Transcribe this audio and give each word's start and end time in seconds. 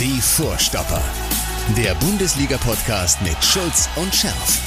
Die 0.00 0.20
Vorstopper. 0.20 1.02
Der 1.76 1.94
Bundesliga-Podcast 1.96 3.20
mit 3.22 3.36
Schulz 3.44 3.88
und 3.96 4.12
Scherf. 4.14 4.60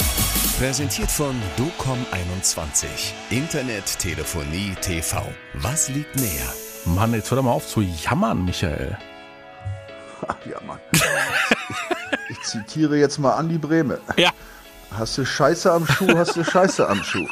Präsentiert 0.58 1.10
von 1.10 1.34
DOCOM21. 1.58 2.86
Internet, 3.30 3.98
Telefonie, 3.98 4.74
TV. 4.80 5.22
Was 5.54 5.88
liegt 5.88 6.16
näher? 6.16 6.52
Mann, 6.84 7.12
jetzt 7.12 7.30
hör 7.30 7.36
doch 7.36 7.44
mal 7.44 7.50
auf 7.50 7.66
zu 7.66 7.80
jammern, 7.82 8.44
Michael. 8.44 8.96
Ach 10.28 10.36
ja, 10.48 10.60
Mann. 10.66 10.78
ich, 10.92 11.00
ich 12.30 12.42
zitiere 12.42 12.96
jetzt 12.96 13.18
mal 13.18 13.34
Andi 13.34 13.58
Breme. 13.58 13.98
Ja. 14.16 14.30
Hast 14.96 15.18
du 15.18 15.24
Scheiße 15.26 15.72
am 15.72 15.86
Schuh, 15.86 16.16
hast 16.16 16.36
du 16.36 16.44
Scheiße 16.44 16.88
am 16.88 17.02
Schuh. 17.02 17.26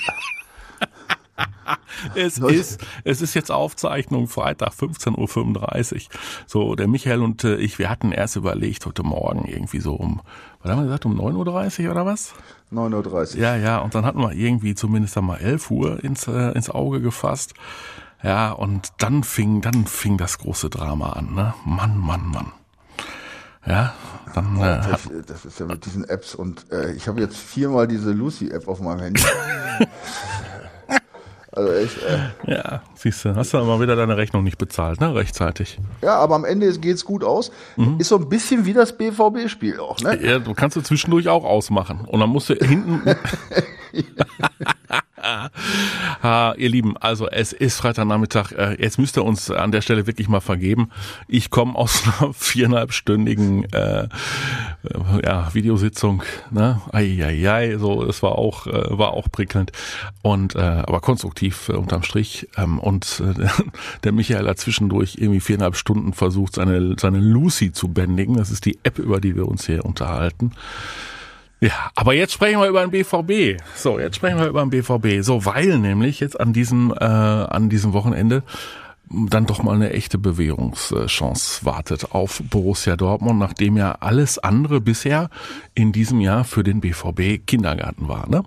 Es 2.14 2.38
ist, 2.38 2.80
es 3.04 3.22
ist 3.22 3.34
jetzt 3.34 3.50
Aufzeichnung 3.50 4.28
Freitag 4.28 4.70
15.35 4.72 5.94
Uhr. 5.94 6.00
So, 6.46 6.74
der 6.74 6.88
Michael 6.88 7.22
und 7.22 7.44
äh, 7.44 7.56
ich, 7.56 7.78
wir 7.78 7.90
hatten 7.90 8.12
erst 8.12 8.36
überlegt, 8.36 8.86
heute 8.86 9.02
Morgen 9.02 9.46
irgendwie 9.46 9.80
so 9.80 9.94
um, 9.94 10.20
was 10.62 10.70
haben 10.70 10.78
wir 10.80 10.84
gesagt, 10.84 11.06
um 11.06 11.20
9.30 11.20 11.84
Uhr 11.84 11.90
oder 11.92 12.06
was? 12.06 12.34
9.30 12.72 13.34
Uhr. 13.34 13.40
Ja, 13.40 13.56
ja, 13.56 13.78
und 13.78 13.94
dann 13.94 14.04
hatten 14.04 14.20
wir 14.20 14.32
irgendwie 14.32 14.74
zumindest 14.74 15.16
einmal 15.16 15.40
11 15.40 15.70
Uhr 15.70 16.04
ins, 16.04 16.26
äh, 16.26 16.52
ins 16.52 16.70
Auge 16.70 17.00
gefasst. 17.00 17.54
Ja, 18.22 18.52
und 18.52 18.92
dann 18.98 19.22
fing, 19.22 19.60
dann 19.60 19.86
fing 19.86 20.16
das 20.16 20.38
große 20.38 20.70
Drama 20.70 21.10
an, 21.10 21.34
ne? 21.34 21.54
Mann, 21.66 21.98
Mann, 21.98 22.26
Mann. 22.26 22.52
Ja, 23.66 23.94
dann. 24.34 24.56
Äh, 24.56 24.80
das, 24.88 25.08
das 25.26 25.44
ist 25.44 25.60
ja 25.60 25.66
mit 25.66 25.84
diesen 25.86 26.04
Apps 26.04 26.34
und 26.34 26.70
äh, 26.70 26.92
ich 26.92 27.08
habe 27.08 27.20
jetzt 27.20 27.36
viermal 27.36 27.88
diese 27.88 28.12
Lucy-App 28.12 28.68
auf 28.68 28.80
meinem 28.80 29.00
Handy. 29.00 29.22
Also 31.56 31.72
echt, 31.72 31.98
äh, 32.02 32.50
ja, 32.52 32.82
siehst 32.96 33.24
du, 33.24 33.36
hast 33.36 33.54
du 33.54 33.58
mal 33.58 33.80
wieder 33.80 33.94
deine 33.94 34.16
Rechnung 34.16 34.42
nicht 34.42 34.58
bezahlt, 34.58 35.00
ne? 35.00 35.14
Rechtzeitig. 35.14 35.78
ja, 36.02 36.16
aber 36.16 36.34
am 36.34 36.44
Ende 36.44 36.72
geht's 36.78 37.04
gut 37.04 37.22
aus. 37.22 37.52
Ist 37.98 38.08
so 38.08 38.16
ein 38.16 38.28
bisschen 38.28 38.66
wie 38.66 38.72
das 38.72 38.96
BVB-Spiel 38.96 39.78
auch, 39.78 40.00
ne? 40.00 40.18
Ja, 40.20 40.38
du 40.40 40.52
kannst 40.54 40.76
du 40.76 40.80
zwischendurch 40.80 41.28
auch 41.28 41.44
ausmachen. 41.44 42.00
Und 42.06 42.18
dann 42.20 42.30
musst 42.30 42.48
du 42.50 42.54
hinten. 42.54 43.02
ah, 46.22 46.54
ihr 46.56 46.68
Lieben, 46.68 46.96
also 46.96 47.28
es 47.28 47.52
ist 47.52 47.76
Freitagnachmittag. 47.78 48.52
Äh, 48.52 48.82
Jetzt 48.82 48.98
müsst 48.98 49.16
ihr 49.16 49.24
uns 49.24 49.50
an 49.50 49.72
der 49.72 49.80
Stelle 49.80 50.06
wirklich 50.06 50.28
mal 50.28 50.40
vergeben. 50.40 50.90
Ich 51.28 51.50
komme 51.50 51.74
aus 51.74 52.02
einer 52.20 52.32
viereinhalbstündigen 52.32 53.72
äh, 53.72 54.04
äh, 54.04 54.08
ja, 55.24 55.52
Videositzung. 55.54 56.22
Ne? 56.50 56.80
Eieiei, 56.92 57.78
so 57.78 58.04
es 58.04 58.22
war 58.22 58.32
auch 58.32 58.66
äh, 58.66 58.98
war 58.98 59.12
auch 59.12 59.30
prickelnd 59.30 59.72
und 60.22 60.54
äh, 60.54 60.58
aber 60.58 61.00
konstruktiv 61.00 61.68
äh, 61.68 61.72
unterm 61.72 62.02
Strich. 62.02 62.48
Ähm, 62.56 62.78
und 62.78 63.22
äh, 63.24 63.46
der 64.04 64.12
Michael 64.12 64.48
hat 64.48 64.58
zwischendurch 64.58 65.16
irgendwie 65.18 65.40
viereinhalb 65.40 65.76
Stunden 65.76 66.12
versucht, 66.12 66.54
seine 66.54 66.96
seine 66.98 67.18
Lucy 67.18 67.72
zu 67.72 67.88
bändigen. 67.88 68.36
Das 68.36 68.50
ist 68.50 68.64
die 68.66 68.78
App, 68.82 68.98
über 68.98 69.20
die 69.20 69.36
wir 69.36 69.48
uns 69.48 69.66
hier 69.66 69.84
unterhalten. 69.84 70.52
Ja, 71.60 71.90
aber 71.94 72.14
jetzt 72.14 72.32
sprechen 72.32 72.60
wir 72.60 72.68
über 72.68 72.86
den 72.86 72.90
BVB. 72.90 73.62
So, 73.74 73.98
jetzt 73.98 74.16
sprechen 74.16 74.38
wir 74.38 74.46
über 74.46 74.64
den 74.64 74.70
BVB. 74.70 75.24
So, 75.24 75.44
weil 75.46 75.78
nämlich 75.78 76.20
jetzt 76.20 76.38
an 76.38 76.52
diesem 76.52 76.92
äh, 76.92 77.04
an 77.04 77.68
diesem 77.68 77.92
Wochenende 77.92 78.42
dann 79.10 79.46
doch 79.46 79.62
mal 79.62 79.74
eine 79.74 79.90
echte 79.90 80.18
Bewährungschance 80.18 81.64
wartet 81.64 82.12
auf 82.12 82.42
Borussia 82.50 82.96
Dortmund, 82.96 83.38
nachdem 83.38 83.76
ja 83.76 83.92
alles 84.00 84.38
andere 84.38 84.80
bisher 84.80 85.28
in 85.74 85.92
diesem 85.92 86.20
Jahr 86.20 86.44
für 86.44 86.64
den 86.64 86.80
BVB 86.80 87.46
Kindergarten 87.46 88.08
war, 88.08 88.28
ne? 88.28 88.44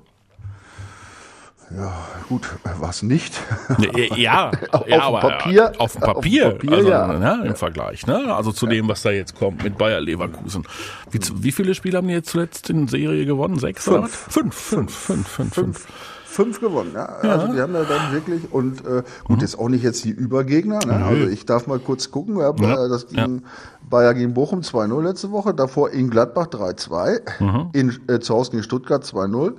Ja, 1.76 1.92
gut, 2.30 2.48
was 2.80 3.04
nicht. 3.04 3.34
Ja, 4.16 4.52
Auf 4.72 4.88
ja 4.88 4.98
dem 4.98 5.02
aber 5.02 5.20
Papier- 5.20 5.74
auf 5.80 5.92
dem 5.94 6.02
Papier, 6.02 6.48
auf 6.48 6.58
dem 6.60 6.70
Papier, 6.70 6.78
also, 6.78 6.90
ja. 6.90 7.08
ne, 7.20 7.44
im 7.48 7.56
Vergleich, 7.56 8.08
ne? 8.08 8.34
Also 8.34 8.52
zu 8.54 8.68
dem, 8.68 8.88
was 8.88 9.02
da 9.02 9.12
jetzt 9.12 9.36
kommt 9.38 9.64
mit 9.64 9.78
Bayer 9.78 10.00
Leverkusen. 10.00 10.64
Wie, 11.12 11.20
wie 11.44 11.52
viele 11.52 11.76
Spiele 11.76 11.98
haben 11.98 12.08
die 12.08 12.14
jetzt 12.14 12.30
zuletzt 12.30 12.70
in 12.70 12.88
Serie 12.88 13.26
gewonnen? 13.26 13.60
Sechs? 13.60 13.88
oder 13.90 14.04
was? 14.04 14.16
Fünf, 14.16 14.56
fünf, 14.56 14.94
fünf, 14.96 15.28
fünf, 15.28 15.54
fünf. 15.54 15.86
Fünf 16.30 16.60
gewonnen, 16.60 16.92
ja. 16.94 17.06
Also 17.06 17.52
die 17.52 17.60
haben 17.60 17.74
da 17.74 17.84
dann 17.84 18.12
wirklich 18.14 18.52
und 18.52 18.86
äh, 18.86 19.02
gut, 19.24 19.42
jetzt 19.42 19.58
auch 19.58 19.70
nicht 19.70 19.84
jetzt 19.84 20.06
die 20.06 20.12
Übergegner. 20.12 20.80
Ne? 20.86 20.94
Also 21.04 21.28
ich 21.28 21.46
darf 21.48 21.66
mal 21.68 21.80
kurz 21.80 22.12
gucken. 22.12 22.38
Ja, 22.38 22.54
Ja, 22.60 22.86
äh, 22.86 22.90
Das 22.90 23.08
ging 23.08 23.42
Bayer 23.90 24.14
gegen 24.14 24.34
Bochum 24.36 24.60
2-0 24.62 25.02
letzte 25.02 25.32
Woche, 25.32 25.54
davor 25.56 25.90
in 25.90 26.10
Gladbach 26.12 26.48
3-2, 26.48 27.70
in 27.74 27.98
äh, 28.08 28.20
zu 28.20 28.36
Hause 28.36 28.52
gegen 28.52 28.64
Stuttgart 28.64 29.04
2-0. 29.04 29.54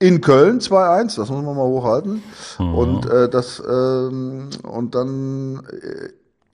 In 0.00 0.20
Köln 0.22 0.60
2-1, 0.60 1.16
das 1.16 1.28
muss 1.28 1.44
man 1.44 1.54
mal 1.56 1.62
hochhalten. 1.66 2.22
Und 2.58 3.04
äh, 3.06 3.28
das 3.28 3.62
ähm, 3.68 4.48
und 4.62 4.94
dann 4.94 5.60
äh, 5.70 6.08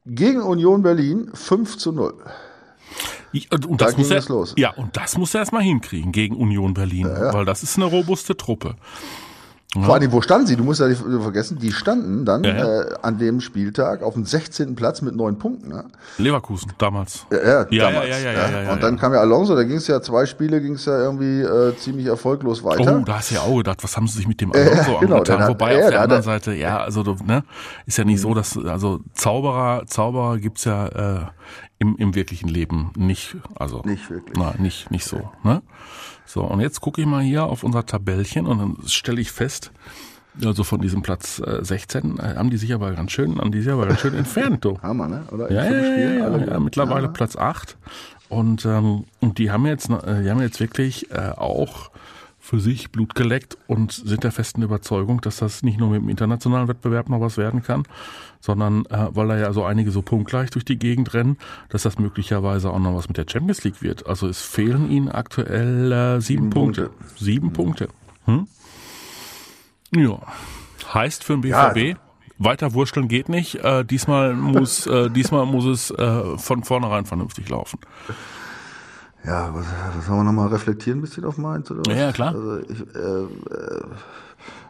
gegen 0.05 0.43
Union 0.43 0.83
Berlin 0.83 1.31
5 1.33 1.79
zu 1.79 1.93
0. 1.93 2.13
Ich- 3.33 3.51
Und, 3.53 3.67
und 3.67 3.81
Da 3.81 3.87
das 3.87 3.97
muss 3.97 4.11
er, 4.11 4.23
los. 4.29 4.55
Ja, 4.59 4.71
und 4.75 4.97
das 4.97 5.17
muss 5.17 5.33
er 5.35 5.41
erstmal 5.41 5.63
hinkriegen 5.63 6.11
gegen 6.13 6.37
Union 6.37 6.75
Berlin, 6.75 7.07
weil 7.09 7.45
das 7.45 7.63
ist 7.63 7.77
eine 7.77 7.85
robuste 7.87 8.37
Truppe. 8.37 8.75
Vor 9.75 9.95
allem, 9.95 10.11
wo 10.11 10.23
standen 10.23 10.47
sie? 10.47 10.57
Du 10.57 10.65
musst 10.65 10.81
ja 10.81 10.89
nicht 10.89 11.03
vergessen, 11.03 11.59
die 11.59 11.71
standen 11.71 12.25
dann 12.25 12.43
Ja, 12.45 12.57
ja. 12.57 12.81
Äh, 12.83 12.95
an 13.03 13.19
dem 13.19 13.41
Spieltag 13.43 14.03
auf 14.03 14.15
dem 14.15 14.25
16. 14.25 14.75
Platz 14.75 15.03
mit 15.03 15.15
neun 15.15 15.39
Punkten. 15.39 15.69
Ne? 15.69 15.85
Leverkusen 16.17 16.73
damals. 16.79 17.27
Ja, 17.31 17.37
ja, 17.39 17.67
Ja, 17.71 17.91
damals. 17.91 18.09
ja, 18.09 18.17
ja, 18.19 18.33
ja, 18.33 18.49
ja, 18.51 18.63
ja, 18.63 18.73
Und 18.73 18.83
dann 18.83 18.95
ja. 18.95 19.01
kam 19.01 19.13
ja 19.13 19.21
Alonso, 19.21 19.55
da 19.55 19.65
ging 19.65 19.77
es 19.77 19.87
ja 19.87 20.01
zwei 20.01 20.25
Spiele, 20.25 20.63
ging 20.63 20.75
es 20.75 20.87
ja 20.87 20.99
irgendwie 20.99 21.43
äh, 21.43 21.77
ziemlich 21.77 22.07
erfolglos 22.07 22.65
weiter. 22.65 23.01
Oh, 23.01 23.05
da 23.05 23.17
hast 23.19 23.31
du 23.31 23.35
ja 23.35 23.43
auch 23.43 23.57
gedacht, 23.59 23.83
was 23.85 23.95
haben 23.97 24.07
sie 24.09 24.17
sich 24.17 24.29
mit 24.29 24.41
dem 24.41 24.53
Alonso 24.53 24.99
genau, 25.01 25.17
angetan? 25.17 25.41
hat- 25.43 25.49
Wobei 25.51 25.77
ja, 25.79 25.85
auf 25.85 25.91
der 25.91 26.01
anderen 26.01 26.21
er- 26.23 26.25
Seite, 26.25 26.55
ja, 26.55 26.79
also 26.81 27.03
ne, 27.27 27.43
ist 27.85 27.99
ja 27.99 28.05
nicht 28.05 28.21
so, 28.21 28.33
dass 28.33 28.57
also 28.57 29.01
Zauberer, 29.13 29.85
Zauberer 29.87 30.39
gibt's 30.39 30.65
ja 30.65 30.87
äh, 30.87 31.21
im, 31.79 31.97
im 31.97 32.15
wirklichen 32.15 32.49
Leben 32.49 32.93
nicht, 32.97 33.37
also 33.55 33.83
Nicht 33.85 34.09
wirklich. 34.11 34.37
Nein, 34.37 34.55
nicht 34.59 34.91
nicht 34.91 35.05
so, 35.05 35.31
ne? 35.45 35.63
So 36.25 36.43
und 36.43 36.61
jetzt 36.61 36.81
gucke 36.81 37.01
ich 37.01 37.07
mal 37.07 37.23
hier 37.23 37.45
auf 37.45 37.63
unser 37.63 37.85
Tabellchen 37.87 38.47
und 38.47 38.59
dann 38.59 38.77
stelle 38.87 39.21
ich 39.21 39.31
fest, 39.31 39.73
also 40.45 40.65
von 40.65 40.81
diesem 40.81 41.03
Platz 41.03 41.41
äh, 41.41 41.65
16 41.65 42.19
äh, 42.19 42.35
haben 42.37 42.51
die 42.51 42.57
sich 42.57 42.75
aber 42.75 42.93
ganz 42.93 43.13
schön, 43.13 43.39
haben 43.39 43.53
die 43.53 43.61
sich 43.61 43.73
aber 43.73 43.87
ganz 43.87 44.01
schön 44.01 44.15
entfernt, 44.19 44.65
du. 44.65 44.79
Hammer, 44.83 45.09
ne? 45.09 45.25
Oder? 45.31 45.51
Ja, 45.51 45.65
ja, 45.65 45.71
fünf 45.71 45.85
ja, 45.85 46.39
ja, 46.39 46.53
ja, 46.53 46.61
mittlerweile 46.61 47.09
Platz 47.09 47.37
8. 47.37 47.77
Und, 48.29 48.65
ähm, 48.67 49.05
und 49.21 49.39
die 49.39 49.51
haben 49.51 49.67
jetzt, 49.67 49.89
äh, 49.89 50.23
die 50.23 50.31
haben 50.31 50.41
jetzt 50.41 50.61
wirklich 50.61 51.11
äh, 51.11 51.31
auch 51.37 51.91
für 52.47 52.61
sich 52.61 52.93
Blut 52.93 53.17
geleckt 53.17 53.59
und 53.67 53.91
sind 53.91 54.23
der 54.23 54.31
festen 54.31 54.63
Überzeugung, 54.63 55.21
dass 55.21 55.39
das 55.39 55.65
nicht 55.65 55.79
nur 55.79 55.91
mit 55.91 56.03
dem 56.03 56.09
internationalen 56.09 56.69
Wettbewerb 56.69 57.09
noch 57.09 57.21
was 57.21 57.37
werden 57.37 57.65
kann, 57.65 57.83
sondern 58.41 58.87
äh, 58.87 59.09
weil 59.11 59.27
da 59.27 59.37
ja 59.37 59.53
so 59.53 59.65
einige 59.65 59.91
so 59.91 60.01
punktgleich 60.01 60.51
durch 60.51 60.65
die 60.65 60.79
Gegend 60.79 61.13
rennen, 61.13 61.39
dass 61.71 61.83
das 61.83 61.99
möglicherweise 61.99 62.71
auch 62.71 62.79
noch 62.79 62.95
was 62.95 63.09
mit 63.09 63.17
der 63.17 63.27
Champions 63.29 63.65
League 63.65 63.83
wird. 63.83 64.07
Also 64.07 64.29
es 64.29 64.43
fehlen 64.43 64.89
ihnen 64.93 65.09
aktuell 65.09 65.91
äh, 65.91 66.21
sieben, 66.21 66.45
Sieben 66.45 66.51
Punkte. 66.51 66.83
Punkte. 66.91 67.25
Sieben 67.25 67.53
Punkte. 67.53 67.89
Hm? 68.27 68.47
Ja. 69.97 70.21
Heißt 70.95 71.25
für 71.25 71.37
den 71.37 71.41
BVB, 71.41 71.99
weiter 72.39 72.75
wursteln 72.75 73.09
geht 73.09 73.29
nicht. 73.29 73.57
Äh, 73.57 73.85
diesmal 73.85 74.35
muss, 74.35 74.87
äh, 74.87 75.11
diesmal 75.11 75.47
muss 75.47 75.65
es 75.65 75.91
äh, 75.91 76.39
von 76.39 76.63
vornherein 76.63 77.07
vernünftig 77.07 77.49
laufen. 77.49 77.81
Ja, 79.27 79.51
was, 79.53 79.65
was 79.97 80.09
haben 80.09 80.19
wir 80.19 80.25
nochmal 80.25 80.49
reflektieren 80.49 80.99
ein 80.99 81.03
bisschen 81.03 81.25
auf 81.25 81.37
Mainz? 81.39 81.71
Oder 81.71 81.81
was? 81.87 81.99
Ja, 81.99 82.13
klar. 82.13 82.35
Also, 82.35 82.59
ich, 82.69 82.81
äh, 82.95 82.99
äh, 82.99 83.83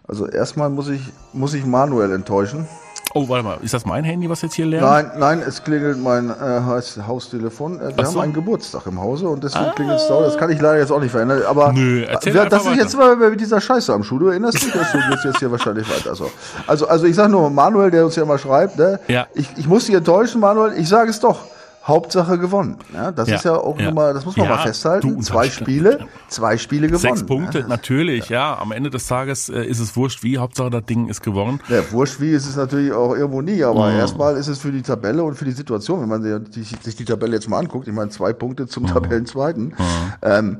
also 0.08 0.26
erstmal 0.26 0.70
muss 0.70 0.88
ich, 0.88 1.02
muss 1.32 1.52
ich 1.54 1.66
Manuel 1.66 2.12
enttäuschen. 2.12 2.66
Oh, 3.14 3.28
warte 3.28 3.44
mal, 3.44 3.58
ist 3.62 3.72
das 3.72 3.86
mein 3.86 4.04
Handy, 4.04 4.28
was 4.28 4.42
jetzt 4.42 4.54
hier 4.54 4.66
lernt? 4.66 4.84
Nein, 4.86 5.10
nein, 5.18 5.42
es 5.46 5.64
klingelt 5.64 5.98
mein 6.02 6.28
äh, 6.28 6.60
Haus- 6.66 6.98
Haustelefon. 7.06 7.80
Äh, 7.80 7.88
wir 7.88 7.94
Ach 7.96 8.04
haben 8.04 8.12
so. 8.12 8.20
einen 8.20 8.32
Geburtstag 8.34 8.86
im 8.86 9.00
Hause 9.00 9.28
und 9.28 9.42
deswegen 9.42 9.70
klingelt 9.74 10.00
es 10.00 10.08
da. 10.08 10.20
Das 10.20 10.36
kann 10.36 10.50
ich 10.50 10.60
leider 10.60 10.78
jetzt 10.80 10.90
auch 10.92 11.00
nicht 11.00 11.12
verändern. 11.12 11.42
Aber 11.48 11.72
Nö, 11.72 12.02
erzähl 12.04 12.34
wir, 12.34 12.44
das 12.46 12.66
ist 12.66 12.76
jetzt 12.76 12.96
mal 12.96 13.16
mit 13.16 13.40
dieser 13.40 13.60
Scheiße 13.60 13.92
am 13.92 14.02
Schuh. 14.02 14.18
Du 14.18 14.28
erinnerst 14.28 14.62
dich, 14.62 14.72
dass 14.72 14.92
du 14.92 14.98
gehst 15.10 15.24
jetzt 15.24 15.38
hier 15.38 15.50
wahrscheinlich 15.50 15.88
weiter. 15.88 16.10
Also, 16.10 16.30
also, 16.66 16.88
also 16.88 17.06
ich 17.06 17.14
sag 17.16 17.30
nur, 17.30 17.48
Manuel, 17.48 17.90
der 17.90 18.04
uns 18.04 18.16
ja 18.16 18.22
immer 18.22 18.36
schreibt, 18.38 18.76
ne? 18.78 19.00
Ja. 19.08 19.26
ich, 19.34 19.48
ich 19.56 19.66
muss 19.66 19.86
dich 19.86 19.94
enttäuschen, 19.94 20.40
Manuel. 20.40 20.74
Ich 20.78 20.88
sage 20.88 21.08
es 21.10 21.18
doch. 21.20 21.40
Hauptsache 21.86 22.38
gewonnen. 22.38 22.76
Ja, 22.92 23.12
das 23.12 23.28
Ja, 23.28 23.36
ist 23.36 23.44
ja 23.44 23.54
auch 23.56 23.78
ja. 23.78 23.92
mal, 23.92 24.12
das 24.12 24.24
muss 24.24 24.36
man 24.36 24.46
Ja, 24.46 24.56
mal 24.56 24.62
festhalten. 24.62 25.22
zwei. 25.22 25.48
Spiele, 25.50 26.00
zwei 26.28 26.58
Spiele 26.58 26.88
gewonnen. 26.88 26.98
Sechs 27.00 27.24
Punkte, 27.24 27.64
natürlich, 27.68 28.28
ja. 28.28 28.58
Am 28.58 28.72
Ende 28.72 28.90
des 28.90 29.06
Tages 29.06 29.48
äh, 29.48 29.64
ist 29.64 29.78
es 29.78 29.96
wurscht 29.96 30.22
wie, 30.24 30.38
Hauptsache 30.38 30.70
das 30.70 30.84
Ding 30.84 31.08
ist 31.08 31.22
gewonnen. 31.22 31.60
Ja, 31.68 31.80
wurscht 31.92 32.20
wie 32.20 32.30
ist 32.30 32.46
es 32.48 32.56
natürlich 32.56 32.92
auch 32.92 33.14
irgendwo 33.14 33.40
nie, 33.40 33.62
aber 33.62 33.92
erstmal 33.92 34.36
ist 34.36 34.48
es 34.48 34.58
für 34.58 34.72
die 34.72 34.82
Tabelle 34.82 35.22
und 35.22 35.36
für 35.36 35.44
die 35.44 35.52
Situation, 35.52 36.00
wenn 36.00 36.08
man 36.08 36.22
sich 36.22 36.50
die, 36.50 36.62
sich 36.84 36.96
die 36.96 37.04
Tabelle 37.04 37.34
jetzt 37.34 37.48
mal 37.48 37.58
anguckt, 37.60 37.86
ich 37.86 37.94
meine 37.94 38.10
zwei 38.10 38.32
Punkte 38.32 38.66
zum 38.66 38.86
Tabellenzweiten, 38.86 39.74
ähm, 40.22 40.58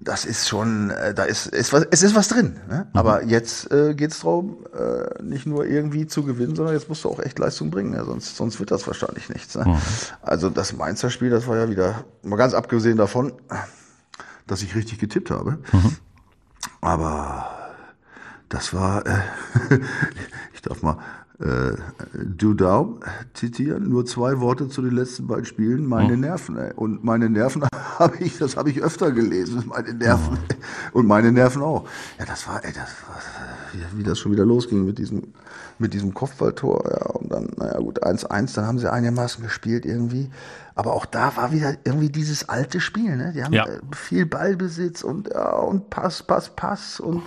das 0.00 0.24
ist 0.24 0.48
schon, 0.48 0.90
äh, 0.90 1.14
da 1.14 1.24
ist, 1.24 1.46
ist 1.46 1.72
was, 1.72 1.86
es 1.90 2.02
ist 2.02 2.14
was 2.14 2.28
drin. 2.28 2.60
Ne? 2.68 2.86
Aber 2.92 3.24
jetzt 3.24 3.70
äh, 3.70 3.94
geht 3.94 4.10
es 4.12 4.20
darum, 4.20 4.58
äh, 4.74 5.22
nicht 5.22 5.46
nur 5.46 5.66
irgendwie 5.66 6.06
zu 6.06 6.24
gewinnen, 6.24 6.54
sondern 6.56 6.74
jetzt 6.74 6.88
musst 6.88 7.04
du 7.04 7.10
auch 7.10 7.20
echt 7.20 7.38
Leistung 7.38 7.70
bringen, 7.70 7.94
ja? 7.94 8.04
sonst, 8.04 8.36
sonst 8.36 8.58
wird 8.58 8.70
das 8.70 8.86
wahrscheinlich 8.86 9.28
nichts. 9.28 9.54
Ne? 9.54 9.80
Also 10.20 10.50
das 10.50 10.72
Mainzer 10.72 11.10
Spiel, 11.10 11.30
das 11.30 11.46
war 11.46 11.56
ja 11.56 11.70
wieder, 11.70 12.04
mal 12.22 12.36
ganz 12.36 12.54
abgesehen 12.54 12.96
davon, 12.96 13.32
dass 14.46 14.62
ich 14.62 14.74
richtig 14.74 14.98
getippt 14.98 15.30
habe, 15.30 15.58
aber 16.80 17.50
das 18.48 18.74
war, 18.74 19.06
äh, 19.06 19.20
ich 20.54 20.62
darf 20.62 20.82
mal 20.82 20.98
äh, 21.40 21.72
Dudau 22.24 23.00
zitieren. 23.34 23.88
Nur 23.88 24.06
zwei 24.06 24.40
Worte 24.40 24.68
zu 24.68 24.82
den 24.82 24.92
letzten 24.92 25.26
beiden 25.26 25.44
Spielen. 25.44 25.86
Meine 25.86 26.16
Nerven. 26.16 26.56
Ey. 26.56 26.72
Und 26.74 27.02
meine 27.04 27.28
Nerven 27.28 27.64
habe 27.98 28.16
ich, 28.18 28.38
das 28.38 28.56
habe 28.56 28.70
ich 28.70 28.82
öfter 28.82 29.10
gelesen. 29.10 29.64
Meine 29.66 29.94
Nerven. 29.94 30.38
Und 30.92 31.06
meine 31.06 31.32
Nerven 31.32 31.62
auch. 31.62 31.86
Ja, 32.18 32.24
das 32.24 32.46
war, 32.46 32.64
ey, 32.64 32.72
das 32.72 32.88
war, 33.08 33.16
wie, 33.96 34.04
das 34.04 34.18
schon 34.18 34.30
wieder 34.32 34.46
losging 34.46 34.84
mit 34.84 34.98
diesem, 34.98 35.34
mit 35.78 35.92
diesem 35.92 36.14
Kopfballtor. 36.14 36.84
Ja, 36.88 37.06
und 37.10 37.32
dann, 37.32 37.50
naja, 37.56 37.78
gut, 37.78 38.04
1-1, 38.04 38.54
dann 38.54 38.66
haben 38.66 38.78
sie 38.78 38.90
einigermaßen 38.90 39.42
gespielt 39.42 39.84
irgendwie. 39.84 40.30
Aber 40.76 40.92
auch 40.92 41.06
da 41.06 41.36
war 41.36 41.50
wieder 41.52 41.74
irgendwie 41.84 42.10
dieses 42.10 42.48
alte 42.48 42.80
Spiel, 42.80 43.16
ne? 43.16 43.32
Die 43.34 43.42
haben 43.42 43.52
Ja. 43.52 43.64
äh, 43.66 43.80
viel 43.92 44.26
Ballbesitz 44.26 45.02
und, 45.02 45.28
ja, 45.30 45.50
und 45.52 45.90
Pass, 45.90 46.22
Pass, 46.22 46.50
Pass 46.54 47.00
und 47.00 47.22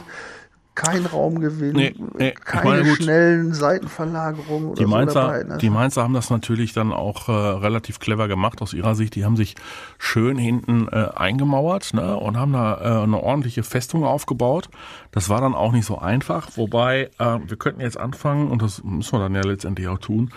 kein 0.78 1.08
Raumgewinn, 1.08 1.76
Nee, 1.76 1.96
nee, 2.20 2.32
keine 2.34 2.84
meine, 2.84 2.96
schnellen 2.96 3.52
Seitenverlagerungen 3.52 4.70
oder 4.70 4.76
Die 4.76 4.84
so 4.84 4.90
Mainzer, 4.90 5.22
dabei. 5.22 5.44
Ne? 5.44 5.58
die 5.58 5.70
Mainzer 5.72 6.04
haben 6.04 6.14
das 6.14 6.30
natürlich 6.30 6.74
dann 6.74 6.94
auch 6.94 7.30
äh, 7.30 7.32
relativ 7.32 8.00
clever 8.00 8.28
gemacht 8.28 8.62
aus 8.62 8.74
ihrer 8.74 8.94
Sicht. 8.94 9.16
Die 9.16 9.26
haben 9.26 9.36
sich 9.36 9.56
schön 9.98 10.38
hinten 10.38 10.88
äh, 10.90 11.10
eingemauert 11.16 11.96
ne, 11.96 12.16
und 12.16 12.38
haben 12.38 12.54
da 12.54 12.78
äh, 13.00 13.04
eine 13.04 13.24
ordentliche 13.24 13.64
Festung 13.64 14.04
aufgebaut. 14.04 14.70
Das 15.10 15.30
war 15.30 15.42
dann 15.42 15.56
auch 15.56 15.72
nicht 15.72 15.86
so 15.86 15.98
einfach. 15.98 16.50
Wobei, 16.58 17.10
äh, 17.18 17.40
wir 17.44 17.58
könnten 17.58 17.82
jetzt 17.82 18.00
anfangen, 18.00 18.52
und 18.52 18.62
das 18.62 18.84
müssen 18.84 19.14
wir 19.14 19.20
dann 19.20 19.34
ja 19.34 19.42
letztendlich 19.42 19.88
auch 19.88 19.98
tun, 19.98 20.32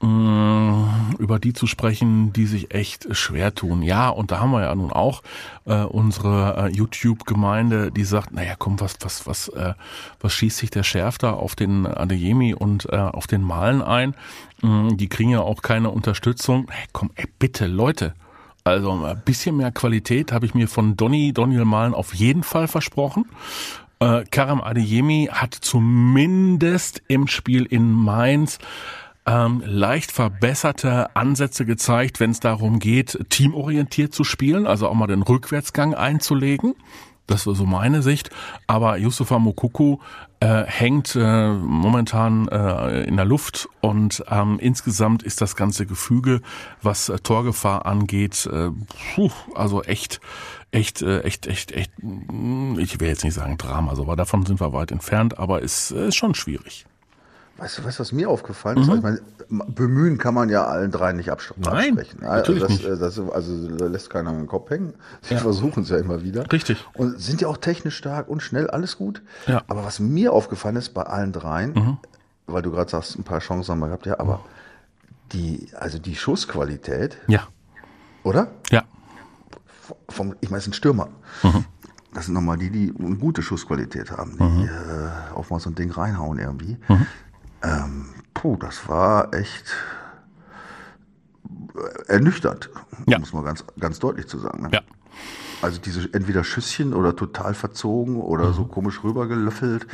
über 0.00 1.38
die 1.40 1.52
zu 1.52 1.66
sprechen, 1.66 2.32
die 2.32 2.46
sich 2.46 2.72
echt 2.72 3.08
schwer 3.16 3.52
tun. 3.54 3.82
Ja, 3.82 4.08
und 4.08 4.30
da 4.30 4.38
haben 4.38 4.52
wir 4.52 4.62
ja 4.62 4.74
nun 4.74 4.92
auch 4.92 5.22
äh, 5.64 5.82
unsere 5.82 6.68
äh, 6.68 6.72
YouTube-Gemeinde, 6.72 7.90
die 7.90 8.04
sagt, 8.04 8.32
naja, 8.32 8.54
komm, 8.56 8.78
was, 8.80 8.96
was, 9.00 9.26
was, 9.26 9.48
äh, 9.48 9.74
was 10.20 10.32
schießt 10.34 10.58
sich 10.58 10.70
der 10.70 10.84
Schärf 10.84 11.18
da 11.18 11.32
auf 11.32 11.56
den 11.56 11.86
Adeyemi 11.86 12.54
und 12.54 12.86
äh, 12.92 12.96
auf 12.96 13.26
den 13.26 13.42
Malen 13.42 13.82
ein? 13.82 14.14
Mm, 14.62 14.96
Die 14.96 15.08
kriegen 15.08 15.30
ja 15.30 15.40
auch 15.40 15.62
keine 15.62 15.90
Unterstützung. 15.90 16.68
Hey, 16.70 16.86
komm, 16.92 17.10
ey, 17.16 17.26
bitte, 17.38 17.66
Leute. 17.66 18.14
Also 18.62 18.92
ein 18.92 19.22
bisschen 19.24 19.56
mehr 19.56 19.72
Qualität 19.72 20.30
habe 20.30 20.46
ich 20.46 20.54
mir 20.54 20.68
von 20.68 20.96
Donny 20.96 21.32
Daniel 21.32 21.64
Malen 21.64 21.94
auf 21.94 22.14
jeden 22.14 22.44
Fall 22.44 22.68
versprochen. 22.68 23.24
Äh, 23.98 24.24
Karam 24.30 24.60
Adeyemi 24.60 25.28
hat 25.32 25.54
zumindest 25.54 27.02
im 27.08 27.26
Spiel 27.26 27.64
in 27.64 27.90
Mainz 27.90 28.58
ähm, 29.28 29.62
leicht 29.66 30.10
verbesserte 30.10 31.14
Ansätze 31.14 31.66
gezeigt, 31.66 32.18
wenn 32.18 32.30
es 32.30 32.40
darum 32.40 32.78
geht, 32.78 33.18
teamorientiert 33.28 34.14
zu 34.14 34.24
spielen, 34.24 34.66
also 34.66 34.88
auch 34.88 34.94
mal 34.94 35.06
den 35.06 35.22
Rückwärtsgang 35.22 35.94
einzulegen. 35.94 36.74
Das 37.26 37.46
war 37.46 37.54
so 37.54 37.66
meine 37.66 38.00
Sicht. 38.00 38.30
Aber 38.66 38.96
Yusufa 38.96 39.38
Mokuku 39.38 39.98
äh, 40.40 40.64
hängt 40.64 41.14
äh, 41.14 41.52
momentan 41.52 42.48
äh, 42.48 43.02
in 43.02 43.16
der 43.16 43.26
Luft 43.26 43.68
und 43.82 44.24
ähm, 44.30 44.58
insgesamt 44.58 45.22
ist 45.22 45.42
das 45.42 45.54
ganze 45.54 45.84
Gefüge, 45.84 46.40
was 46.80 47.10
äh, 47.10 47.18
Torgefahr 47.18 47.84
angeht, 47.84 48.48
äh, 48.50 48.70
puh, 49.14 49.30
also 49.54 49.82
echt, 49.82 50.20
echt, 50.70 51.02
äh, 51.02 51.20
echt, 51.20 51.46
echt, 51.46 51.72
echt, 51.72 51.92
mm, 52.00 52.78
ich 52.78 52.98
will 52.98 53.08
jetzt 53.08 53.24
nicht 53.24 53.34
sagen 53.34 53.58
Drama, 53.58 53.94
so, 53.94 54.02
aber 54.02 54.16
davon 54.16 54.46
sind 54.46 54.58
wir 54.58 54.72
weit 54.72 54.90
entfernt, 54.90 55.38
aber 55.38 55.62
es 55.62 55.90
ist 55.90 56.16
schon 56.16 56.34
schwierig. 56.34 56.86
Weißt 57.58 57.76
du, 57.78 57.84
weißt, 57.84 57.98
was 57.98 58.12
mir 58.12 58.30
aufgefallen 58.30 58.78
ist? 58.78 58.88
Ich 58.88 59.02
meine, 59.02 59.20
bemühen 59.48 60.16
kann 60.16 60.32
man 60.32 60.48
ja 60.48 60.64
allen 60.66 60.92
drei 60.92 61.12
nicht 61.12 61.30
abs- 61.30 61.52
Mhm. 61.56 61.62
Nein, 61.64 61.98
absprechen. 61.98 62.20
natürlich 62.20 62.60
das, 62.62 62.70
nicht. 62.70 62.84
äh, 62.84 62.96
Das, 62.96 63.18
also 63.18 63.68
da 63.76 63.86
lässt 63.86 64.10
keiner 64.10 64.30
den 64.32 64.46
Kopf 64.46 64.70
hängen. 64.70 64.94
Sie 65.22 65.34
Ja. 65.34 65.40
versuchen 65.40 65.82
es 65.82 65.88
ja 65.88 65.96
immer 65.98 66.22
wieder. 66.22 66.50
Richtig. 66.52 66.86
Und 66.94 67.20
sind 67.20 67.40
ja 67.40 67.48
auch 67.48 67.56
technisch 67.56 67.96
stark 67.96 68.28
und 68.28 68.42
schnell, 68.44 68.70
alles 68.70 68.96
gut. 68.96 69.22
Ja. 69.46 69.56
Mhm. 69.56 69.62
Aber 69.66 69.84
was 69.84 69.98
mir 69.98 70.32
aufgefallen 70.32 70.76
ist 70.76 70.90
bei 70.94 71.02
allen 71.02 71.32
dreien, 71.32 71.98
weil 72.46 72.62
du 72.62 72.70
gerade 72.70 72.90
sagst, 72.90 73.18
ein 73.18 73.24
paar 73.24 73.40
Chancen 73.40 73.72
haben 73.72 73.80
wir 73.80 73.86
gehabt, 73.88 74.06
ja, 74.06 74.20
aber 74.20 74.40
die, 75.32 75.68
also 75.76 75.98
die 75.98 76.14
Schussqualität, 76.14 77.18
Ja, 77.26 77.48
oder? 78.22 78.52
ja, 78.70 78.84
vom, 80.08 80.34
ich 80.40 80.50
meine, 80.50 80.58
es 80.58 80.64
sind 80.64 80.76
Stürmer. 80.76 81.08
Mhm. 81.42 81.64
Das 82.14 82.24
sind 82.26 82.34
nochmal 82.34 82.56
die, 82.56 82.70
die 82.70 82.94
eine 82.98 83.16
gute 83.16 83.42
Schussqualität 83.42 84.10
haben, 84.12 84.36
die 84.38 84.64
äh, 84.64 85.34
auf 85.34 85.50
mal 85.50 85.60
so 85.60 85.68
ein 85.70 85.74
Ding 85.74 85.90
reinhauen 85.90 86.38
irgendwie. 86.38 86.76
Mhm. 86.88 87.06
Ähm, 87.62 88.06
puh, 88.34 88.56
das 88.56 88.88
war 88.88 89.32
echt 89.34 89.74
äh, 91.76 92.12
ernüchternd, 92.12 92.70
Ja. 93.06 93.18
muss 93.18 93.32
man 93.32 93.44
ganz, 93.44 93.64
ganz 93.78 93.98
deutlich 93.98 94.26
zu 94.28 94.38
sagen. 94.38 94.62
Ne? 94.62 94.68
ja. 94.72 94.80
Also 95.60 95.80
diese 95.80 96.12
entweder 96.14 96.44
Schüsschen 96.44 96.94
oder 96.94 97.16
total 97.16 97.52
verzogen 97.54 98.20
oder 98.20 98.48
Mhm. 98.50 98.54
so 98.54 98.64
komisch 98.66 99.02
rübergelöffelt. 99.02 99.86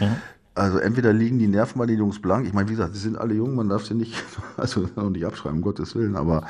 Also 0.55 0.79
entweder 0.79 1.13
liegen 1.15 1.39
die 1.39 1.49
Nerven 1.49 1.79
bei 1.79 1.87
den 1.87 1.99
Jungs 1.99 2.21
blank. 2.21 2.47
Ich 2.47 2.53
meine, 2.53 2.69
wie 2.69 2.73
gesagt, 2.75 2.95
die 2.95 2.99
sind 2.99 3.17
alle 3.17 3.33
jung, 3.35 3.55
man 3.55 3.69
darf 3.71 3.85
sie 3.87 3.95
nicht, 3.95 4.15
also 4.59 4.89
nicht 5.09 5.25
abschreiben, 5.25 5.59
um 5.59 5.63
Gottes 5.63 5.95
Willen, 5.95 6.17
aber 6.17 6.47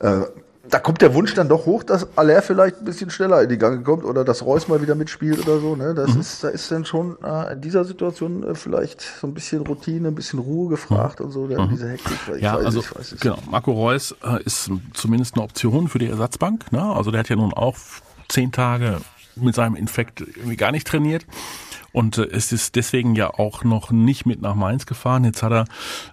äh, 0.00 0.22
da 0.70 0.78
kommt 0.78 1.02
der 1.02 1.14
Wunsch 1.14 1.34
dann 1.34 1.48
doch 1.48 1.66
hoch, 1.66 1.82
dass 1.82 2.06
Aller 2.16 2.42
vielleicht 2.42 2.78
ein 2.78 2.84
bisschen 2.84 3.10
schneller 3.10 3.42
in 3.42 3.48
die 3.48 3.58
Gange 3.58 3.82
kommt 3.82 4.04
oder 4.04 4.24
dass 4.24 4.44
Reus 4.44 4.68
mal 4.68 4.80
wieder 4.82 4.94
mitspielt 4.94 5.40
oder 5.46 5.58
so. 5.60 5.76
Ne? 5.76 5.94
Das 5.94 6.14
ist, 6.14 6.44
da 6.44 6.48
ist 6.48 6.70
dann 6.70 6.84
schon 6.84 7.16
äh, 7.22 7.52
in 7.52 7.60
dieser 7.60 7.84
Situation 7.84 8.42
äh, 8.42 8.54
vielleicht 8.54 9.00
so 9.00 9.26
ein 9.26 9.34
bisschen 9.34 9.62
Routine, 9.62 10.08
ein 10.08 10.14
bisschen 10.14 10.38
Ruhe 10.38 10.68
gefragt 10.68 11.20
und 11.20 11.30
so, 11.30 11.46
dann 11.46 11.68
diese 11.68 11.88
Hektik. 11.88 12.16
Ich 12.36 12.42
Ja, 12.42 12.56
weiß, 12.56 12.66
also 12.66 12.80
ich 12.80 12.94
weiß 12.96 13.12
es 13.12 13.20
genau. 13.20 13.38
Marco 13.50 13.72
Reus 13.72 14.14
äh, 14.22 14.42
ist 14.44 14.70
zumindest 14.94 15.34
eine 15.34 15.44
Option 15.44 15.88
für 15.88 15.98
die 15.98 16.08
Ersatzbank. 16.08 16.70
Ne? 16.72 16.82
Also 16.82 17.10
der 17.10 17.20
hat 17.20 17.28
ja 17.28 17.36
nun 17.36 17.52
auch 17.52 17.76
zehn 18.28 18.52
Tage 18.52 18.98
mit 19.42 19.54
seinem 19.54 19.76
Infekt 19.76 20.20
irgendwie 20.20 20.56
gar 20.56 20.72
nicht 20.72 20.86
trainiert. 20.86 21.26
Und 21.92 22.18
äh, 22.18 22.28
es 22.30 22.52
ist 22.52 22.76
deswegen 22.76 23.14
ja 23.14 23.32
auch 23.32 23.64
noch 23.64 23.90
nicht 23.90 24.26
mit 24.26 24.42
nach 24.42 24.54
Mainz 24.54 24.86
gefahren. 24.86 25.24
Jetzt 25.24 25.42
hat 25.42 25.52
er 25.52 25.64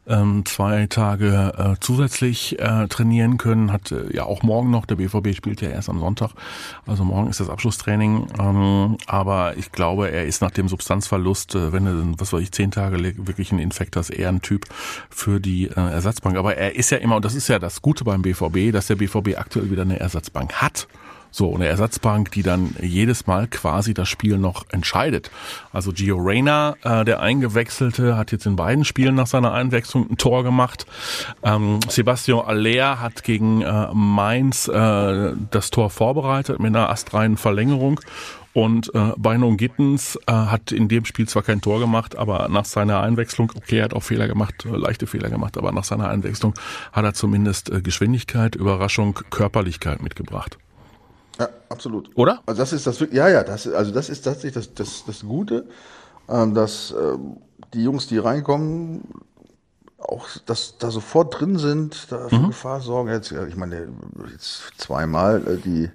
ähm, 0.07 0.45
zwei 0.45 0.87
Tage 0.87 1.53
äh, 1.57 1.79
zusätzlich 1.79 2.59
äh, 2.59 2.87
trainieren 2.87 3.37
können. 3.37 3.71
Hat 3.71 3.91
äh, 3.91 4.15
ja 4.15 4.23
auch 4.23 4.43
morgen 4.43 4.71
noch. 4.71 4.85
Der 4.85 4.95
BVB 4.95 5.35
spielt 5.35 5.61
ja 5.61 5.69
erst 5.69 5.89
am 5.89 5.99
Sonntag. 5.99 6.31
Also 6.85 7.03
morgen 7.03 7.29
ist 7.29 7.39
das 7.39 7.49
Abschlusstraining. 7.49 8.27
Ähm, 8.39 8.97
aber 9.05 9.57
ich 9.57 9.71
glaube, 9.71 10.09
er 10.09 10.25
ist 10.25 10.41
nach 10.41 10.51
dem 10.51 10.67
Substanzverlust, 10.67 11.55
äh, 11.55 11.73
wenn 11.73 11.85
du, 11.85 12.13
was 12.17 12.31
weiß 12.31 12.41
ich, 12.41 12.51
zehn 12.51 12.71
Tage 12.71 12.97
wirklich 13.27 13.51
ein 13.51 13.59
Infekt 13.59 13.95
hast, 13.95 14.09
eher 14.09 14.29
ein 14.29 14.41
Typ 14.41 14.65
für 15.09 15.39
die 15.39 15.65
äh, 15.67 15.73
Ersatzbank. 15.75 16.37
Aber 16.37 16.55
er 16.55 16.75
ist 16.75 16.89
ja 16.91 16.97
immer, 16.97 17.17
und 17.17 17.25
das 17.25 17.35
ist 17.35 17.47
ja 17.47 17.59
das 17.59 17.81
Gute 17.81 18.05
beim 18.05 18.21
BVB, 18.21 18.71
dass 18.71 18.87
der 18.87 18.95
BVB 18.95 19.37
aktuell 19.37 19.69
wieder 19.69 19.81
eine 19.81 19.99
Ersatzbank 19.99 20.53
hat. 20.53 20.87
So, 21.37 21.53
eine 21.53 21.67
Ersatzbank, 21.67 22.31
die 22.31 22.43
dann 22.43 22.77
jedes 22.81 23.27
Mal 23.27 23.47
quasi 23.47 23.93
das 23.93 24.07
Spiel 24.07 24.37
noch 24.37 24.63
entscheidet. 24.69 25.31
Also 25.73 25.91
Gio 25.91 26.15
Reyna, 26.15 26.77
äh, 26.81 27.03
der 27.03 27.19
Eingewechselte, 27.19 28.15
hat 28.15 28.31
jetzt 28.31 28.45
in 28.45 28.55
beiden 28.55 28.85
Spielen 28.85 29.15
nach 29.15 29.27
seiner 29.27 29.51
Einwechslung 29.51 30.09
ein 30.09 30.15
Tor 30.15 30.43
gemacht. 30.43 30.85
Ähm, 31.43 31.81
Sebastian 31.89 32.39
Aller 32.39 33.01
hat 33.01 33.25
gegen 33.25 33.63
äh, 33.63 33.87
Mainz 33.93 34.69
äh, 34.69 35.33
das 35.51 35.71
Tor 35.71 35.89
vorbereitet 35.89 36.59
mit 36.59 36.73
einer 36.73 36.89
astreinen 36.89 37.35
Verlängerung. 37.35 37.99
Und 38.53 38.95
äh, 38.95 39.11
Beino 39.17 39.53
Gittens 39.57 40.17
äh, 40.27 40.31
hat 40.31 40.71
in 40.71 40.87
dem 40.87 41.03
Spiel 41.03 41.27
zwar 41.27 41.43
kein 41.43 41.59
Tor 41.59 41.81
gemacht, 41.81 42.15
aber 42.15 42.47
nach 42.47 42.63
seiner 42.63 43.01
Einwechslung, 43.01 43.51
okay, 43.57 43.79
er 43.79 43.83
hat 43.83 43.93
auch 43.93 44.03
Fehler 44.03 44.29
gemacht, 44.29 44.65
äh, 44.65 44.69
leichte 44.69 45.05
Fehler 45.05 45.29
gemacht, 45.29 45.57
aber 45.57 45.73
nach 45.73 45.83
seiner 45.83 46.07
Einwechslung 46.07 46.53
hat 46.93 47.03
er 47.03 47.13
zumindest 47.13 47.69
äh, 47.71 47.81
Geschwindigkeit, 47.81 48.55
Überraschung, 48.55 49.19
Körperlichkeit 49.31 50.01
mitgebracht. 50.01 50.57
Ja, 51.39 51.49
absolut. 51.69 52.09
Oder? 52.15 52.41
Also 52.45 52.61
das 52.61 52.73
ist 52.73 52.87
das 52.87 52.99
ja, 53.11 53.27
ja, 53.27 53.43
das 53.43 53.67
also 53.67 53.91
das 53.91 54.09
ist 54.09 54.21
tatsächlich 54.21 54.53
das, 54.53 54.73
das, 54.73 55.03
das 55.05 55.21
Gute, 55.21 55.67
ähm, 56.29 56.53
dass 56.53 56.93
ähm, 56.97 57.37
die 57.73 57.83
Jungs, 57.83 58.07
die 58.07 58.17
reinkommen, 58.17 59.03
auch 59.97 60.27
dass 60.45 60.77
da 60.77 60.91
sofort 60.91 61.39
drin 61.39 61.57
sind, 61.57 62.11
da 62.11 62.29
für 62.29 62.47
Gefahr 62.47 62.81
sorgen. 62.81 63.09
Jetzt, 63.09 63.31
ja, 63.31 63.45
ich 63.45 63.55
meine, 63.55 63.89
jetzt 64.31 64.71
zweimal 64.77 65.45
äh, 65.47 65.57
die 65.57 65.89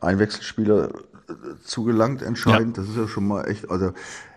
Einwechselspieler 0.00 0.88
äh, 0.88 0.92
zugelangt 1.64 2.22
entscheidend, 2.22 2.78
das 2.78 2.88
ist 2.88 2.96
ja 2.96 3.08
schon 3.08 3.26
mal 3.26 3.44
echt, 3.44 3.70
also 3.70 3.92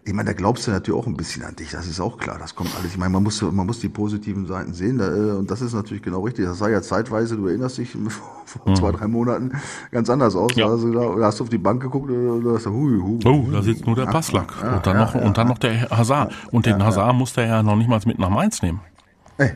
ich 0.07 0.13
meine, 0.13 0.27
da 0.27 0.33
glaubst 0.33 0.67
du 0.67 0.71
natürlich 0.71 0.99
auch 0.99 1.07
ein 1.07 1.17
bisschen 1.17 1.43
an 1.43 1.55
dich, 1.55 1.71
das 1.71 1.87
ist 1.87 1.99
auch 1.99 2.17
klar, 2.17 2.37
das 2.37 2.53
kommt 2.53 2.69
alles. 2.77 2.91
Ich 2.91 2.97
meine, 2.97 3.11
man 3.11 3.23
muss, 3.23 3.41
man 3.41 3.65
muss 3.65 3.79
die 3.79 3.89
positiven 3.89 4.45
Seiten 4.45 4.73
sehen 4.73 4.99
da, 4.99 5.07
äh, 5.07 5.31
und 5.31 5.49
das 5.49 5.61
ist 5.61 5.73
natürlich 5.73 6.03
genau 6.03 6.21
richtig. 6.21 6.45
Das 6.45 6.59
sah 6.59 6.69
ja 6.69 6.81
zeitweise, 6.81 7.35
du 7.37 7.47
erinnerst 7.47 7.79
dich, 7.79 7.97
vor 8.45 8.75
zwei, 8.75 8.91
drei 8.91 9.07
Monaten 9.07 9.51
ganz 9.91 10.09
anders 10.09 10.35
aus. 10.35 10.51
Ja. 10.55 10.67
Also, 10.67 10.91
da, 10.93 11.25
hast 11.25 11.39
du 11.39 11.45
auf 11.45 11.49
die 11.49 11.57
Bank 11.57 11.81
geguckt 11.81 12.09
und 12.09 12.41
du 12.41 12.53
hast 12.53 12.67
hui, 12.67 12.99
hui, 12.99 13.19
Oh, 13.25 13.47
da 13.51 13.63
sitzt 13.63 13.87
nur 13.87 13.95
der 13.95 14.05
Passlack. 14.05 14.53
Ja, 14.61 14.75
und 14.75 14.85
dann 14.85 14.95
ja, 14.95 15.05
noch, 15.05 15.15
ja, 15.15 15.21
und 15.21 15.37
dann 15.37 15.47
noch 15.47 15.57
der 15.57 15.89
Hazard. 15.89 16.33
Und 16.51 16.67
den 16.67 16.83
Hazard 16.83 17.15
musste 17.15 17.41
er 17.41 17.47
ja 17.47 17.63
noch 17.63 17.75
nicht 17.75 17.89
mal 17.89 17.99
mit 18.05 18.19
nach 18.19 18.29
Mainz 18.29 18.61
nehmen. 18.61 18.81
Ey. 19.37 19.47
Ja. 19.47 19.53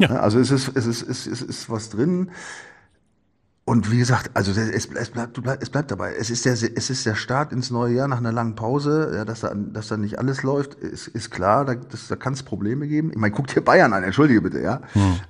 Ja. 0.00 0.08
Also 0.20 0.38
es 0.40 0.50
ist, 0.50 0.68
es 0.74 0.86
ist, 0.86 1.02
es 1.02 1.26
ist, 1.26 1.40
es 1.40 1.42
ist 1.42 1.70
was 1.70 1.90
drin. 1.90 2.30
Und 3.70 3.92
wie 3.92 3.98
gesagt, 3.98 4.30
also 4.34 4.50
es, 4.50 4.86
es, 4.86 5.10
bleibt, 5.10 5.38
es 5.60 5.70
bleibt 5.70 5.92
dabei. 5.92 6.12
Es 6.18 6.28
ist, 6.28 6.44
der, 6.44 6.54
es 6.54 6.62
ist 6.90 7.06
der 7.06 7.14
Start 7.14 7.52
ins 7.52 7.70
neue 7.70 7.94
Jahr 7.94 8.08
nach 8.08 8.18
einer 8.18 8.32
langen 8.32 8.56
Pause. 8.56 9.12
Ja, 9.14 9.24
dass, 9.24 9.40
da, 9.42 9.54
dass 9.54 9.86
da 9.86 9.96
nicht 9.96 10.18
alles 10.18 10.42
läuft, 10.42 10.74
ist, 10.74 11.06
ist 11.06 11.30
klar. 11.30 11.64
Da, 11.64 11.76
das, 11.76 12.08
da 12.08 12.16
kann 12.16 12.32
es 12.32 12.42
Probleme 12.42 12.88
geben. 12.88 13.10
Ich 13.12 13.16
meine, 13.16 13.32
guck 13.32 13.46
dir 13.46 13.60
Bayern 13.60 13.92
an, 13.92 14.02
entschuldige 14.02 14.42
bitte, 14.42 14.60
ja. 14.60 14.80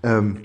Ähm, 0.02 0.38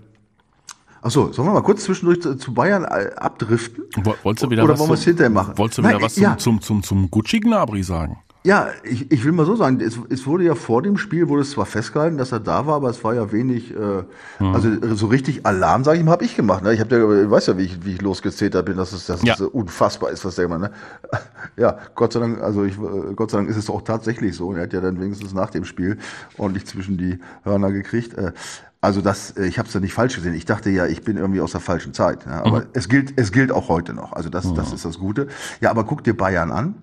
ach 1.01 1.09
so, 1.09 1.31
sollen 1.31 1.47
wir 1.47 1.53
mal 1.53 1.63
kurz 1.63 1.85
zwischendurch 1.85 2.19
zu, 2.37 2.53
Bayern 2.53 2.83
äh, 2.83 3.11
abdriften? 3.15 3.85
Wo- 4.03 4.15
Wolltest 4.23 4.43
du 4.43 4.49
wieder 4.49 4.65
Oder 4.65 4.73
was 4.73 4.79
wollen 4.81 4.89
wir 4.89 4.93
es 4.95 4.99
zum- 5.03 5.11
hinterher 5.11 5.29
machen? 5.29 5.57
Wolltest 5.57 5.77
du 5.77 5.83
wieder 5.83 5.93
Nein, 5.93 6.01
was 6.01 6.17
ja. 6.17 6.37
zum, 6.37 6.59
zum, 6.59 6.83
zum, 6.83 6.83
zum 6.83 7.11
Gucci 7.11 7.39
Gnabry 7.39 7.81
sagen? 7.83 8.17
Ja, 8.45 8.69
ich, 8.83 9.11
ich 9.11 9.25
will 9.25 9.31
mal 9.31 9.47
so 9.47 9.55
sagen, 9.55 9.81
es, 9.81 9.97
es 10.09 10.27
wurde 10.27 10.43
ja 10.43 10.53
vor 10.53 10.83
dem 10.83 10.99
Spiel, 10.99 11.29
wurde 11.29 11.41
es 11.41 11.49
zwar 11.49 11.65
festgehalten, 11.65 12.19
dass 12.19 12.31
er 12.31 12.39
da 12.39 12.67
war, 12.67 12.75
aber 12.75 12.91
es 12.91 13.03
war 13.03 13.15
ja 13.15 13.31
wenig, 13.31 13.71
äh, 13.71 14.03
hm. 14.37 14.53
also 14.53 14.95
so 14.95 15.07
richtig 15.07 15.47
Alarm, 15.47 15.83
sage 15.83 15.97
ich 15.97 16.05
mal, 16.05 16.11
habe 16.11 16.25
ich 16.25 16.35
gemacht. 16.35 16.63
Ne? 16.63 16.71
Ich 16.71 16.79
habe 16.79 16.95
ja, 16.95 17.31
weiß 17.31 17.47
ja, 17.47 17.57
wie 17.57 17.63
ich, 17.63 17.83
wie 17.83 17.93
ich 17.93 18.03
losgezetert 18.03 18.63
bin, 18.63 18.77
dass 18.77 18.93
es, 18.93 19.07
dass 19.07 19.23
ja. 19.23 19.33
es 19.33 19.41
unfassbar 19.41 20.11
ist, 20.11 20.23
was 20.25 20.35
der 20.35 20.45
immer, 20.45 20.59
ne? 20.59 20.69
Ja, 21.57 21.79
Gott 21.95 22.13
sei 22.13 22.19
Dank, 22.19 22.39
also 22.39 22.65
ich, 22.65 22.77
Gott 23.15 23.31
sei 23.31 23.37
Dank 23.37 23.49
ist 23.49 23.57
es 23.57 23.67
auch 23.67 23.81
tatsächlich 23.81 24.35
so. 24.35 24.53
Er 24.53 24.63
hat 24.63 24.73
ja 24.73 24.81
dann 24.81 25.01
wenigstens 25.01 25.33
nach 25.33 25.49
dem 25.49 25.65
Spiel 25.65 25.97
ordentlich 26.37 26.67
zwischen 26.67 26.97
die 26.97 27.17
Hörner 27.45 27.71
gekriegt. 27.71 28.15
Äh, 28.15 28.33
also 28.79 29.01
das, 29.01 29.31
äh, 29.31 29.47
ich 29.47 29.57
habe 29.57 29.67
es 29.67 29.73
ja 29.73 29.79
nicht 29.79 29.93
falsch 29.95 30.15
gesehen. 30.15 30.35
Ich 30.35 30.45
dachte 30.45 30.69
ja, 30.69 30.85
ich 30.85 31.01
bin 31.01 31.17
irgendwie 31.17 31.41
aus 31.41 31.53
der 31.53 31.61
falschen 31.61 31.95
Zeit. 31.95 32.25
Ja, 32.27 32.45
aber 32.45 32.59
mhm. 32.59 32.65
es 32.73 32.89
gilt, 32.89 33.13
es 33.15 33.31
gilt 33.31 33.51
auch 33.51 33.69
heute 33.69 33.95
noch. 33.95 34.13
Also 34.13 34.29
das, 34.29 34.45
mhm. 34.45 34.55
das 34.55 34.71
ist 34.71 34.85
das 34.85 34.99
Gute. 34.99 35.29
Ja, 35.61 35.71
aber 35.71 35.85
guck 35.85 36.03
dir 36.03 36.15
Bayern 36.15 36.51
an. 36.51 36.75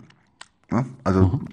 Ne? 0.73 0.87
Also 1.05 1.25
mhm. 1.25 1.47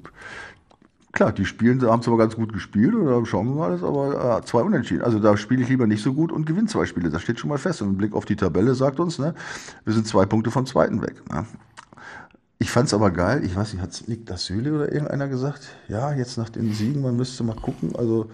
klar, 1.11 1.31
die 1.31 1.45
spielen, 1.45 1.81
haben 1.81 2.01
zwar 2.01 2.17
ganz 2.17 2.35
gut 2.35 2.53
gespielt, 2.53 2.95
oder 2.95 3.25
schauen 3.25 3.47
wir 3.49 3.55
mal, 3.55 3.71
das 3.71 3.83
aber 3.83 4.39
äh, 4.39 4.45
zwei 4.45 4.61
Unentschieden. 4.61 5.03
Also 5.03 5.19
da 5.19 5.38
spiele 5.38 5.61
ich 5.63 5.69
lieber 5.69 5.88
nicht 5.88 6.03
so 6.03 6.13
gut 6.13 6.31
und 6.31 6.45
gewinne 6.45 6.67
zwei 6.67 6.85
Spiele. 6.85 7.09
Das 7.09 7.21
steht 7.21 7.39
schon 7.39 7.49
mal 7.49 7.57
fest. 7.57 7.81
Und 7.81 7.89
ein 7.89 7.97
Blick 7.97 8.13
auf 8.13 8.25
die 8.25 8.35
Tabelle 8.35 8.75
sagt 8.75 8.99
uns, 8.99 9.19
ne, 9.19 9.35
wir 9.85 9.93
sind 9.93 10.07
zwei 10.07 10.25
Punkte 10.25 10.51
vom 10.51 10.65
zweiten 10.65 11.01
weg. 11.01 11.21
Ne? 11.31 11.45
Ich 12.61 12.71
fand's 12.71 12.93
aber 12.93 13.11
geil. 13.11 13.43
Ich 13.45 13.55
weiß 13.55 13.73
nicht, 13.73 13.81
hat 13.81 14.03
Nick 14.07 14.25
das 14.25 14.45
Süle 14.45 14.73
oder 14.73 14.91
irgendeiner 14.91 15.29
gesagt? 15.29 15.61
Ja, 15.88 16.11
jetzt 16.13 16.38
nach 16.38 16.49
den 16.49 16.73
Siegen, 16.73 17.01
man 17.01 17.15
müsste 17.15 17.43
mal 17.43 17.55
gucken. 17.55 17.95
Also 17.97 18.29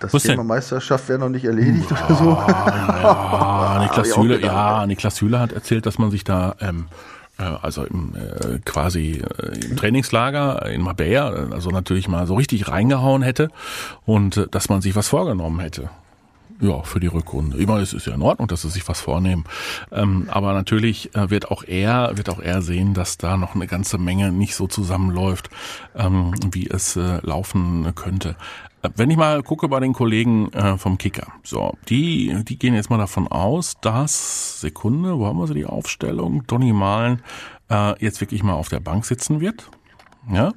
das 0.00 0.12
Was 0.12 0.22
Thema 0.22 0.38
denn? 0.38 0.46
Meisterschaft 0.46 1.08
wäre 1.08 1.18
noch 1.18 1.28
nicht 1.28 1.44
erledigt 1.44 1.90
ja, 1.90 2.06
oder 2.06 2.14
so. 2.16 2.30
Ja, 2.32 3.78
Niklas 3.82 4.10
Süle, 4.10 4.40
ja, 4.40 4.86
Niklas 4.86 5.16
Süle 5.18 5.38
hat 5.38 5.52
erzählt, 5.52 5.86
dass 5.86 5.98
man 5.98 6.10
sich 6.10 6.24
da 6.24 6.56
ähm, 6.60 6.86
äh, 6.90 7.21
also 7.38 7.84
im, 7.84 8.14
äh, 8.14 8.58
quasi 8.64 9.22
äh, 9.38 9.66
im 9.66 9.76
Trainingslager 9.76 10.66
in 10.66 10.82
Marbella, 10.82 11.30
also 11.50 11.70
natürlich 11.70 12.08
mal 12.08 12.26
so 12.26 12.34
richtig 12.34 12.68
reingehauen 12.68 13.22
hätte 13.22 13.50
und 14.04 14.36
äh, 14.36 14.46
dass 14.50 14.68
man 14.68 14.82
sich 14.82 14.94
was 14.94 15.08
vorgenommen 15.08 15.60
hätte. 15.60 15.90
Ja, 16.62 16.84
für 16.84 17.00
die 17.00 17.08
Rückrunde. 17.08 17.56
Immer 17.56 17.80
ist 17.80 17.92
es 17.92 18.06
ja 18.06 18.14
in 18.14 18.22
Ordnung, 18.22 18.46
dass 18.46 18.62
sie 18.62 18.70
sich 18.70 18.86
was 18.86 19.00
vornehmen. 19.00 19.42
Ähm, 19.90 20.28
aber 20.30 20.52
natürlich 20.52 21.12
äh, 21.16 21.28
wird 21.28 21.50
auch 21.50 21.64
er, 21.64 22.16
wird 22.16 22.30
auch 22.30 22.38
er 22.38 22.62
sehen, 22.62 22.94
dass 22.94 23.18
da 23.18 23.36
noch 23.36 23.56
eine 23.56 23.66
ganze 23.66 23.98
Menge 23.98 24.30
nicht 24.30 24.54
so 24.54 24.68
zusammenläuft, 24.68 25.50
ähm, 25.96 26.32
wie 26.52 26.68
es 26.68 26.94
äh, 26.94 27.18
laufen 27.22 27.92
könnte. 27.96 28.36
Wenn 28.94 29.10
ich 29.10 29.16
mal 29.16 29.42
gucke 29.42 29.66
bei 29.68 29.80
den 29.80 29.92
Kollegen 29.92 30.52
äh, 30.52 30.78
vom 30.78 30.98
Kicker, 30.98 31.32
so, 31.42 31.74
die, 31.88 32.44
die 32.44 32.58
gehen 32.58 32.74
jetzt 32.74 32.90
mal 32.90 32.98
davon 32.98 33.26
aus, 33.26 33.74
dass, 33.80 34.60
Sekunde, 34.60 35.18
wo 35.18 35.26
haben 35.26 35.38
wir 35.38 35.48
so 35.48 35.54
die 35.54 35.66
Aufstellung? 35.66 36.46
Donny 36.46 36.72
Malen 36.72 37.22
äh, 37.70 38.00
jetzt 38.04 38.20
wirklich 38.20 38.44
mal 38.44 38.54
auf 38.54 38.68
der 38.68 38.80
Bank 38.80 39.04
sitzen 39.04 39.40
wird. 39.40 39.68
Ja. 40.32 40.52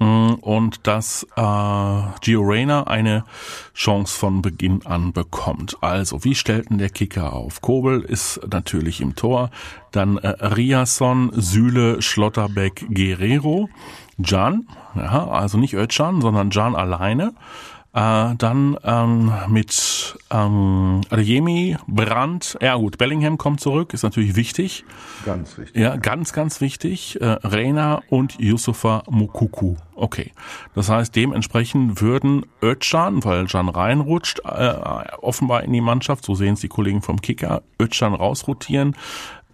Mm, 0.00 0.32
und 0.40 0.86
dass 0.86 1.26
äh, 1.36 2.02
Gio 2.22 2.40
Reyna 2.40 2.84
eine 2.84 3.24
Chance 3.74 4.18
von 4.18 4.40
Beginn 4.40 4.84
an 4.86 5.12
bekommt. 5.12 5.76
Also, 5.82 6.24
wie 6.24 6.34
stellt 6.34 6.70
denn 6.70 6.78
der 6.78 6.88
Kicker 6.88 7.34
auf? 7.34 7.60
Kobel 7.60 8.00
ist 8.00 8.40
natürlich 8.50 9.02
im 9.02 9.14
Tor, 9.14 9.50
dann 9.92 10.16
äh, 10.16 10.28
Riasson, 10.28 11.30
Süle, 11.34 12.00
Schlotterbeck, 12.00 12.86
Guerrero. 12.88 13.68
Jan, 14.16 14.66
ja, 14.96 15.28
also 15.28 15.58
nicht 15.58 15.74
Özcan, 15.74 16.22
sondern 16.22 16.50
Jan 16.50 16.74
alleine. 16.74 17.34
Äh, 17.92 18.36
dann 18.36 18.76
ähm, 18.84 19.32
mit 19.48 20.16
ähm, 20.30 21.00
Adeyemi, 21.10 21.76
Brandt, 21.88 22.56
ja 22.60 22.76
gut, 22.76 22.98
Bellingham 22.98 23.36
kommt 23.36 23.60
zurück, 23.60 23.92
ist 23.94 24.04
natürlich 24.04 24.36
wichtig. 24.36 24.84
Ganz 25.26 25.58
wichtig. 25.58 25.80
Ja, 25.80 25.96
ganz, 25.96 26.32
ganz 26.32 26.60
wichtig. 26.60 27.20
Äh, 27.20 27.38
Reina 27.42 28.00
und 28.08 28.38
Yusufa 28.38 29.02
Mukuku. 29.10 29.74
Okay. 29.96 30.30
Das 30.76 30.88
heißt, 30.88 31.16
dementsprechend 31.16 32.00
würden 32.00 32.46
Özcan, 32.62 33.24
weil 33.24 33.46
Jan 33.48 33.68
reinrutscht, 33.68 34.40
äh, 34.44 34.74
offenbar 35.20 35.64
in 35.64 35.72
die 35.72 35.80
Mannschaft, 35.80 36.24
so 36.24 36.36
sehen 36.36 36.54
es 36.54 36.60
die 36.60 36.68
Kollegen 36.68 37.02
vom 37.02 37.20
Kicker, 37.20 37.62
Özcan 37.82 38.14
rausrotieren. 38.14 38.94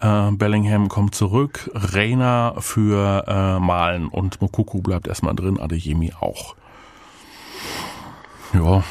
Äh, 0.00 0.32
Bellingham 0.32 0.88
kommt 0.88 1.14
zurück, 1.14 1.70
Reina 1.72 2.54
für 2.58 3.24
äh, 3.26 3.60
Malen 3.60 4.08
und 4.08 4.42
Mokuku 4.42 4.82
bleibt 4.82 5.08
erstmal 5.08 5.34
drin, 5.34 5.58
Adeyemi 5.58 6.12
auch. 6.20 6.54
Ja, 8.52 8.82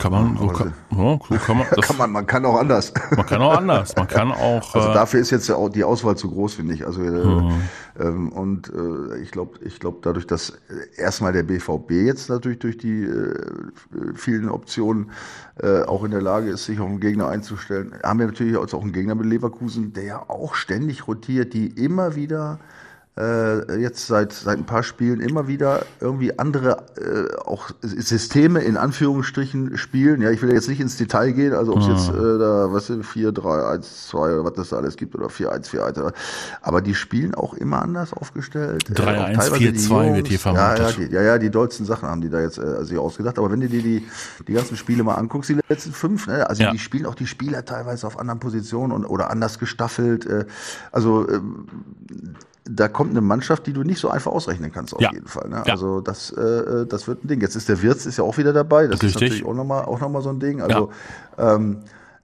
kann 0.00 0.12
man, 0.12 0.36
so 0.38 0.46
kann, 0.46 0.72
ja, 0.92 1.18
so 1.28 1.36
kann 1.36 1.58
man, 1.58 1.66
das, 1.76 1.86
kann 1.86 1.98
man, 1.98 2.10
man 2.10 2.26
kann 2.26 2.46
auch 2.46 2.58
anders. 2.58 2.94
Man 3.14 3.26
kann 3.26 3.42
auch 3.42 3.54
anders. 3.54 3.94
Man 3.94 4.08
kann 4.08 4.32
auch. 4.32 4.74
Also 4.74 4.88
äh, 4.88 4.94
dafür 4.94 5.20
ist 5.20 5.30
jetzt 5.30 5.52
die 5.74 5.84
Auswahl 5.84 6.16
zu 6.16 6.30
groß, 6.30 6.54
finde 6.54 6.72
ich. 6.72 6.86
Also 6.86 7.02
mhm. 7.02 7.60
ähm, 8.00 8.32
und 8.32 8.72
äh, 8.72 9.18
ich 9.18 9.30
glaube, 9.30 9.58
ich 9.62 9.78
glaube, 9.78 9.98
dadurch, 10.00 10.26
dass 10.26 10.54
erstmal 10.96 11.34
der 11.34 11.42
BVB 11.42 11.90
jetzt 11.90 12.30
natürlich 12.30 12.60
durch 12.60 12.78
die 12.78 13.02
äh, 13.02 13.34
vielen 14.14 14.48
Optionen 14.48 15.10
äh, 15.62 15.82
auch 15.82 16.02
in 16.02 16.12
der 16.12 16.22
Lage 16.22 16.48
ist, 16.48 16.64
sich 16.64 16.80
auf 16.80 16.88
einen 16.88 17.00
Gegner 17.00 17.28
einzustellen, 17.28 17.94
haben 18.02 18.20
wir 18.20 18.26
natürlich 18.26 18.56
auch 18.56 18.82
einen 18.82 18.92
Gegner 18.92 19.14
mit 19.14 19.26
Leverkusen, 19.26 19.92
der 19.92 20.04
ja 20.04 20.24
auch 20.28 20.54
ständig 20.54 21.08
rotiert, 21.08 21.52
die 21.52 21.66
immer 21.66 22.14
wieder 22.14 22.58
äh, 23.20 23.76
jetzt 23.76 24.06
seit, 24.06 24.32
seit 24.32 24.58
ein 24.58 24.66
paar 24.66 24.82
Spielen 24.82 25.20
immer 25.20 25.46
wieder 25.46 25.84
irgendwie 26.00 26.38
andere 26.38 26.84
äh, 26.96 27.36
auch 27.44 27.70
Systeme 27.82 28.60
in 28.60 28.76
Anführungsstrichen 28.76 29.76
spielen. 29.76 30.22
Ja, 30.22 30.30
ich 30.30 30.40
will 30.42 30.52
jetzt 30.52 30.68
nicht 30.68 30.80
ins 30.80 30.96
Detail 30.96 31.32
gehen, 31.32 31.52
also 31.52 31.72
ob 31.72 31.80
es 31.80 31.88
jetzt 31.88 32.08
äh, 32.08 32.38
da, 32.38 32.72
was 32.72 32.86
sind 32.86 33.04
4, 33.04 33.32
3, 33.32 33.72
1, 33.74 34.08
2 34.08 34.18
oder 34.18 34.44
was 34.44 34.54
das 34.54 34.68
da 34.70 34.76
alles 34.76 34.96
gibt 34.96 35.14
oder 35.14 35.28
4, 35.28 35.52
1, 35.52 35.68
4, 35.68 35.84
1. 35.84 36.00
Aber 36.62 36.80
die 36.80 36.94
spielen 36.94 37.34
auch 37.34 37.54
immer 37.54 37.82
anders 37.82 38.12
aufgestellt. 38.12 38.84
3, 38.94 39.14
äh, 39.14 39.18
1, 39.18 39.48
4, 39.50 39.74
2 39.74 40.14
wird 40.14 40.28
hier 40.28 40.38
vermutet. 40.38 40.78
Ja, 40.78 40.88
ja, 40.88 40.92
die, 40.92 41.14
ja, 41.14 41.22
ja, 41.22 41.38
die 41.38 41.50
dollsten 41.50 41.84
Sachen 41.84 42.08
haben 42.08 42.20
die 42.20 42.30
da 42.30 42.40
jetzt 42.40 42.58
äh, 42.58 42.84
sich 42.84 42.98
ausgedacht. 42.98 43.38
Aber 43.38 43.50
wenn 43.50 43.60
du 43.60 43.68
dir 43.68 43.82
die, 43.82 44.06
die 44.48 44.52
ganzen 44.52 44.76
Spiele 44.76 45.02
mal 45.04 45.14
anguckst, 45.14 45.50
die 45.50 45.58
letzten 45.68 45.92
fünf, 45.92 46.26
ne, 46.26 46.48
also 46.48 46.62
ja. 46.62 46.72
die 46.72 46.78
spielen 46.78 47.06
auch 47.06 47.14
die 47.14 47.26
Spieler 47.26 47.64
teilweise 47.64 48.06
auf 48.06 48.18
anderen 48.18 48.40
Positionen 48.40 48.92
und, 48.92 49.04
oder 49.04 49.30
anders 49.30 49.58
gestaffelt. 49.58 50.26
Äh, 50.26 50.46
also 50.92 51.28
ähm, 51.28 51.66
da 52.70 52.88
kommt 52.88 53.10
eine 53.10 53.20
Mannschaft, 53.20 53.66
die 53.66 53.72
du 53.72 53.82
nicht 53.82 53.98
so 53.98 54.08
einfach 54.10 54.30
ausrechnen 54.30 54.72
kannst, 54.72 54.94
auf 54.94 55.00
ja. 55.00 55.12
jeden 55.12 55.26
Fall. 55.26 55.48
Ne? 55.48 55.62
Ja. 55.66 55.72
Also 55.72 56.00
das, 56.00 56.30
äh, 56.30 56.40
äh, 56.40 56.86
das 56.86 57.08
wird 57.08 57.24
ein 57.24 57.28
Ding. 57.28 57.40
Jetzt 57.40 57.56
ist 57.56 57.68
der 57.68 57.82
Wirtz 57.82 58.06
ist 58.06 58.18
ja 58.18 58.24
auch 58.24 58.38
wieder 58.38 58.52
dabei. 58.52 58.86
Das 58.86 59.02
Richtig. 59.02 59.08
ist 59.08 59.14
natürlich 59.16 59.44
auch 59.44 59.54
nochmal 59.54 59.84
auch 59.84 60.00
noch 60.00 60.08
mal 60.08 60.22
so 60.22 60.30
ein 60.30 60.38
Ding. 60.38 60.62
Also 60.62 60.90
ja. 61.36 61.54
ähm, 61.54 61.78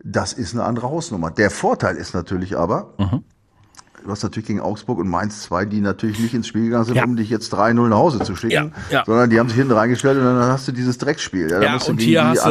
das 0.04 0.32
ist 0.32 0.54
eine 0.54 0.64
andere 0.64 0.88
Hausnummer. 0.88 1.30
Der 1.30 1.50
Vorteil 1.50 1.96
ist 1.96 2.14
natürlich 2.14 2.56
aber, 2.56 2.94
mhm. 2.98 3.24
du 4.04 4.10
hast 4.10 4.22
natürlich 4.22 4.46
gegen 4.46 4.60
Augsburg 4.60 4.98
und 4.98 5.08
Mainz 5.08 5.42
zwei, 5.42 5.64
die 5.64 5.80
natürlich 5.80 6.20
nicht 6.20 6.32
ins 6.32 6.46
Spiel 6.46 6.66
gegangen 6.66 6.84
sind, 6.84 7.02
um 7.02 7.16
dich 7.16 7.28
jetzt 7.28 7.52
3-0 7.52 7.88
nach 7.88 7.96
Hause 7.96 8.20
zu 8.20 8.36
schicken, 8.36 8.72
sondern 9.04 9.30
die 9.30 9.40
haben 9.40 9.48
sich 9.48 9.58
hinten 9.58 9.72
reingestellt 9.72 10.18
und 10.18 10.24
dann 10.24 10.38
hast 10.44 10.68
du 10.68 10.72
dieses 10.72 10.98
Dreckspiel. 10.98 11.50
Ja, 11.50 11.60
ja 11.60 11.78
und 11.88 12.00
hier 12.00 12.24
hast 12.24 12.46
du, 12.46 12.50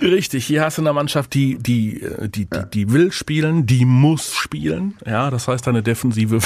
richtig, 0.00 0.46
hier 0.46 0.64
hast 0.64 0.78
du 0.78 0.82
eine 0.82 0.94
Mannschaft, 0.94 1.34
die, 1.34 1.58
die, 1.58 2.00
äh, 2.00 2.28
die, 2.28 2.48
die, 2.48 2.62
die 2.72 2.92
will 2.92 3.12
spielen, 3.12 3.66
die 3.66 3.84
muss 3.84 4.32
spielen. 4.32 4.94
Ja, 5.04 5.30
das 5.30 5.46
heißt, 5.46 5.66
deine 5.66 5.82
Defensive 5.82 6.38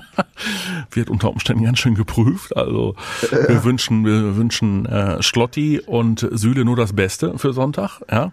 wird 0.90 1.10
unter 1.10 1.30
Umständen 1.30 1.64
ganz 1.64 1.78
schön 1.78 1.94
geprüft. 1.94 2.56
Also 2.56 2.94
ja. 3.30 3.48
wir 3.48 3.64
wünschen, 3.64 4.04
wir 4.04 4.36
wünschen 4.36 4.86
äh, 4.86 5.22
Schlotti 5.22 5.80
und 5.80 6.26
Süle 6.30 6.64
nur 6.64 6.76
das 6.76 6.92
Beste 6.92 7.38
für 7.38 7.52
Sonntag. 7.52 8.00
Ja, 8.10 8.32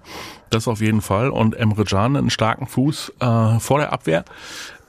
das 0.49 0.67
auf 0.67 0.81
jeden 0.81 1.01
Fall. 1.01 1.29
Und 1.29 1.55
Emre 1.55 1.85
Can 1.85 2.15
einen 2.15 2.29
starken 2.29 2.67
Fuß 2.67 3.13
äh, 3.19 3.59
vor 3.59 3.79
der 3.79 3.93
Abwehr. 3.93 4.25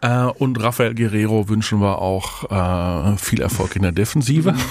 Äh, 0.01 0.25
und 0.25 0.63
Rafael 0.63 0.95
Guerrero 0.95 1.49
wünschen 1.49 1.81
wir 1.81 1.99
auch 1.99 2.45
äh, 2.51 3.17
viel 3.19 3.41
Erfolg 3.41 3.77
in 3.77 3.83
der 3.83 3.93
Defensive. 3.93 4.55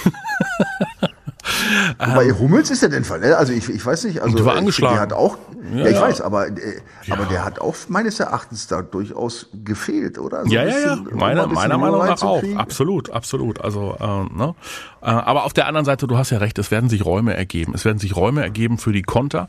Wobei 1.97 2.25
ähm, 2.25 2.39
Hummels 2.39 2.69
ist 2.71 2.81
ja 2.81 2.87
den 2.87 3.03
Fall, 3.03 3.19
ne? 3.19 3.37
Also 3.37 3.53
ich, 3.53 3.69
ich 3.69 3.85
weiß 3.85 4.05
nicht, 4.05 4.21
also 4.21 4.35
der 4.35 4.45
war 4.45 4.55
angeschlagen. 4.55 4.95
Der 4.95 5.01
hat 5.01 5.13
auch, 5.13 5.37
ja, 5.71 5.79
ja 5.79 5.87
ich 5.87 5.95
ja. 5.95 6.01
weiß, 6.01 6.21
aber, 6.21 6.47
äh, 6.47 6.81
ja. 7.05 7.15
aber 7.15 7.25
der 7.25 7.45
hat 7.45 7.59
auch 7.59 7.75
meines 7.87 8.19
Erachtens 8.19 8.67
da 8.67 8.81
durchaus 8.81 9.47
gefehlt, 9.53 10.17
oder? 10.17 10.45
So 10.45 10.51
ja, 10.51 10.63
ja, 10.63 10.79
ja. 10.79 10.97
Meine, 11.11 11.47
meiner 11.47 11.77
Meinung 11.77 12.05
nach 12.05 12.21
auch. 12.21 12.43
Absolut, 12.55 13.09
absolut. 13.09 13.61
Also, 13.61 13.95
äh, 13.99 14.33
ne? 14.33 14.55
Äh, 15.01 15.05
aber 15.05 15.45
auf 15.45 15.53
der 15.53 15.67
anderen 15.67 15.85
Seite, 15.85 16.07
du 16.07 16.17
hast 16.17 16.29
ja 16.29 16.39
recht, 16.39 16.59
es 16.59 16.71
werden 16.71 16.89
sich 16.89 17.05
Räume 17.05 17.35
ergeben. 17.35 17.73
Es 17.73 17.85
werden 17.85 17.99
sich 17.99 18.15
Räume 18.15 18.41
ergeben 18.41 18.77
für 18.77 18.91
die 18.91 19.03
Konter. 19.03 19.47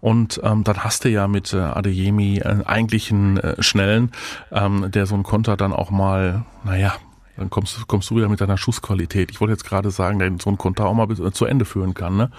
Und 0.00 0.40
ähm, 0.42 0.64
dann 0.64 0.84
hast 0.84 1.04
du 1.04 1.08
ja 1.08 1.28
mit 1.28 1.52
äh, 1.52 1.58
Adeyemi 1.58 2.38
äh, 2.38 2.64
eigentlich 2.64 3.10
einen 3.10 3.36
äh, 3.38 3.62
schnellen, 3.62 4.12
ähm, 4.50 4.90
der 4.90 5.06
so 5.06 5.14
einen 5.14 5.24
Konter 5.24 5.56
dann 5.56 5.72
auch 5.72 5.90
mal, 5.90 6.44
naja, 6.64 6.94
dann 7.36 7.50
kommst, 7.50 7.86
kommst 7.88 8.10
du 8.10 8.16
wieder 8.16 8.28
mit 8.28 8.40
deiner 8.40 8.58
Schussqualität. 8.58 9.30
Ich 9.30 9.40
wollte 9.40 9.52
jetzt 9.52 9.64
gerade 9.64 9.90
sagen, 9.90 10.18
der 10.18 10.32
so 10.40 10.50
ein 10.50 10.58
Konter 10.58 10.86
auch 10.86 10.94
mal 10.94 11.06
bis, 11.06 11.18
äh, 11.20 11.32
zu 11.32 11.46
Ende 11.46 11.64
führen 11.64 11.94
kann. 11.94 12.16
Ne? 12.16 12.30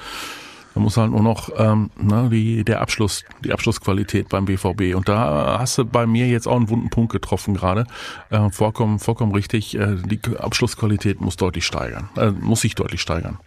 Da 0.74 0.80
muss 0.80 0.98
halt 0.98 1.12
nur 1.12 1.22
noch 1.22 1.50
ähm, 1.56 1.92
ne, 1.98 2.30
die, 2.32 2.64
der 2.64 2.82
Abschluss, 2.82 3.24
die 3.44 3.54
Abschlussqualität 3.54 4.30
beim 4.30 4.46
BVB. 4.46 4.96
Und 4.96 5.08
da 5.08 5.60
hast 5.60 5.78
du 5.78 5.86
bei 5.86 6.08
mir 6.08 6.28
jetzt 6.28 6.48
auch 6.48 6.56
einen 6.56 6.70
wunden 6.70 6.90
Punkt 6.90 7.12
getroffen 7.12 7.54
gerade. 7.54 7.86
Äh, 8.30 8.50
vollkommen, 8.50 9.00
vollkommen 9.00 9.34
richtig. 9.34 9.78
Äh, 9.78 9.98
die 10.04 10.20
Abschlussqualität 10.38 11.22
muss 11.22 11.38
deutlich 11.38 11.66
steigern, 11.66 12.10
äh, 12.18 12.32
muss 12.32 12.62
sich 12.62 12.74
deutlich 12.74 13.02
steigern. 13.02 13.38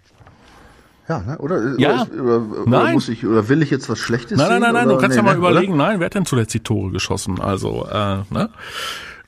Ja, 1.09 1.21
ne? 1.21 1.38
oder, 1.38 1.79
ja. 1.79 2.07
Oder, 2.07 2.43
oder, 2.43 2.65
nein. 2.67 2.95
muss 2.95 3.09
ich, 3.09 3.25
oder 3.25 3.49
will 3.49 3.62
ich 3.62 3.71
jetzt 3.71 3.88
was 3.88 3.99
Schlechtes 3.99 4.38
Nein, 4.38 4.49
nein, 4.49 4.61
nein, 4.61 4.73
nein, 4.73 4.88
du 4.88 4.97
kannst 4.97 5.11
nee, 5.11 5.17
ja 5.17 5.23
mal 5.23 5.33
ne? 5.33 5.38
überlegen, 5.38 5.75
oder? 5.75 5.87
nein, 5.87 6.00
wer 6.00 6.07
hat 6.07 6.15
denn 6.15 6.26
zuletzt 6.26 6.53
die 6.55 6.61
Tore 6.61 6.91
geschossen? 6.91 7.41
Also, 7.41 7.87
äh, 7.87 8.23
ne? 8.31 8.50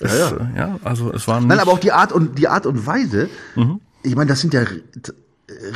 Es, 0.00 0.12
ja, 0.12 0.30
ja. 0.30 0.50
ja, 0.56 0.78
also 0.84 1.12
es 1.12 1.26
waren. 1.26 1.46
Nein, 1.46 1.58
aber 1.58 1.72
auch 1.72 1.78
die 1.78 1.92
Art 1.92 2.12
und 2.12 2.38
die 2.38 2.48
Art 2.48 2.66
und 2.66 2.86
Weise. 2.86 3.28
Mhm. 3.56 3.80
Ich 4.02 4.14
meine, 4.14 4.28
das 4.28 4.40
sind 4.40 4.54
ja 4.54 4.62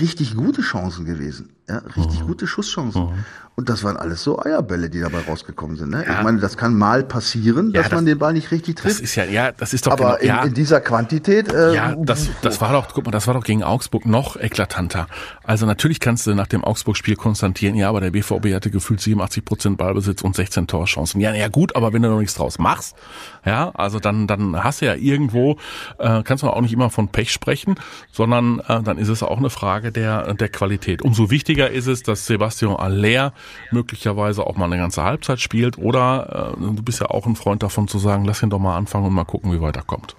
richtig 0.01 0.37
gute 0.37 0.63
Chancen 0.63 1.05
gewesen. 1.05 1.51
Ja, 1.69 1.79
richtig 1.79 2.21
mhm. 2.21 2.27
gute 2.27 2.47
Schusschancen. 2.47 3.03
Mhm. 3.03 3.25
Und 3.55 3.69
das 3.69 3.85
waren 3.85 3.99
alles 3.99 4.23
so 4.23 4.43
Eierbälle, 4.43 4.89
die 4.89 5.01
dabei 5.01 5.21
rausgekommen 5.29 5.77
sind. 5.77 5.91
Ne? 5.91 6.05
Ja. 6.07 6.17
Ich 6.17 6.23
meine, 6.23 6.39
das 6.39 6.57
kann 6.57 6.75
mal 6.75 7.05
passieren, 7.05 7.67
ja, 7.67 7.83
dass 7.83 7.91
das, 7.91 7.97
man 7.97 8.07
den 8.07 8.19
Ball 8.19 8.33
nicht 8.33 8.51
richtig 8.51 8.77
trifft. 8.77 8.95
Das 8.95 9.01
ist 9.01 9.15
ja, 9.15 9.25
ja, 9.25 9.53
das 9.53 9.75
ist 9.75 9.87
doch 9.87 9.93
Aber 9.93 10.17
genau, 10.19 10.41
in, 10.41 10.49
in, 10.49 10.55
dieser 10.55 10.81
Quantität. 10.81 11.53
Äh, 11.53 11.75
ja, 11.75 11.95
das, 11.99 12.31
das 12.41 12.63
war 12.63 12.73
doch, 12.73 12.89
guck 12.95 13.05
mal, 13.05 13.11
das 13.11 13.27
war 13.27 13.35
doch 13.35 13.45
gegen 13.45 13.63
Augsburg 13.63 14.07
noch 14.07 14.37
eklatanter. 14.37 15.07
Also 15.45 15.67
natürlich 15.67 16.01
kannst 16.01 16.27
du 16.27 16.35
nach 16.35 16.47
dem 16.47 16.65
Augsburg-Spiel 16.65 17.17
konstatieren, 17.17 17.77
ja, 17.77 17.91
aber 17.91 18.01
der 18.01 18.11
BVB 18.11 18.55
hatte 18.55 18.71
gefühlt 18.71 19.03
87 19.03 19.45
Prozent 19.45 19.77
Ballbesitz 19.77 20.23
und 20.23 20.35
16 20.35 20.67
Torchancen. 20.67 21.21
Ja, 21.21 21.35
ja 21.35 21.49
gut, 21.49 21.77
aber 21.77 21.93
wenn 21.93 22.01
du 22.01 22.09
noch 22.09 22.21
nichts 22.21 22.35
draus 22.35 22.59
machst, 22.59 22.97
ja, 23.45 23.71
also 23.75 24.01
dann, 24.01 24.27
dann 24.27 24.65
hast 24.65 24.81
du 24.81 24.87
ja 24.87 24.95
irgendwo, 24.95 25.59
äh, 25.99 26.23
kannst 26.23 26.43
du 26.43 26.49
auch 26.49 26.61
nicht 26.63 26.73
immer 26.73 26.89
von 26.89 27.09
Pech 27.09 27.31
sprechen, 27.31 27.75
sondern 28.13 28.61
äh, 28.61 28.83
dann 28.83 28.97
ist 28.97 29.09
es 29.09 29.23
auch 29.23 29.37
eine 29.37 29.51
Frage 29.51 29.93
der, 29.93 30.33
der 30.33 30.49
Qualität. 30.49 31.03
Umso 31.03 31.31
wichtiger 31.31 31.52
ist 31.59 31.87
es, 31.87 32.03
dass 32.03 32.27
Sebastian 32.27 32.77
Aller 32.77 33.33
möglicherweise 33.71 34.47
auch 34.47 34.57
mal 34.57 34.67
eine 34.67 34.79
ganze 34.79 35.03
Halbzeit 35.03 35.41
spielt 35.41 35.79
oder 35.79 36.55
äh, 36.59 36.61
du 36.61 36.83
bist 36.83 37.01
ja 37.01 37.11
auch 37.11 37.27
ein 37.27 37.37
Freund 37.37 37.63
davon 37.63 37.89
zu 37.89 37.99
sagen, 37.99 38.25
lass 38.25 38.43
ihn 38.43 38.51
doch 38.51 38.59
mal 38.59 38.77
anfangen 38.77 39.07
und 39.07 39.15
mal 39.15 39.25
gucken, 39.25 39.53
wie 39.53 39.61
weit 39.61 39.77
er 39.77 39.83
kommt. 39.83 40.17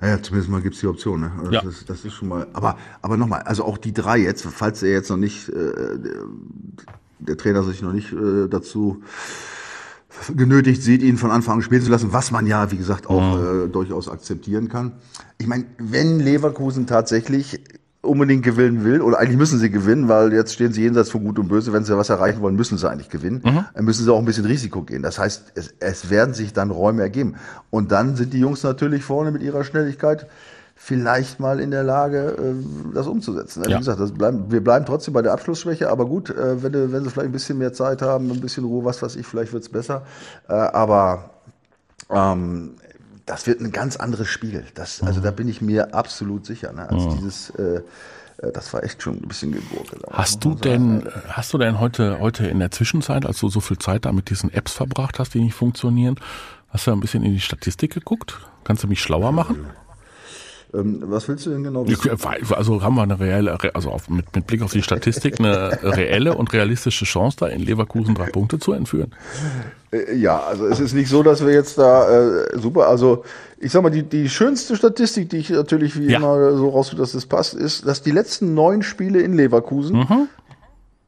Ja, 0.00 0.20
zumindest 0.20 0.50
mal 0.50 0.60
gibt's 0.60 0.80
die 0.80 0.88
Option. 0.88 1.20
Ne? 1.20 1.32
Das, 1.44 1.52
ja. 1.52 1.60
ist, 1.62 1.88
das 1.88 2.04
ist 2.04 2.14
schon 2.14 2.28
mal. 2.28 2.48
Aber, 2.52 2.76
aber 3.02 3.16
nochmal, 3.16 3.42
also 3.42 3.64
auch 3.64 3.78
die 3.78 3.92
drei 3.92 4.18
jetzt, 4.18 4.44
falls 4.44 4.82
er 4.82 4.90
jetzt 4.90 5.10
noch 5.10 5.16
nicht, 5.16 5.48
äh, 5.48 5.52
der, 5.52 6.24
der 7.20 7.36
Trainer 7.36 7.62
sich 7.62 7.82
noch 7.82 7.92
nicht 7.92 8.12
äh, 8.12 8.48
dazu 8.48 9.02
genötigt 10.34 10.82
sieht, 10.82 11.02
ihn 11.02 11.16
von 11.16 11.30
Anfang 11.30 11.56
an 11.56 11.62
spielen 11.62 11.82
zu 11.82 11.90
lassen, 11.90 12.12
was 12.12 12.32
man 12.32 12.46
ja, 12.46 12.70
wie 12.70 12.76
gesagt, 12.76 13.08
auch 13.08 13.38
mhm. 13.38 13.66
äh, 13.66 13.68
durchaus 13.68 14.08
akzeptieren 14.08 14.68
kann. 14.68 14.92
Ich 15.38 15.46
meine, 15.46 15.66
wenn 15.78 16.18
Leverkusen 16.18 16.86
tatsächlich 16.86 17.60
unbedingt 18.02 18.42
gewinnen 18.42 18.84
will, 18.84 19.00
oder 19.00 19.20
eigentlich 19.20 19.38
müssen 19.38 19.58
sie 19.58 19.70
gewinnen, 19.70 20.08
weil 20.08 20.32
jetzt 20.32 20.52
stehen 20.52 20.72
sie 20.72 20.82
jenseits 20.82 21.10
von 21.10 21.24
Gut 21.24 21.38
und 21.38 21.48
Böse, 21.48 21.72
wenn 21.72 21.84
sie 21.84 21.96
was 21.96 22.10
erreichen 22.10 22.40
wollen, 22.40 22.56
müssen 22.56 22.76
sie 22.76 22.90
eigentlich 22.90 23.08
gewinnen. 23.08 23.42
Mhm. 23.44 23.64
Dann 23.74 23.84
müssen 23.84 24.04
sie 24.04 24.12
auch 24.12 24.18
ein 24.18 24.24
bisschen 24.24 24.44
Risiko 24.44 24.82
gehen. 24.82 25.02
Das 25.02 25.18
heißt, 25.18 25.52
es, 25.54 25.74
es 25.78 26.10
werden 26.10 26.34
sich 26.34 26.52
dann 26.52 26.70
Räume 26.70 27.02
ergeben. 27.02 27.36
Und 27.70 27.92
dann 27.92 28.16
sind 28.16 28.32
die 28.32 28.40
Jungs 28.40 28.64
natürlich 28.64 29.04
vorne 29.04 29.30
mit 29.30 29.42
ihrer 29.42 29.62
Schnelligkeit 29.62 30.26
vielleicht 30.74 31.38
mal 31.38 31.60
in 31.60 31.70
der 31.70 31.84
Lage, 31.84 32.36
äh, 32.38 32.92
das 32.92 33.06
umzusetzen. 33.06 33.62
Ja. 33.68 33.76
Wie 33.76 33.78
gesagt, 33.78 34.18
bleiben, 34.18 34.50
wir 34.50 34.64
bleiben 34.64 34.84
trotzdem 34.84 35.14
bei 35.14 35.22
der 35.22 35.32
Abschlussschwäche, 35.32 35.88
aber 35.88 36.06
gut, 36.06 36.30
äh, 36.30 36.60
wenn, 36.60 36.92
wenn 36.92 37.04
sie 37.04 37.10
vielleicht 37.10 37.28
ein 37.28 37.32
bisschen 37.32 37.58
mehr 37.58 37.72
Zeit 37.72 38.02
haben, 38.02 38.32
ein 38.32 38.40
bisschen 38.40 38.64
Ruhe, 38.64 38.84
was 38.84 39.00
weiß 39.00 39.14
ich, 39.14 39.24
vielleicht 39.24 39.52
wird's 39.52 39.68
besser. 39.68 40.02
Äh, 40.48 40.54
aber 40.54 41.30
ähm, 42.10 42.74
das 43.32 43.46
wird 43.46 43.62
ein 43.62 43.72
ganz 43.72 43.96
anderes 43.96 44.28
Spiel. 44.28 44.62
Das, 44.74 45.02
also 45.02 45.22
da 45.22 45.30
bin 45.30 45.48
ich 45.48 45.62
mir 45.62 45.94
absolut 45.94 46.44
sicher. 46.44 46.70
Ne? 46.74 46.86
Als 46.86 47.04
mhm. 47.04 47.16
dieses, 47.16 47.48
äh, 47.50 47.80
äh, 48.36 48.52
das 48.52 48.74
war 48.74 48.84
echt 48.84 49.02
schon 49.02 49.22
ein 49.22 49.26
bisschen 49.26 49.52
gegurkelt. 49.52 50.02
Hast 50.10 50.44
du 50.44 50.54
denn, 50.54 51.08
hast 51.28 51.50
du 51.54 51.56
denn 51.56 51.80
heute, 51.80 52.20
heute 52.20 52.46
in 52.46 52.58
der 52.58 52.70
Zwischenzeit, 52.70 53.24
als 53.24 53.40
du 53.40 53.48
so 53.48 53.60
viel 53.60 53.78
Zeit 53.78 54.04
da 54.04 54.12
mit 54.12 54.28
diesen 54.28 54.52
Apps 54.52 54.74
verbracht 54.74 55.18
hast, 55.18 55.32
die 55.32 55.40
nicht 55.40 55.54
funktionieren, 55.54 56.16
hast 56.68 56.86
du 56.86 56.92
ein 56.92 57.00
bisschen 57.00 57.24
in 57.24 57.32
die 57.32 57.40
Statistik 57.40 57.94
geguckt? 57.94 58.38
Kannst 58.64 58.84
du 58.84 58.86
mich 58.86 59.00
schlauer 59.00 59.32
machen? 59.32 59.56
Ähm, 59.60 59.66
was 60.72 61.28
willst 61.28 61.44
du 61.46 61.50
denn 61.50 61.64
genau 61.64 61.86
wissen? 61.86 62.10
Also 62.50 62.82
haben 62.82 62.94
wir 62.94 63.02
eine 63.02 63.20
reelle, 63.20 63.58
also 63.74 63.90
auf, 63.90 64.08
mit, 64.08 64.34
mit 64.34 64.46
Blick 64.46 64.62
auf 64.62 64.72
die 64.72 64.82
Statistik, 64.82 65.38
eine 65.38 65.78
reelle 65.82 66.34
und 66.34 66.52
realistische 66.52 67.04
Chance, 67.04 67.36
da 67.40 67.46
in 67.48 67.60
Leverkusen 67.60 68.14
drei 68.14 68.30
Punkte 68.30 68.58
zu 68.58 68.72
entführen? 68.72 69.12
Äh, 69.92 70.16
ja, 70.16 70.40
also 70.40 70.66
es 70.66 70.80
ist 70.80 70.94
nicht 70.94 71.10
so, 71.10 71.22
dass 71.22 71.44
wir 71.44 71.52
jetzt 71.52 71.76
da 71.76 72.08
äh, 72.08 72.58
super, 72.58 72.88
also 72.88 73.24
ich 73.58 73.70
sag 73.70 73.82
mal, 73.82 73.90
die, 73.90 74.02
die 74.02 74.28
schönste 74.28 74.74
Statistik, 74.74 75.28
die 75.28 75.36
ich 75.36 75.50
natürlich 75.50 75.98
wie 75.98 76.10
ja. 76.10 76.18
immer 76.18 76.56
so 76.56 76.70
raus, 76.70 76.94
dass 76.96 77.12
das 77.12 77.26
passt, 77.26 77.54
ist, 77.54 77.86
dass 77.86 78.02
die 78.02 78.10
letzten 78.10 78.54
neun 78.54 78.82
Spiele 78.82 79.20
in 79.20 79.34
Leverkusen 79.34 79.98
mhm 79.98 80.28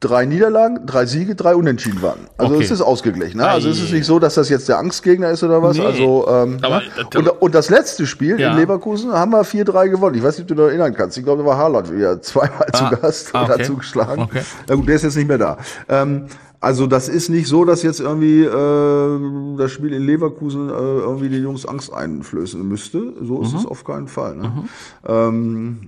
drei 0.05 0.27
Niederlagen, 0.27 0.87
drei 0.87 1.07
Siege, 1.07 1.35
drei 1.35 1.57
Unentschieden 1.57 2.03
waren. 2.03 2.21
Also 2.37 2.55
okay. 2.55 2.65
es 2.65 2.71
ist 2.71 2.83
ausgeglichen. 2.83 3.39
Ne? 3.39 3.49
Also 3.49 3.71
es 3.71 3.83
ist 3.83 3.93
nicht 3.93 4.05
so, 4.05 4.19
dass 4.19 4.35
das 4.35 4.49
jetzt 4.49 4.69
der 4.69 4.79
Angstgegner 4.79 5.31
ist 5.31 5.43
oder 5.43 5.63
was. 5.63 5.79
Nee. 5.79 5.85
Also 5.85 6.27
ähm, 6.29 6.59
Aber, 6.63 6.81
ne? 6.81 6.85
und, 7.17 7.29
und, 7.43 7.55
das 7.55 7.71
letzte 7.71 8.07
Spiel 8.07 8.39
ja. 8.39 8.53
in 8.53 8.59
Leverkusen 8.59 9.13
haben 9.13 9.33
wir 9.33 9.45
4-3 9.45 9.89
gewonnen. 9.89 10.17
Ich 10.17 10.23
weiß 10.23 10.39
nicht, 10.39 10.51
ob 10.51 10.57
du 10.57 10.63
dich 10.63 10.73
erinnern 10.73 10.95
kannst. 10.95 11.17
Ich 11.17 11.25
glaube, 11.25 11.43
da 11.43 11.49
war 11.49 11.57
Haaland 11.57 11.93
wieder 11.93 12.21
zweimal 12.21 12.67
ah. 12.73 12.91
zu 12.91 12.97
Gast 12.97 13.31
ah, 13.33 13.43
okay. 13.43 13.53
und 13.53 13.59
hat 13.59 13.67
zugeschlagen. 13.67 14.23
Okay. 14.23 14.43
Na 14.69 14.75
gut, 14.75 14.89
der 14.89 14.97
ist 14.97 15.03
jetzt 15.03 15.17
nicht 15.17 15.29
mehr 15.29 15.39
da. 15.39 15.59
Ähm, 15.89 16.27
also 16.65 16.87
das 16.87 17.11
ist 17.11 17.29
nicht 17.29 17.47
so, 17.47 17.67
dass 17.67 17.83
jetzt 17.83 18.01
irgendwie 18.01 18.43
äh, 18.43 19.57
das 19.59 19.71
Spiel 19.71 19.93
in 19.93 20.07
Leverkusen 20.07 20.71
äh, 20.71 20.73
irgendwie 20.73 21.29
den 21.29 21.43
Jungs 21.43 21.67
Angst 21.67 21.93
einflößen 21.93 22.67
müsste. 22.67 23.13
So 23.23 23.43
ist 23.43 23.53
mhm. 23.53 23.59
es 23.59 23.67
auf 23.67 23.85
keinen 23.85 24.09
Fall. 24.09 24.37
Ne? 24.37 24.49
Mhm. 24.49 24.69
Ähm, 25.07 25.79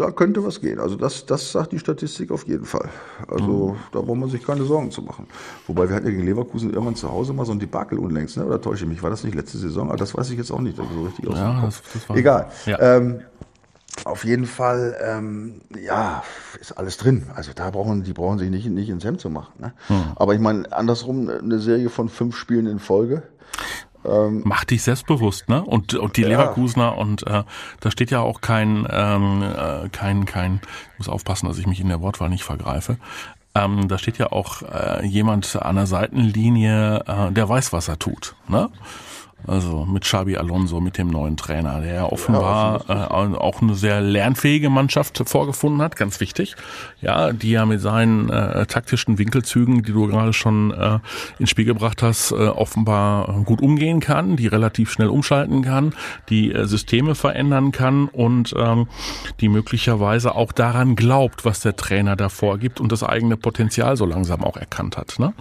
da 0.00 0.10
könnte 0.10 0.44
was 0.44 0.60
gehen. 0.60 0.80
Also 0.80 0.96
das, 0.96 1.26
das 1.26 1.52
sagt 1.52 1.72
die 1.72 1.78
Statistik 1.78 2.30
auf 2.30 2.46
jeden 2.46 2.64
Fall. 2.64 2.88
Also 3.28 3.74
mhm. 3.74 3.76
da 3.92 4.00
braucht 4.00 4.18
man 4.18 4.30
sich 4.30 4.44
keine 4.44 4.64
Sorgen 4.64 4.90
zu 4.90 5.02
machen. 5.02 5.26
Wobei 5.66 5.88
wir 5.88 5.96
hatten 5.96 6.06
ja 6.06 6.12
gegen 6.12 6.24
Leverkusen 6.24 6.70
irgendwann 6.70 6.96
zu 6.96 7.10
Hause 7.10 7.32
mal 7.32 7.46
so 7.46 7.52
ein 7.52 7.58
Debakel 7.58 7.98
unlängst, 7.98 8.36
ne? 8.36 8.44
oder 8.44 8.60
täusche 8.60 8.84
ich 8.84 8.90
mich? 8.90 9.02
War 9.02 9.10
das 9.10 9.24
nicht 9.24 9.34
letzte 9.34 9.58
Saison? 9.58 9.88
Aber 9.88 9.98
das 9.98 10.16
weiß 10.16 10.30
ich 10.30 10.38
jetzt 10.38 10.50
auch 10.50 10.60
nicht 10.60 10.76
so 10.76 10.82
richtig 10.82 11.28
aus 11.28 11.36
ja, 11.36 11.62
das, 11.62 11.82
das 11.92 12.16
Egal. 12.16 12.50
Ja. 12.66 12.78
Ähm, 12.80 13.20
auf 14.04 14.24
jeden 14.24 14.46
Fall, 14.46 14.96
ähm, 15.04 15.60
ja, 15.78 16.22
ist 16.58 16.72
alles 16.72 16.96
drin. 16.96 17.26
Also 17.34 17.52
da 17.54 17.70
brauchen 17.70 18.02
die 18.02 18.12
brauchen 18.12 18.38
sich 18.38 18.50
nicht, 18.50 18.66
nicht 18.66 18.88
ins 18.88 19.04
Hemd 19.04 19.20
zu 19.20 19.28
machen. 19.28 19.52
Ne? 19.58 19.72
Hm. 19.88 20.04
Aber 20.16 20.34
ich 20.34 20.40
meine, 20.40 20.72
andersrum, 20.72 21.28
eine 21.28 21.58
Serie 21.58 21.90
von 21.90 22.08
fünf 22.08 22.36
Spielen 22.36 22.66
in 22.66 22.78
Folge. 22.78 23.22
Ähm, 24.04 24.42
Macht 24.44 24.70
dich 24.70 24.82
selbstbewusst, 24.82 25.48
ne? 25.48 25.62
Und, 25.62 25.94
und 25.94 26.16
die 26.16 26.22
ja. 26.22 26.28
Leverkusener 26.28 26.96
und 26.96 27.26
äh, 27.26 27.44
da 27.80 27.90
steht 27.90 28.10
ja 28.10 28.20
auch 28.20 28.40
kein, 28.40 28.86
ähm, 28.90 29.42
äh, 29.42 29.88
kein, 29.90 30.24
kein, 30.24 30.60
ich 30.92 30.98
muss 30.98 31.08
aufpassen, 31.08 31.46
dass 31.46 31.58
ich 31.58 31.66
mich 31.66 31.80
in 31.80 31.88
der 31.88 32.00
Wortwahl 32.00 32.30
nicht 32.30 32.44
vergreife. 32.44 32.96
Ähm, 33.54 33.88
da 33.88 33.98
steht 33.98 34.18
ja 34.18 34.32
auch 34.32 34.62
äh, 34.62 35.04
jemand 35.04 35.56
an 35.60 35.76
der 35.76 35.86
Seitenlinie, 35.86 37.04
äh, 37.06 37.32
der 37.32 37.48
weiß, 37.48 37.72
was 37.72 37.88
er 37.88 37.98
tut, 37.98 38.36
ne? 38.48 38.70
Also 39.46 39.84
mit 39.84 40.04
Xabi 40.04 40.36
Alonso, 40.36 40.80
mit 40.80 40.98
dem 40.98 41.08
neuen 41.08 41.36
Trainer, 41.36 41.80
der 41.80 42.12
offenbar 42.12 42.84
ja, 42.88 43.06
äh, 43.06 43.36
auch 43.36 43.62
eine 43.62 43.74
sehr 43.74 44.00
lernfähige 44.00 44.70
Mannschaft 44.70 45.22
vorgefunden 45.26 45.82
hat, 45.82 45.96
ganz 45.96 46.20
wichtig. 46.20 46.56
Ja, 47.00 47.32
die 47.32 47.52
ja 47.52 47.66
mit 47.66 47.80
seinen 47.80 48.30
äh, 48.30 48.66
taktischen 48.66 49.18
Winkelzügen, 49.18 49.82
die 49.82 49.92
du 49.92 50.06
gerade 50.06 50.32
schon 50.32 50.72
äh, 50.72 50.98
ins 51.38 51.50
Spiel 51.50 51.64
gebracht 51.64 52.02
hast, 52.02 52.32
äh, 52.32 52.34
offenbar 52.34 53.42
gut 53.44 53.60
umgehen 53.62 54.00
kann, 54.00 54.36
die 54.36 54.46
relativ 54.46 54.90
schnell 54.92 55.08
umschalten 55.08 55.62
kann, 55.62 55.94
die 56.28 56.52
äh, 56.52 56.66
Systeme 56.66 57.14
verändern 57.14 57.72
kann 57.72 58.08
und 58.08 58.54
ähm, 58.56 58.88
die 59.40 59.48
möglicherweise 59.48 60.34
auch 60.34 60.52
daran 60.52 60.96
glaubt, 60.96 61.44
was 61.44 61.60
der 61.60 61.76
Trainer 61.76 62.16
da 62.16 62.28
vorgibt 62.28 62.80
und 62.80 62.92
das 62.92 63.02
eigene 63.02 63.36
Potenzial 63.36 63.96
so 63.96 64.04
langsam 64.04 64.44
auch 64.44 64.56
erkannt 64.56 64.96
hat. 64.96 65.18
Ne? 65.18 65.32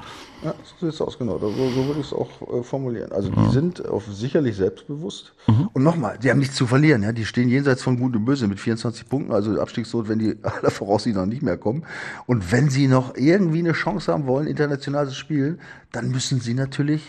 Ja, 0.43 0.54
so 0.63 0.86
sieht 0.86 0.95
es 0.95 1.02
aus, 1.02 1.17
genau. 1.17 1.38
So, 1.38 1.49
so 1.49 1.86
würde 1.86 1.99
ich 1.99 2.08
es 2.08 2.13
auch 2.13 2.30
äh, 2.41 2.63
formulieren. 2.63 3.12
Also 3.12 3.30
die 3.30 3.49
sind 3.49 3.86
auf 3.88 4.06
sicherlich 4.06 4.56
selbstbewusst. 4.56 5.34
Mhm. 5.47 5.69
Und 5.73 5.84
nochmal, 5.84 6.17
die 6.17 6.30
haben 6.30 6.39
nichts 6.39 6.56
zu 6.56 6.65
verlieren. 6.65 7.04
Ja? 7.04 7.12
Die 7.12 7.25
stehen 7.25 7.49
jenseits 7.49 7.84
von 7.84 7.99
Gut 7.99 8.15
und 8.15 8.25
Böse 8.25 8.47
mit 8.47 8.60
24 8.60 9.10
Punkten. 9.10 9.34
Also 9.34 9.60
Abstiegsnot, 9.60 10.08
wenn 10.08 10.19
die 10.19 10.38
alle 10.43 10.71
Voraussicht 10.71 11.15
noch 11.15 11.25
nicht 11.25 11.41
mehr 11.41 11.58
kommen. 11.58 11.86
Und 12.25 12.52
wenn 12.52 12.69
sie 12.69 12.88
noch 12.88 13.15
irgendwie 13.15 13.60
eine 13.60 13.73
Chance 13.73 14.13
haben 14.13 14.28
wollen, 14.28 14.47
international 14.47 15.08
zu 15.08 15.15
spielen, 15.15 15.60
dann 15.91 16.10
müssen 16.10 16.39
sie 16.39 16.54
natürlich 16.54 17.04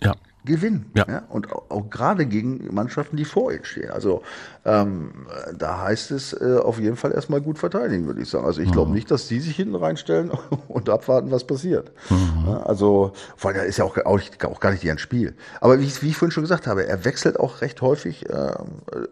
ja 0.00 0.14
gewinnen. 0.44 0.86
Ja. 0.94 1.06
ja. 1.08 1.22
Und 1.28 1.52
auch, 1.52 1.70
auch, 1.70 1.90
gerade 1.90 2.26
gegen 2.26 2.72
Mannschaften, 2.72 3.16
die 3.16 3.24
vor 3.24 3.52
ihnen 3.52 3.64
stehen. 3.64 3.90
Also 3.90 4.22
ähm, 4.64 5.26
da 5.56 5.80
heißt 5.80 6.10
es 6.10 6.34
äh, 6.34 6.58
auf 6.62 6.78
jeden 6.78 6.96
Fall 6.96 7.12
erstmal 7.12 7.40
gut 7.40 7.58
verteidigen, 7.58 8.06
würde 8.06 8.20
ich 8.20 8.28
sagen. 8.28 8.44
Also 8.44 8.60
ich 8.60 8.68
mhm. 8.68 8.72
glaube 8.72 8.92
nicht, 8.92 9.10
dass 9.10 9.26
die 9.26 9.40
sich 9.40 9.56
hinten 9.56 9.74
reinstellen 9.74 10.30
und 10.68 10.88
abwarten, 10.90 11.30
was 11.30 11.44
passiert. 11.44 11.92
Mhm. 12.10 12.46
Ja, 12.46 12.62
also 12.64 13.12
vor 13.36 13.50
allem 13.50 13.66
ist 13.66 13.78
ja 13.78 13.84
auch, 13.84 13.96
auch, 14.04 14.20
auch, 14.44 14.60
gar 14.60 14.72
nicht 14.72 14.84
ihr 14.84 14.98
Spiel. 14.98 15.34
Aber 15.60 15.80
wie, 15.80 15.90
wie, 16.02 16.08
ich 16.08 16.16
vorhin 16.16 16.30
schon 16.30 16.42
gesagt 16.42 16.66
habe, 16.66 16.86
er 16.86 17.04
wechselt 17.04 17.40
auch 17.40 17.62
recht 17.62 17.80
häufig 17.80 18.28
äh, 18.28 18.52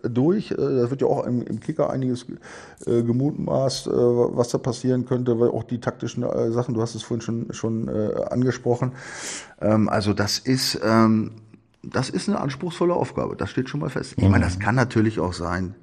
durch. 0.02 0.48
Da 0.50 0.90
wird 0.90 1.00
ja 1.00 1.06
auch 1.06 1.24
im, 1.24 1.42
im 1.42 1.60
Kicker 1.60 1.88
einiges 1.88 2.26
äh, 2.86 3.02
gemutmaßt, 3.02 3.86
äh, 3.86 3.90
was 3.90 4.48
da 4.48 4.58
passieren 4.58 5.06
könnte, 5.06 5.40
weil 5.40 5.48
auch 5.48 5.64
die 5.64 5.80
taktischen 5.80 6.24
äh, 6.24 6.52
Sachen, 6.52 6.74
du 6.74 6.82
hast 6.82 6.94
es 6.94 7.02
vorhin 7.02 7.22
schon, 7.22 7.52
schon 7.52 7.88
äh, 7.88 8.22
angesprochen. 8.30 8.92
Ähm, 9.60 9.88
also 9.88 10.12
das 10.12 10.38
ist, 10.38 10.78
ähm, 10.84 11.32
das 11.82 12.10
ist 12.10 12.28
eine 12.28 12.40
anspruchsvolle 12.40 12.94
Aufgabe. 12.94 13.36
Das 13.36 13.50
steht 13.50 13.68
schon 13.68 13.80
mal 13.80 13.90
fest. 13.90 14.14
Ich 14.16 14.28
meine, 14.28 14.44
das 14.44 14.56
mhm. 14.56 14.62
kann 14.62 14.74
natürlich 14.74 15.20
auch 15.20 15.32
sein, 15.32 15.74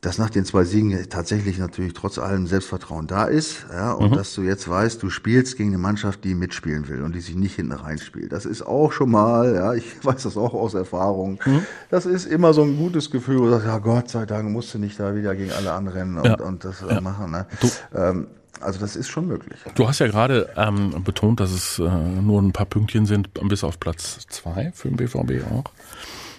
dass 0.00 0.16
nach 0.16 0.30
den 0.30 0.44
zwei 0.44 0.62
Siegen 0.62 1.08
tatsächlich 1.08 1.58
natürlich 1.58 1.92
trotz 1.92 2.18
allem 2.18 2.46
Selbstvertrauen 2.46 3.08
da 3.08 3.24
ist, 3.24 3.66
ja, 3.72 3.92
und 3.92 4.12
mhm. 4.12 4.14
dass 4.14 4.32
du 4.32 4.42
jetzt 4.42 4.68
weißt, 4.68 5.02
du 5.02 5.10
spielst 5.10 5.56
gegen 5.56 5.70
eine 5.70 5.78
Mannschaft, 5.78 6.22
die 6.22 6.36
mitspielen 6.36 6.88
will 6.88 7.02
und 7.02 7.16
die 7.16 7.20
sich 7.20 7.34
nicht 7.34 7.56
hinten 7.56 7.72
reinspielt. 7.72 8.30
Das 8.30 8.46
ist 8.46 8.62
auch 8.62 8.92
schon 8.92 9.10
mal, 9.10 9.54
ja, 9.54 9.74
ich 9.74 9.84
weiß 10.04 10.22
das 10.22 10.36
auch 10.36 10.54
aus 10.54 10.74
Erfahrung. 10.74 11.40
Mhm. 11.44 11.62
Das 11.90 12.06
ist 12.06 12.26
immer 12.26 12.54
so 12.54 12.62
ein 12.62 12.76
gutes 12.76 13.10
Gefühl, 13.10 13.40
wo 13.40 13.44
du 13.44 13.50
sagst, 13.50 13.66
ja 13.66 13.78
Gott 13.78 14.08
sei 14.08 14.24
Dank 14.24 14.48
musst 14.50 14.72
du 14.72 14.78
nicht 14.78 15.00
da 15.00 15.16
wieder 15.16 15.34
gegen 15.34 15.52
alle 15.52 15.72
anrennen 15.72 16.18
und, 16.18 16.26
ja. 16.26 16.40
und 16.40 16.64
das 16.64 16.84
ja. 16.88 17.00
machen. 17.00 17.32
Ne? 17.32 17.46
Ähm, 17.94 18.28
also 18.60 18.80
das 18.80 18.96
ist 18.96 19.08
schon 19.08 19.26
möglich. 19.26 19.58
Du 19.74 19.88
hast 19.88 19.98
ja 19.98 20.06
gerade 20.06 20.50
ähm, 20.56 21.02
betont, 21.04 21.40
dass 21.40 21.50
es 21.50 21.78
äh, 21.78 21.82
nur 21.82 22.40
ein 22.42 22.52
paar 22.52 22.66
Pünktchen 22.66 23.06
sind, 23.06 23.32
bis 23.48 23.64
auf 23.64 23.80
Platz 23.80 24.26
zwei 24.28 24.72
für 24.74 24.88
den 24.88 24.96
BVB 24.96 25.44
auch. 25.50 25.64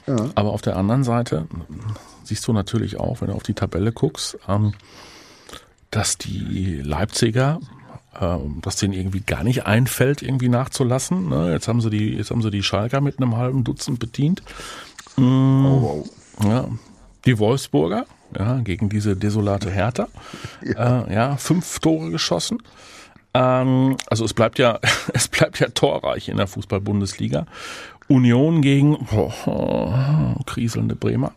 Ja. 0.07 0.29
Aber 0.35 0.51
auf 0.51 0.61
der 0.61 0.75
anderen 0.75 1.03
Seite 1.03 1.47
siehst 2.23 2.47
du 2.47 2.53
natürlich 2.53 2.99
auch, 2.99 3.21
wenn 3.21 3.29
du 3.29 3.35
auf 3.35 3.43
die 3.43 3.53
Tabelle 3.53 3.91
guckst, 3.91 4.37
ähm, 4.47 4.73
dass 5.91 6.17
die 6.17 6.81
Leipziger 6.81 7.59
ähm, 8.19 8.59
dass 8.61 8.75
denen 8.75 8.93
irgendwie 8.93 9.21
gar 9.21 9.43
nicht 9.43 9.65
einfällt, 9.65 10.21
irgendwie 10.21 10.49
nachzulassen. 10.49 11.29
Ne? 11.29 11.51
Jetzt 11.51 11.67
haben 11.67 11.79
sie 11.79 11.89
die, 11.89 12.15
jetzt 12.15 12.31
haben 12.31 12.41
sie 12.41 12.49
die 12.49 12.63
Schalker 12.63 13.01
mit 13.01 13.19
einem 13.19 13.37
halben 13.37 13.63
Dutzend 13.63 13.99
bedient. 13.99 14.41
Mm, 15.15 15.65
oh, 15.65 16.05
wow. 16.37 16.45
Ja, 16.45 16.67
die 17.25 17.37
Wolfsburger, 17.37 18.05
ja, 18.37 18.59
gegen 18.59 18.89
diese 18.89 19.15
desolate 19.15 19.69
Hertha. 19.69 20.07
Ja, 20.63 21.01
äh, 21.03 21.13
ja 21.13 21.37
fünf 21.37 21.79
Tore 21.79 22.11
geschossen. 22.11 22.61
Ähm, 23.33 23.97
also 24.07 24.25
es 24.25 24.33
bleibt 24.33 24.59
ja, 24.59 24.79
es 25.13 25.27
bleibt 25.27 25.59
ja 25.59 25.69
torreich 25.69 26.29
in 26.29 26.37
der 26.37 26.47
Fußball-Bundesliga. 26.47 27.45
Union 28.07 28.61
gegen 28.61 28.95
oh, 29.11 29.31
oh, 29.45 30.43
kriselnde 30.45 30.95
Bremer. 30.95 31.33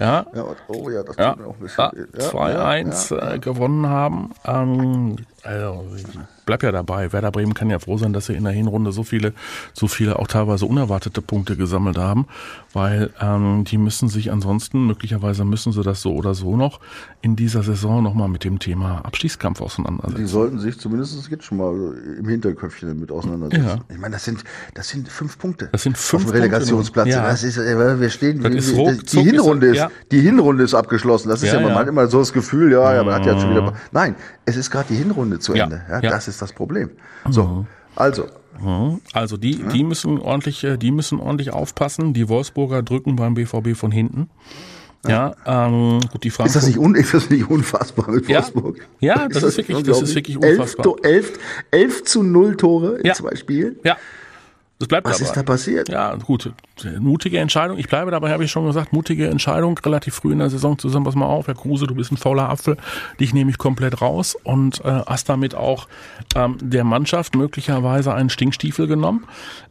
Ja, 0.00 0.24
ja, 0.34 0.44
oh 0.68 0.88
ja, 0.88 1.02
das 1.02 1.16
ja, 1.16 1.32
tut 1.32 1.40
mir 1.40 1.46
auch 1.48 1.54
ein 1.54 1.60
bisschen. 1.60 2.08
Ja, 2.18 2.28
2-1 2.30 3.14
ja, 3.14 3.18
ja, 3.18 3.34
äh, 3.34 3.38
gewonnen 3.38 3.86
haben. 3.86 4.30
Ähm, 4.46 5.16
also, 5.44 5.86
ich 5.96 6.04
bleib 6.46 6.62
ja 6.62 6.70
dabei. 6.70 7.12
Werder 7.12 7.30
Bremen 7.32 7.54
kann 7.54 7.68
ja 7.68 7.78
froh 7.78 7.98
sein, 7.98 8.12
dass 8.12 8.26
sie 8.26 8.34
in 8.34 8.44
der 8.44 8.52
Hinrunde 8.52 8.92
so 8.92 9.02
viele, 9.02 9.32
so 9.72 9.88
viele 9.88 10.18
auch 10.18 10.28
teilweise 10.28 10.66
unerwartete 10.66 11.20
Punkte 11.20 11.56
gesammelt 11.56 11.98
haben, 11.98 12.26
weil 12.72 13.10
ähm, 13.20 13.64
die 13.64 13.78
müssen 13.78 14.08
sich 14.08 14.30
ansonsten, 14.30 14.86
möglicherweise 14.86 15.44
müssen 15.44 15.72
sie 15.72 15.82
das 15.82 16.00
so 16.00 16.14
oder 16.14 16.34
so 16.34 16.56
noch 16.56 16.80
in 17.22 17.36
dieser 17.36 17.62
Saison 17.62 18.02
nochmal 18.02 18.28
mit 18.28 18.44
dem 18.44 18.58
Thema 18.58 19.04
Abstiegskampf 19.04 19.60
auseinandersetzen. 19.60 20.16
Die 20.16 20.28
sollten 20.28 20.58
sich 20.58 20.78
zumindest 20.78 21.28
jetzt 21.28 21.44
schon 21.44 21.58
mal 21.58 21.74
im 22.18 22.28
Hinterköpfchen 22.28 22.88
damit 22.88 23.10
auseinandersetzen. 23.10 23.64
Ja. 23.64 23.78
Ich 23.88 23.98
meine, 23.98 24.14
das 24.14 24.24
sind, 24.24 24.44
das 24.74 24.88
sind 24.88 25.08
fünf 25.08 25.38
Punkte. 25.38 25.68
Das 25.72 25.82
sind 25.82 25.98
fünf 25.98 26.24
auf 26.24 26.30
dem 26.30 26.36
Relegationsplatz. 26.36 27.08
Ja. 27.08 27.26
Das 27.26 27.42
ist, 27.42 27.58
äh, 27.58 28.00
wir 28.00 28.10
stehen, 28.10 28.42
das 28.42 28.54
ist 28.54 28.76
ruck, 28.76 29.06
die 29.06 29.22
Hinrunde 29.22 29.68
ist, 29.68 29.76
ja. 29.76 29.90
die 30.10 30.20
Hinrunde 30.20 30.64
ist 30.64 30.74
abgeschlossen. 30.74 31.28
Das 31.28 31.42
ist 31.42 31.52
ja, 31.52 31.60
ja, 31.60 31.66
man 31.66 31.74
hat 31.74 31.88
immer 31.88 32.06
so 32.06 32.20
das 32.20 32.32
Gefühl, 32.32 32.72
ja, 32.72 32.94
ja, 32.94 33.02
man 33.02 33.14
hat 33.14 33.26
ja 33.26 33.38
schon 33.40 33.50
wieder, 33.50 33.72
nein, 33.90 34.14
es 34.44 34.56
ist 34.56 34.70
gerade 34.70 34.88
die 34.88 34.96
Hinrunde 34.96 35.31
zu 35.38 35.54
Ende. 35.54 35.82
Ja, 35.88 36.00
ja, 36.00 36.10
Das 36.10 36.28
ist 36.28 36.40
das 36.42 36.52
Problem. 36.52 36.90
So, 37.28 37.44
mhm. 37.44 37.66
also. 37.96 38.26
Mhm. 38.60 39.00
Also 39.12 39.36
die, 39.36 39.56
die 39.56 39.82
müssen 39.82 40.18
ordentlich, 40.18 40.62
äh, 40.62 40.76
die 40.76 40.90
müssen 40.90 41.20
ordentlich 41.20 41.52
aufpassen. 41.52 42.12
Die 42.12 42.28
Wolfsburger 42.28 42.82
drücken 42.82 43.16
beim 43.16 43.34
BVB 43.34 43.74
von 43.74 43.90
hinten. 43.90 44.28
Ja, 45.06 45.34
ähm, 45.46 46.00
gut, 46.12 46.22
die. 46.22 46.28
Ist 46.28 46.38
das 46.38 46.66
nicht, 46.66 46.78
un 46.78 46.94
ist 46.94 47.12
das 47.12 47.28
nicht 47.28 47.50
unfassbar 47.50 48.08
mit 48.10 48.28
Wolfsburg? 48.28 48.78
Ja, 49.00 49.16
ja 49.16 49.28
das, 49.28 49.36
ist, 49.38 49.42
das 49.42 49.44
ist 49.44 49.58
wirklich, 49.58 49.82
das 49.82 50.02
ist 50.02 50.14
wirklich 50.14 50.36
unfassbar. 50.36 50.94
Elf, 51.02 51.30
elf, 51.30 51.38
elf 51.70 52.04
zu 52.04 52.22
null 52.22 52.56
Tore 52.56 52.98
in 52.98 53.06
ja. 53.06 53.14
zwei 53.14 53.34
Spielen. 53.34 53.76
Ja, 53.82 53.96
das 54.82 54.88
bleibt 54.88 55.06
Was 55.06 55.18
aber. 55.18 55.26
ist 55.26 55.36
da 55.36 55.44
passiert? 55.44 55.88
Ja, 55.88 56.16
gut. 56.16 56.50
Mutige 56.98 57.38
Entscheidung. 57.38 57.78
Ich 57.78 57.88
bleibe 57.88 58.10
dabei, 58.10 58.32
habe 58.32 58.42
ich 58.42 58.50
schon 58.50 58.66
gesagt. 58.66 58.92
Mutige 58.92 59.28
Entscheidung. 59.28 59.78
Relativ 59.78 60.16
früh 60.16 60.32
in 60.32 60.40
der 60.40 60.50
Saison 60.50 60.76
zusammen. 60.76 61.04
Pass 61.04 61.14
mal 61.14 61.26
auf, 61.26 61.46
Herr 61.46 61.54
Kruse, 61.54 61.86
du 61.86 61.94
bist 61.94 62.10
ein 62.10 62.16
fauler 62.16 62.48
Apfel. 62.48 62.76
Dich 63.20 63.32
nehme 63.32 63.52
ich 63.52 63.58
komplett 63.58 64.00
raus 64.02 64.36
und 64.42 64.84
äh, 64.84 65.02
hast 65.06 65.28
damit 65.28 65.54
auch 65.54 65.86
ähm, 66.34 66.56
der 66.60 66.82
Mannschaft 66.82 67.36
möglicherweise 67.36 68.12
einen 68.12 68.28
Stinkstiefel 68.28 68.88
genommen. 68.88 69.24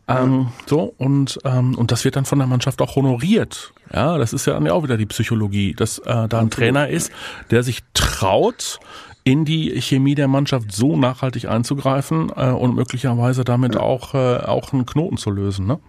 Ähm, 0.08 0.47
so 0.65 0.93
und 0.97 1.39
ähm, 1.43 1.76
und 1.76 1.91
das 1.91 2.06
wird 2.06 2.15
dann 2.15 2.24
von 2.24 2.39
der 2.39 2.47
Mannschaft 2.47 2.82
auch 2.82 2.95
honoriert. 2.95 3.74
Ja, 3.93 4.17
das 4.17 4.32
ist 4.32 4.45
ja 4.47 4.54
dann 4.54 4.65
auch 4.69 4.84
wieder 4.84 4.95
die 4.95 5.06
Psychologie, 5.08 5.74
dass 5.74 6.00
äh, 6.00 6.30
da 6.30 6.39
ein 6.39 6.50
Trainer 6.50 6.88
ist, 6.88 7.12
der 7.50 7.63
sich 7.63 7.82
traut, 7.93 8.80
in 9.23 9.45
die 9.45 9.79
Chemie 9.81 10.15
der 10.15 10.27
Mannschaft 10.27 10.71
so 10.71 10.97
nachhaltig 10.97 11.47
einzugreifen 11.47 12.31
äh, 12.36 12.51
und 12.51 12.75
möglicherweise 12.75 13.43
damit 13.43 13.75
ja. 13.75 13.81
auch, 13.81 14.13
äh, 14.13 14.38
auch 14.38 14.73
einen 14.73 14.86
Knoten 14.86 15.17
zu 15.17 15.29
lösen. 15.29 15.67
Ne? 15.67 15.79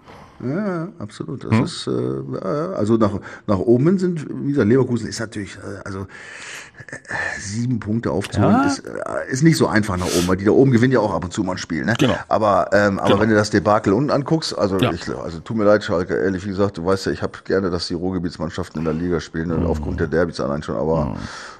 Ja, 0.42 0.88
absolut. 0.98 1.44
Das 1.44 1.52
hm? 1.52 1.64
ist 1.64 1.86
äh, 1.86 2.46
also 2.74 2.96
nach 2.96 3.12
nach 3.46 3.58
oben 3.58 3.98
sind 3.98 4.26
wie 4.28 4.50
gesagt 4.50 4.68
Leverkusen 4.68 5.08
ist 5.08 5.20
natürlich 5.20 5.56
äh, 5.56 5.82
also 5.84 6.06
sieben 7.38 7.80
Punkte 7.80 8.10
aufzuholen 8.10 8.62
ja. 8.62 8.66
ist, 8.66 8.80
äh, 8.80 9.30
ist 9.30 9.42
nicht 9.42 9.56
so 9.56 9.66
einfach 9.66 9.96
nach 9.96 10.06
oben, 10.06 10.28
weil 10.28 10.36
die 10.36 10.44
da 10.44 10.50
oben 10.50 10.72
gewinnen 10.72 10.92
ja 10.92 11.00
auch 11.00 11.12
ab 11.14 11.24
und 11.24 11.32
zu 11.32 11.42
mal 11.42 11.52
ein 11.52 11.58
Spiel, 11.58 11.84
ne? 11.84 11.94
Genau. 11.98 12.16
Aber 12.28 12.70
ähm, 12.72 12.98
aber 12.98 13.08
genau. 13.08 13.20
wenn 13.20 13.28
du 13.30 13.34
das 13.34 13.50
Debakel 13.50 13.92
unten 13.92 14.10
anguckst, 14.10 14.56
also 14.56 14.78
ja. 14.78 14.92
ich, 14.92 15.08
also 15.08 15.40
tut 15.40 15.56
mir 15.56 15.64
leid, 15.64 15.84
Schalke, 15.84 16.14
ehrlich 16.14 16.44
wie 16.44 16.50
gesagt, 16.50 16.78
du 16.78 16.84
weißt 16.84 17.06
ja, 17.06 17.12
ich 17.12 17.22
habe 17.22 17.38
gerne, 17.44 17.70
dass 17.70 17.88
die 17.88 17.94
Ruhrgebietsmannschaften 17.94 18.80
in 18.80 18.84
der 18.84 18.94
Liga 18.94 19.20
spielen, 19.20 19.48
mhm. 19.48 19.66
aufgrund 19.66 20.00
der 20.00 20.08
Derbys 20.08 20.40
allein 20.40 20.62
schon, 20.62 20.76
aber 20.76 21.06
mhm. 21.06 21.16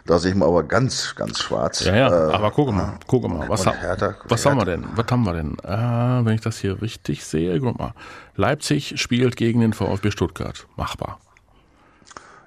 da 0.07 0.19
sehe 0.19 0.33
ich 0.33 0.37
mal 0.37 0.47
aber 0.47 0.63
ganz 0.65 1.15
ganz 1.15 1.41
schwarz. 1.41 1.85
Ja, 1.85 1.97
ja. 1.97 2.09
Äh, 2.09 2.33
aber 2.33 2.51
guck 2.51 2.73
mal, 2.73 2.99
guck 3.07 3.29
mal, 3.29 3.49
was, 3.49 3.67
ha 3.67 3.73
Hertha, 3.73 4.15
was 4.29 4.45
Hertha. 4.45 4.51
haben 4.51 4.61
wir 4.61 4.65
denn? 4.65 4.85
Was 4.95 5.07
haben 5.11 5.25
wir 5.25 5.33
denn? 5.35 5.59
Äh, 5.63 6.25
wenn 6.27 6.35
ich 6.35 6.41
das 6.43 6.59
hier 6.59 6.83
richtig 6.83 7.25
sehe, 7.25 7.59
guck 7.61 7.79
mal. 7.79 7.95
Leipzig 8.35 8.95
spielt 9.01 9.37
gegen 9.37 9.61
den 9.61 9.73
VfB 9.73 10.11
Stuttgart. 10.11 10.67
Machbar. 10.77 11.19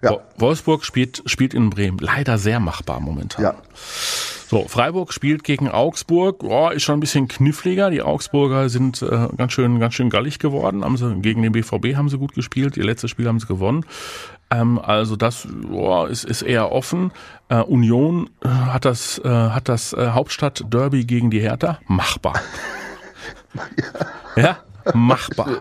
Ja. 0.01 0.19
Wolfsburg 0.37 0.83
spielt, 0.85 1.23
spielt 1.25 1.53
in 1.53 1.69
Bremen. 1.69 1.97
Leider 1.99 2.37
sehr 2.37 2.59
machbar 2.59 2.99
momentan. 2.99 3.43
Ja. 3.43 3.55
So, 4.47 4.67
Freiburg 4.67 5.11
spielt 5.11 5.43
gegen 5.43 5.69
Augsburg. 5.69 6.43
Oh, 6.43 6.69
ist 6.69 6.83
schon 6.83 6.97
ein 6.97 6.99
bisschen 6.99 7.27
kniffliger. 7.27 7.89
Die 7.89 8.03
Augsburger 8.03 8.69
sind 8.69 9.01
äh, 9.01 9.27
ganz 9.35 9.53
schön, 9.53 9.79
ganz 9.79 9.95
schön 9.95 10.11
gallig 10.11 10.37
geworden. 10.37 10.85
Haben 10.85 10.97
sie, 10.97 11.15
gegen 11.15 11.41
den 11.41 11.51
BVB 11.51 11.95
haben 11.95 12.09
sie 12.09 12.19
gut 12.19 12.33
gespielt. 12.35 12.77
Ihr 12.77 12.83
letztes 12.83 13.09
Spiel 13.09 13.27
haben 13.27 13.39
sie 13.39 13.47
gewonnen. 13.47 13.85
Ähm, 14.51 14.77
also 14.77 15.15
das 15.15 15.47
oh, 15.71 16.05
ist, 16.05 16.25
ist 16.25 16.43
eher 16.43 16.71
offen. 16.71 17.11
Äh, 17.49 17.61
Union 17.61 18.29
äh, 18.43 18.49
hat 18.49 18.85
das, 18.85 19.17
äh, 19.17 19.27
hat 19.27 19.67
das 19.67 19.93
äh, 19.93 20.09
Hauptstadt-Derby 20.09 21.05
gegen 21.05 21.31
die 21.31 21.39
Hertha. 21.39 21.79
Machbar. 21.87 22.39
ja. 24.35 24.41
ja? 24.43 24.57
machbar. 24.93 25.59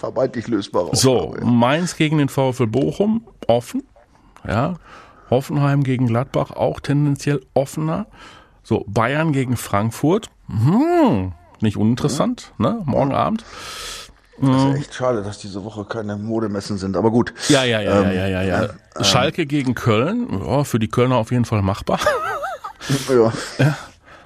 Vermeintlich 0.00 0.48
lösbar. 0.48 0.88
So, 0.92 1.36
Mainz 1.42 1.94
gegen 1.94 2.16
den 2.16 2.30
VfL 2.30 2.66
Bochum, 2.66 3.26
offen. 3.46 3.82
Ja. 4.48 4.76
Hoffenheim 5.28 5.84
gegen 5.84 6.06
Gladbach 6.06 6.52
auch 6.52 6.80
tendenziell 6.80 7.42
offener. 7.52 8.06
So, 8.62 8.86
Bayern 8.88 9.32
gegen 9.32 9.58
Frankfurt. 9.58 10.30
Hm, 10.48 11.32
nicht 11.60 11.76
uninteressant, 11.76 12.54
mhm. 12.56 12.64
ne? 12.64 12.82
Morgen 12.86 13.12
Abend. 13.12 13.44
Das 14.40 14.48
ist 14.48 14.64
mhm. 14.64 14.76
echt 14.76 14.94
schade, 14.94 15.22
dass 15.22 15.36
diese 15.36 15.64
Woche 15.64 15.84
keine 15.84 16.16
Modemessen 16.16 16.78
sind, 16.78 16.96
aber 16.96 17.10
gut. 17.10 17.34
Ja, 17.50 17.64
ja, 17.64 17.82
ja, 17.82 18.00
ähm, 18.00 18.16
ja, 18.16 18.26
ja, 18.26 18.42
ja. 18.42 18.62
Ähm, 18.62 19.04
Schalke 19.04 19.44
gegen 19.44 19.74
Köln, 19.74 20.42
ja, 20.46 20.64
für 20.64 20.78
die 20.78 20.88
Kölner 20.88 21.16
auf 21.16 21.30
jeden 21.30 21.44
Fall 21.44 21.60
machbar. 21.60 22.00
ja. 23.10 23.32
ja. 23.58 23.76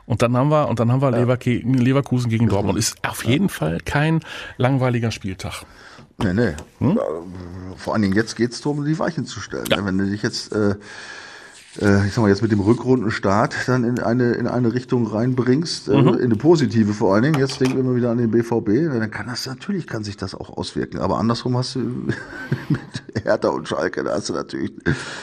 Und 0.06 0.22
dann 0.22 0.36
haben 0.36 0.50
wir, 0.50 0.68
und 0.68 0.80
dann 0.80 0.92
haben 0.92 1.00
wir 1.00 1.10
ja. 1.12 1.60
Leverkusen 1.64 2.30
gegen 2.30 2.48
Dortmund. 2.48 2.78
Ist 2.78 2.96
auf 3.06 3.24
jeden 3.24 3.48
Fall 3.48 3.80
kein 3.84 4.20
langweiliger 4.56 5.10
Spieltag. 5.10 5.64
Nee, 6.18 6.32
nee. 6.32 6.54
Hm? 6.78 6.98
Vor 7.76 7.94
allen 7.94 8.02
Dingen 8.02 8.14
jetzt 8.14 8.36
geht 8.36 8.52
es 8.52 8.60
darum, 8.60 8.84
die 8.84 8.98
Weichen 8.98 9.26
zu 9.26 9.40
stellen. 9.40 9.64
Ja. 9.68 9.84
Wenn 9.84 9.98
du 9.98 10.06
dich 10.06 10.22
jetzt 10.22 10.52
äh, 10.52 10.76
äh, 11.80 12.06
ich 12.06 12.12
sag 12.12 12.22
mal, 12.22 12.28
jetzt 12.28 12.42
mit 12.42 12.52
dem 12.52 12.60
Rückrundenstart 12.60 13.54
dann 13.66 13.84
in 13.84 13.98
eine, 13.98 14.32
in 14.32 14.46
eine 14.46 14.72
Richtung 14.72 15.06
reinbringst, 15.06 15.88
äh, 15.88 16.00
mhm. 16.00 16.08
in 16.08 16.24
eine 16.24 16.36
positive 16.36 16.92
vor 16.92 17.14
allen 17.14 17.24
Dingen. 17.24 17.38
Jetzt 17.38 17.60
denken 17.60 17.74
wir 17.74 17.80
immer 17.80 17.96
wieder 17.96 18.10
an 18.10 18.18
den 18.18 18.30
BVB, 18.30 18.92
dann 18.92 19.10
kann 19.10 19.26
das, 19.26 19.46
natürlich 19.46 19.86
kann 19.86 20.04
sich 20.04 20.16
das 20.16 20.34
auch 20.34 20.56
auswirken. 20.56 20.98
Aber 20.98 21.18
andersrum 21.18 21.56
hast 21.56 21.74
du 21.74 21.80
mit 22.68 23.24
Hertha 23.24 23.48
und 23.48 23.68
Schalke, 23.68 24.04
da 24.04 24.12
hast 24.14 24.28
du 24.28 24.34
natürlich 24.34 24.72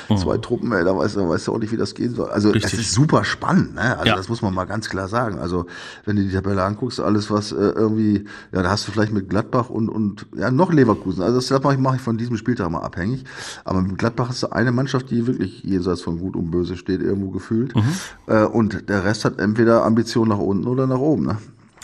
mhm. 0.09 0.17
zwei 0.17 0.37
Truppen, 0.37 0.71
ey, 0.73 0.83
da 0.83 0.97
weißt 0.97 1.15
du, 1.15 1.29
weißt 1.29 1.47
du 1.47 1.53
auch 1.53 1.59
nicht, 1.59 1.71
wie 1.71 1.77
das 1.77 1.95
gehen 1.95 2.13
soll. 2.13 2.29
Also, 2.29 2.49
Richtig. 2.49 2.73
es 2.73 2.79
ist 2.79 2.93
super 2.93 3.23
spannend, 3.23 3.75
ne? 3.75 3.97
Also, 3.97 4.07
ja. 4.07 4.15
das 4.15 4.27
muss 4.27 4.41
man 4.41 4.53
mal 4.53 4.65
ganz 4.65 4.89
klar 4.89 5.07
sagen. 5.07 5.39
Also, 5.39 5.67
wenn 6.05 6.17
du 6.17 6.23
die 6.23 6.31
Tabelle 6.31 6.63
anguckst, 6.63 6.99
alles 6.99 7.31
was 7.31 7.51
äh, 7.51 7.55
irgendwie, 7.55 8.25
ja, 8.51 8.61
da 8.61 8.69
hast 8.69 8.87
du 8.87 8.91
vielleicht 8.91 9.13
mit 9.13 9.29
Gladbach 9.29 9.69
und, 9.69 9.89
und, 9.89 10.25
ja, 10.35 10.51
noch 10.51 10.73
Leverkusen. 10.73 11.23
Also, 11.23 11.39
das 11.39 11.63
mache 11.63 11.75
ich, 11.75 11.79
mach 11.79 11.95
ich 11.95 12.01
von 12.01 12.17
diesem 12.17 12.35
Spieltag 12.35 12.69
mal 12.69 12.79
abhängig. 12.79 13.23
Aber 13.63 13.81
mit 13.81 13.97
Gladbach 13.97 14.29
hast 14.29 14.43
du 14.43 14.51
eine 14.51 14.71
Mannschaft, 14.71 15.11
die 15.11 15.27
wirklich 15.27 15.63
jenseits 15.63 16.01
von 16.01 16.19
gut 16.19 16.35
und 16.41 16.51
böse 16.51 16.77
steht 16.77 17.01
irgendwo 17.01 17.29
gefühlt. 17.29 17.75
Mhm. 17.75 17.93
Äh, 18.27 18.43
und 18.43 18.89
der 18.89 19.03
Rest 19.03 19.25
hat 19.25 19.39
entweder 19.39 19.85
Ambition 19.85 20.27
nach 20.27 20.37
unten 20.37 20.67
oder 20.67 20.87
nach 20.87 20.99
oben. 20.99 21.25
Ne? 21.25 21.37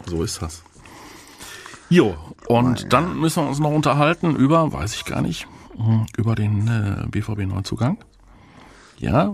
So 0.06 0.24
ist 0.24 0.42
das. 0.42 0.64
Jo, 1.90 2.16
und 2.48 2.82
ja. 2.82 2.88
dann 2.90 3.20
müssen 3.20 3.44
wir 3.44 3.50
uns 3.50 3.60
noch 3.60 3.72
unterhalten 3.72 4.36
über, 4.36 4.74
weiß 4.74 4.94
ich 4.96 5.06
gar 5.06 5.22
nicht, 5.22 5.48
hm, 5.78 6.06
über 6.18 6.36
den 6.36 6.68
äh, 6.68 7.08
BVB-Neuzugang. 7.08 7.98
Ja, 8.98 9.34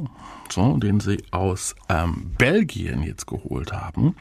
so, 0.51 0.77
den 0.77 0.99
sie 0.99 1.23
aus 1.31 1.75
ähm, 1.89 2.31
Belgien 2.37 3.01
jetzt 3.01 3.25
geholt 3.25 3.71
haben, 3.71 4.15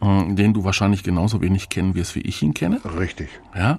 äh, 0.00 0.34
den 0.34 0.54
du 0.54 0.64
wahrscheinlich 0.64 1.02
genauso 1.04 1.40
wenig 1.42 1.68
kennen 1.68 1.94
wirst, 1.94 2.16
wie 2.16 2.22
ich 2.22 2.42
ihn 2.42 2.54
kenne. 2.54 2.80
Richtig. 2.98 3.28
Ja. 3.54 3.78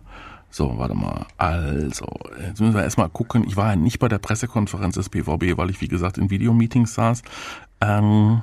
So, 0.55 0.77
warte 0.77 0.95
mal. 0.95 1.25
Also, 1.35 2.07
jetzt 2.39 2.61
müssen 2.61 2.75
wir 2.75 2.81
erstmal 2.81 3.09
gucken. 3.09 3.43
Ich 3.45 3.57
war 3.57 3.71
ja 3.71 3.75
nicht 3.75 3.99
bei 3.99 4.07
der 4.07 4.19
Pressekonferenz 4.19 4.95
des 4.95 5.09
BVB, 5.09 5.57
weil 5.57 5.69
ich, 5.69 5.81
wie 5.81 5.89
gesagt, 5.89 6.17
in 6.17 6.29
Videomeetings 6.29 6.93
saß. 6.93 7.23
Ähm, 7.81 8.41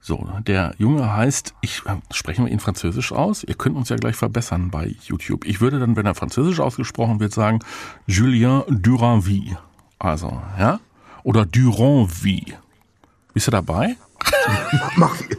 so, 0.00 0.26
der 0.46 0.74
Junge 0.78 1.14
heißt, 1.14 1.52
ich 1.60 1.82
äh, 1.84 1.96
sprechen 2.10 2.46
wir 2.46 2.52
ihn 2.52 2.58
französisch 2.58 3.12
aus. 3.12 3.44
Ihr 3.44 3.54
könnt 3.54 3.76
uns 3.76 3.90
ja 3.90 3.96
gleich 3.96 4.16
verbessern 4.16 4.70
bei 4.70 4.96
YouTube. 5.02 5.44
Ich 5.44 5.60
würde 5.60 5.78
dann, 5.78 5.94
wenn 5.94 6.06
er 6.06 6.14
französisch 6.14 6.58
ausgesprochen 6.58 7.20
wird, 7.20 7.34
sagen 7.34 7.58
Julien 8.06 8.62
Duranville. 8.70 9.58
Also, 9.98 10.40
ja? 10.58 10.80
Oder 11.22 11.44
Duranville. 11.44 12.56
Bist 13.34 13.48
du 13.48 13.50
dabei? 13.50 13.96
mach, 14.96 15.14
wie, 15.20 15.36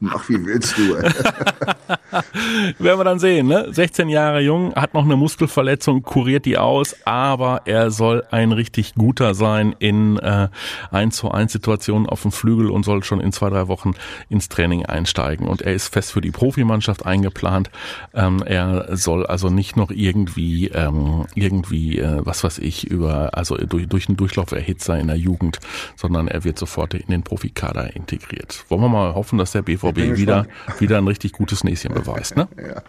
mach 0.00 0.28
wie 0.28 0.44
willst 0.44 0.76
du. 0.76 0.94
Werden 2.78 3.00
wir 3.00 3.04
dann 3.04 3.18
sehen, 3.18 3.46
ne? 3.46 3.66
16 3.70 4.08
Jahre 4.08 4.40
jung, 4.40 4.74
hat 4.74 4.94
noch 4.94 5.04
eine 5.04 5.16
Muskelverletzung, 5.16 6.02
kuriert 6.02 6.46
die 6.46 6.58
aus, 6.58 6.96
aber 7.04 7.62
er 7.64 7.90
soll 7.90 8.24
ein 8.30 8.52
richtig 8.52 8.94
guter 8.94 9.34
sein 9.34 9.74
in 9.78 10.18
äh, 10.18 10.48
1 10.90 11.16
zu 11.16 11.30
1 11.30 11.52
Situationen 11.52 12.08
auf 12.08 12.22
dem 12.22 12.32
Flügel 12.32 12.70
und 12.70 12.84
soll 12.84 13.04
schon 13.04 13.20
in 13.20 13.32
zwei, 13.32 13.50
drei 13.50 13.68
Wochen 13.68 13.94
ins 14.28 14.48
Training 14.48 14.86
einsteigen. 14.86 15.46
Und 15.46 15.62
er 15.62 15.74
ist 15.74 15.92
fest 15.92 16.12
für 16.12 16.20
die 16.20 16.30
Profimannschaft 16.30 17.06
eingeplant. 17.06 17.70
Ähm, 18.14 18.42
er 18.44 18.96
soll 18.96 19.26
also 19.26 19.48
nicht 19.50 19.76
noch 19.76 19.90
irgendwie, 19.90 20.68
ähm, 20.68 21.26
irgendwie, 21.34 21.98
äh, 21.98 22.20
was 22.24 22.44
weiß 22.44 22.58
ich, 22.58 22.90
über, 22.90 23.30
also 23.36 23.56
durch, 23.56 23.88
durch 23.88 24.08
einen 24.08 24.16
Durchlauferhitzer 24.16 24.98
in 24.98 25.08
der 25.08 25.16
Jugend, 25.16 25.58
sondern 25.96 26.28
er 26.28 26.44
wird 26.44 26.58
sofort 26.58 26.94
in 26.94 27.08
den 27.08 27.22
Profikader 27.22 27.94
integriert. 27.94 28.19
Wollen 28.68 28.82
wir 28.82 28.88
mal 28.88 29.14
hoffen, 29.14 29.38
dass 29.38 29.52
der 29.52 29.62
BVB 29.62 30.16
wieder, 30.16 30.46
wieder 30.78 30.98
ein 30.98 31.06
richtig 31.06 31.32
gutes 31.32 31.64
Näschen 31.64 31.94
beweist, 31.94 32.36
ne? 32.36 32.48
Ja, 32.56 32.82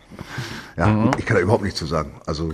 ja 0.78 0.88
mhm. 0.88 1.12
ich 1.17 1.26
kann 1.26 1.38
da 1.38 1.41
überhaupt 1.41 1.63
nichts 1.63 1.80
zu 1.80 1.86
sagen. 1.86 2.12
Also, 2.26 2.54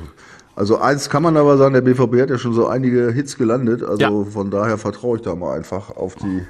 also 0.55 0.79
eins 0.79 1.09
kann 1.09 1.23
man 1.23 1.37
aber 1.37 1.57
sagen, 1.57 1.73
der 1.73 1.81
BVB 1.81 2.21
hat 2.21 2.29
ja 2.29 2.37
schon 2.37 2.53
so 2.53 2.67
einige 2.67 3.11
Hits 3.11 3.37
gelandet. 3.37 3.83
Also 3.83 4.01
ja. 4.01 4.31
von 4.31 4.49
daher 4.49 4.77
vertraue 4.77 5.17
ich 5.17 5.23
da 5.23 5.35
mal 5.35 5.55
einfach 5.55 5.95
auf 5.95 6.15
die 6.15 6.41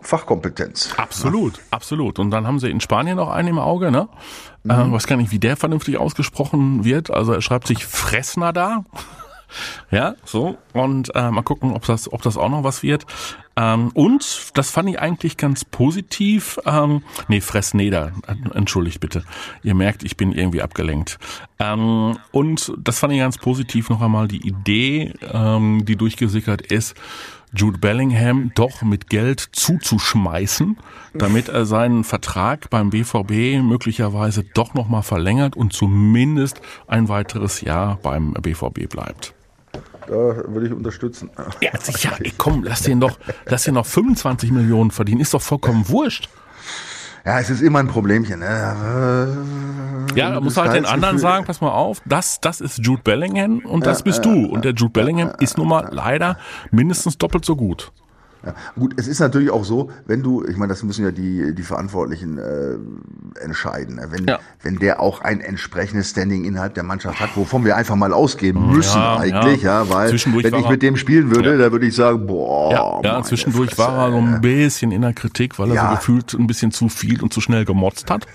Fachkompetenz. 0.00 0.94
Absolut, 0.96 1.56
ja. 1.56 1.62
absolut. 1.70 2.18
Und 2.18 2.30
dann 2.30 2.46
haben 2.46 2.58
sie 2.58 2.70
in 2.70 2.80
Spanien 2.80 3.16
noch 3.16 3.30
einen 3.30 3.48
im 3.48 3.58
Auge, 3.58 3.90
ne? 3.90 4.08
Mhm. 4.64 4.70
Äh, 4.70 4.92
weiß 4.92 5.06
gar 5.06 5.16
nicht, 5.16 5.32
wie 5.32 5.38
der 5.38 5.56
vernünftig 5.56 5.98
ausgesprochen 5.98 6.84
wird. 6.84 7.10
Also 7.10 7.32
er 7.32 7.40
schreibt 7.40 7.66
sich 7.66 7.86
Fressner 7.86 8.52
da. 8.52 8.84
Ja, 9.90 10.14
so. 10.24 10.58
Und 10.72 11.14
äh, 11.14 11.30
mal 11.30 11.42
gucken, 11.42 11.72
ob 11.72 11.84
das, 11.86 12.12
ob 12.12 12.22
das 12.22 12.36
auch 12.36 12.48
noch 12.48 12.64
was 12.64 12.82
wird. 12.82 13.06
Ähm, 13.56 13.90
und 13.94 14.50
das 14.54 14.70
fand 14.70 14.88
ich 14.88 15.00
eigentlich 15.00 15.36
ganz 15.36 15.64
positiv. 15.64 16.58
Ähm, 16.64 17.02
nee, 17.26 17.40
Fressneder, 17.40 18.12
entschuldigt 18.54 19.00
bitte. 19.00 19.24
Ihr 19.62 19.74
merkt, 19.74 20.04
ich 20.04 20.16
bin 20.16 20.32
irgendwie 20.32 20.62
abgelenkt. 20.62 21.18
Ähm, 21.58 22.18
und 22.30 22.72
das 22.78 23.00
fand 23.00 23.12
ich 23.12 23.18
ganz 23.18 23.38
positiv 23.38 23.90
noch 23.90 24.00
einmal 24.00 24.28
die 24.28 24.46
Idee, 24.46 25.12
ähm, 25.32 25.84
die 25.84 25.96
durchgesickert 25.96 26.62
ist, 26.62 26.94
Jude 27.54 27.78
Bellingham 27.78 28.52
doch 28.54 28.82
mit 28.82 29.08
Geld 29.08 29.40
zuzuschmeißen, 29.52 30.76
damit 31.14 31.48
er 31.48 31.64
seinen 31.64 32.04
Vertrag 32.04 32.70
beim 32.70 32.90
BVB 32.90 33.62
möglicherweise 33.62 34.44
doch 34.44 34.74
nochmal 34.74 35.02
verlängert 35.02 35.56
und 35.56 35.72
zumindest 35.72 36.60
ein 36.86 37.08
weiteres 37.08 37.62
Jahr 37.62 37.98
beim 38.02 38.34
BVB 38.34 38.88
bleibt. 38.88 39.34
Da 40.08 40.14
würde 40.48 40.66
ich 40.66 40.72
unterstützen. 40.72 41.30
Ja, 41.60 41.70
sicher. 41.78 42.12
Ey, 42.18 42.32
komm, 42.36 42.64
lass 42.64 42.82
den 42.82 43.00
doch, 43.00 43.18
lass 43.46 43.64
den 43.64 43.74
noch 43.74 43.86
25 43.86 44.50
Millionen 44.50 44.90
verdienen. 44.90 45.20
Ist 45.20 45.34
doch 45.34 45.42
vollkommen 45.42 45.88
wurscht. 45.88 46.28
Ja, 47.24 47.40
es 47.40 47.50
ist 47.50 47.60
immer 47.60 47.80
ein 47.80 47.88
Problemchen. 47.88 48.40
Ne? 48.40 50.06
Ja, 50.14 50.30
da 50.30 50.40
muss 50.40 50.56
halt 50.56 50.72
den 50.72 50.86
anderen 50.86 51.18
sagen, 51.18 51.44
pass 51.44 51.60
mal 51.60 51.72
auf, 51.72 52.00
das, 52.06 52.40
das 52.40 52.60
ist 52.62 52.78
Jude 52.78 53.02
Bellingham 53.02 53.58
und 53.58 53.84
das 53.84 54.02
bist 54.02 54.24
du. 54.24 54.46
Und 54.46 54.64
der 54.64 54.72
Jude 54.72 54.92
Bellingham 54.92 55.32
ist 55.40 55.58
nun 55.58 55.68
mal 55.68 55.88
leider 55.92 56.38
mindestens 56.70 57.18
doppelt 57.18 57.44
so 57.44 57.54
gut. 57.56 57.92
Ja, 58.44 58.54
gut, 58.78 58.94
es 58.96 59.08
ist 59.08 59.18
natürlich 59.18 59.50
auch 59.50 59.64
so, 59.64 59.90
wenn 60.06 60.22
du, 60.22 60.44
ich 60.44 60.56
meine, 60.56 60.68
das 60.68 60.84
müssen 60.84 61.04
ja 61.04 61.10
die, 61.10 61.54
die 61.54 61.62
Verantwortlichen 61.62 62.38
äh, 62.38 63.42
entscheiden. 63.42 63.96
Ne? 63.96 64.06
Wenn, 64.10 64.26
ja. 64.26 64.38
wenn 64.62 64.76
der 64.76 65.00
auch 65.00 65.22
ein 65.22 65.40
entsprechendes 65.40 66.10
Standing 66.10 66.44
innerhalb 66.44 66.74
der 66.74 66.84
Mannschaft 66.84 67.18
hat, 67.18 67.36
wovon 67.36 67.64
wir 67.64 67.76
einfach 67.76 67.96
mal 67.96 68.12
ausgehen 68.12 68.70
müssen 68.70 68.98
ja, 68.98 69.16
eigentlich, 69.18 69.62
ja, 69.62 69.88
weil 69.88 70.12
wenn 70.12 70.54
ich 70.54 70.68
mit 70.68 70.82
dem 70.82 70.96
spielen 70.96 71.34
würde, 71.34 71.58
da 71.58 71.72
würde 71.72 71.86
ich 71.86 71.96
sagen, 71.96 72.26
boah. 72.26 73.02
Ja, 73.02 73.16
ja 73.16 73.22
zwischendurch 73.22 73.70
Fresse, 73.70 73.88
war 73.88 74.06
er 74.06 74.12
so 74.12 74.18
ein 74.18 74.40
bisschen 74.40 74.92
in 74.92 75.02
der 75.02 75.14
Kritik, 75.14 75.58
weil 75.58 75.72
er 75.72 75.82
so 75.82 75.96
gefühlt 75.96 76.32
ein 76.34 76.46
bisschen 76.46 76.70
zu 76.70 76.88
viel 76.88 77.20
und 77.22 77.32
zu 77.32 77.40
schnell 77.40 77.64
gemotzt 77.64 78.08
hat. 78.08 78.26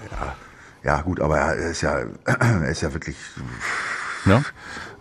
Ja, 0.84 1.02
gut, 1.02 1.22
aber 1.22 1.38
er 1.38 1.56
ist 1.72 1.82
ja, 1.82 2.00
er 2.26 2.68
ist 2.68 2.82
ja 2.82 2.94
wirklich. 2.94 3.16
Ja 4.26 4.42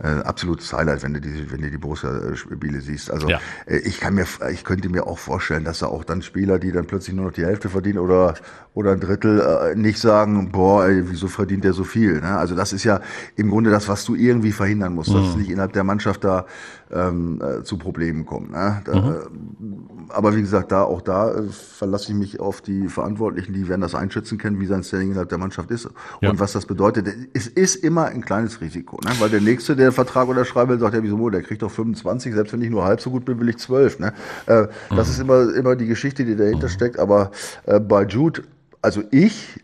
äh, 0.03 0.21
absolutes 0.25 0.73
Highlight, 0.73 1.03
wenn 1.03 1.15
du 1.15 1.21
die, 1.21 1.51
wenn 1.51 1.63
du 1.63 1.71
die 1.71 1.79
Borussia-Spiele 1.79 2.81
siehst. 2.81 3.11
Also 3.11 3.29
ja. 3.29 3.41
äh, 3.67 3.79
ich 3.79 4.01
kann 4.01 4.15
mir, 4.15 4.27
ich 4.53 4.65
könnte 4.65 4.89
mir 4.89 5.07
auch 5.07 5.19
vorstellen, 5.19 5.65
dass 5.65 5.79
da 5.79 5.87
auch 5.87 6.05
dann 6.05 6.23
Spieler, 6.23 6.59
die 6.59 6.73
dann 6.73 6.87
plötzlich 6.87 7.15
nur 7.15 7.27
noch 7.27 7.33
die 7.33 7.45
Hälfte 7.45 7.69
verdienen 7.69 7.99
oder 7.99 8.35
oder 8.75 8.93
ein 8.93 9.01
Drittel, 9.01 9.41
äh, 9.41 9.75
nicht 9.77 9.99
sagen, 9.99 10.51
boah, 10.51 10.87
ey, 10.87 11.11
wieso 11.11 11.29
verdient 11.29 11.65
der 11.65 11.75
so 11.75 11.85
viel? 11.85 12.21
Ne? 12.21 12.39
Also 12.39 12.55
das 12.55 12.73
ist 12.73 12.85
ja 12.85 13.01
im 13.37 13.51
Grunde 13.51 13.71
das, 13.71 13.89
was 13.89 14.05
du 14.05 14.15
irgendwie 14.15 14.53
verhindern 14.53 14.95
musst, 14.95 15.11
mhm. 15.11 15.17
dass 15.17 15.29
es 15.29 15.37
nicht 15.37 15.51
innerhalb 15.51 15.75
der 15.75 15.85
Mannschaft 15.85 16.25
da 16.25 16.47
ähm, 16.93 17.41
äh, 17.43 17.63
zu 17.63 17.79
Problemen 17.79 18.27
kommt. 18.27 18.51
Ne? 18.51 18.83
Da, 18.85 18.95
mhm. 18.95 19.89
Aber 20.09 20.37
wie 20.37 20.41
gesagt, 20.41 20.73
da 20.73 20.83
auch 20.83 21.01
da 21.01 21.35
äh, 21.35 21.43
verlasse 21.49 22.13
ich 22.13 22.19
mich 22.19 22.41
auf 22.41 22.61
die 22.61 22.89
Verantwortlichen, 22.89 23.53
die 23.53 23.69
werden 23.69 23.81
das 23.81 23.95
einschätzen 23.95 24.39
können, 24.39 24.61
wie 24.61 24.67
sein 24.67 24.83
Standing 24.83 25.11
innerhalb 25.11 25.29
der 25.29 25.39
Mannschaft 25.39 25.71
ist 25.71 25.89
ja. 26.21 26.31
und 26.31 26.39
was 26.39 26.53
das 26.53 26.67
bedeutet. 26.67 27.09
Es 27.33 27.47
ist 27.47 27.77
immer 27.77 28.07
ein 28.07 28.23
kleines 28.23 28.61
Risiko, 28.61 28.99
ne? 29.05 29.11
weil 29.19 29.31
der 29.31 29.41
nächste, 29.41 29.75
der 29.75 29.93
Vertrag 29.93 30.29
unterschreiben 30.29 30.71
will, 30.71 30.79
sagt 30.79 30.95
ja, 30.95 31.03
wieso, 31.03 31.31
der 31.31 31.43
kriegt 31.43 31.63
doch 31.63 31.71
25, 31.71 32.35
selbst 32.35 32.53
wenn 32.53 32.63
ich 32.63 32.71
nur 32.71 32.85
halb 32.85 33.01
so 33.01 33.11
gut 33.11 33.25
bin, 33.25 33.41
will 33.41 33.49
ich 33.49 33.59
12. 33.59 33.99
Ne? 33.99 34.13
Äh, 34.47 34.63
mhm. 34.63 34.69
Das 34.97 35.09
ist 35.09 35.19
immer, 35.19 35.55
immer 35.55 35.77
die 35.77 35.87
Geschichte, 35.87 36.25
die 36.25 36.37
dahinter 36.37 36.67
mhm. 36.67 36.73
steckt. 36.73 36.99
Aber 36.99 37.31
äh, 37.65 37.81
bei 37.81 38.05
Jude, 38.05 38.43
also 38.83 39.03
ich 39.11 39.61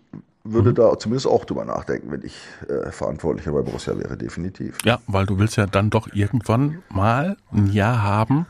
würde 0.53 0.71
mhm. 0.71 0.75
da 0.75 0.99
zumindest 0.99 1.27
auch 1.27 1.45
drüber 1.45 1.65
nachdenken, 1.65 2.11
wenn 2.11 2.23
ich 2.25 2.35
äh, 2.69 2.91
Verantwortlicher 2.91 3.53
bei 3.53 3.63
Borussia 3.63 3.99
wäre, 3.99 4.17
definitiv. 4.17 4.79
Ja, 4.85 4.99
weil 5.07 5.27
du 5.27 5.39
willst 5.39 5.57
ja 5.57 5.67
dann 5.67 5.91
doch 5.91 6.09
irgendwann 6.13 6.83
mal 6.89 7.37
ein 7.53 7.69
Jahr 7.73 8.03
haben, 8.03 8.47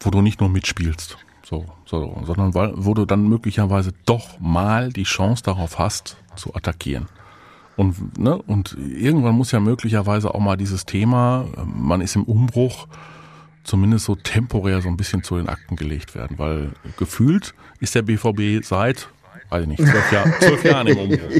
wo 0.00 0.10
du 0.10 0.22
nicht 0.22 0.40
nur 0.40 0.48
mitspielst, 0.48 1.16
so, 1.42 1.64
so, 1.84 2.22
sondern 2.24 2.54
weil, 2.54 2.72
wo 2.76 2.94
du 2.94 3.04
dann 3.04 3.28
möglicherweise 3.28 3.92
doch 4.04 4.38
mal 4.40 4.92
die 4.92 5.04
Chance 5.04 5.42
darauf 5.42 5.78
hast, 5.78 6.16
zu 6.36 6.54
attackieren. 6.54 7.06
Und, 7.76 8.18
ne, 8.18 8.36
und 8.36 8.76
irgendwann 8.78 9.34
muss 9.34 9.52
ja 9.52 9.60
möglicherweise 9.60 10.34
auch 10.34 10.40
mal 10.40 10.56
dieses 10.56 10.86
Thema, 10.86 11.46
man 11.64 12.00
ist 12.00 12.16
im 12.16 12.24
Umbruch, 12.24 12.88
zumindest 13.64 14.06
so 14.06 14.14
temporär 14.14 14.80
so 14.80 14.88
ein 14.88 14.96
bisschen 14.96 15.22
zu 15.22 15.36
den 15.36 15.48
Akten 15.48 15.76
gelegt 15.76 16.14
werden, 16.14 16.38
weil 16.38 16.70
gefühlt 16.96 17.54
ist 17.80 17.94
der 17.94 18.02
BVB 18.02 18.64
seit 18.64 19.08
weiß 19.50 19.62
ich 19.62 19.68
nicht, 19.68 19.86
zwölf, 19.86 20.12
Jahr, 20.12 20.24
zwölf 20.40 20.64
Jahren 20.64 20.86
im 20.88 20.98
Umbruch. 20.98 21.30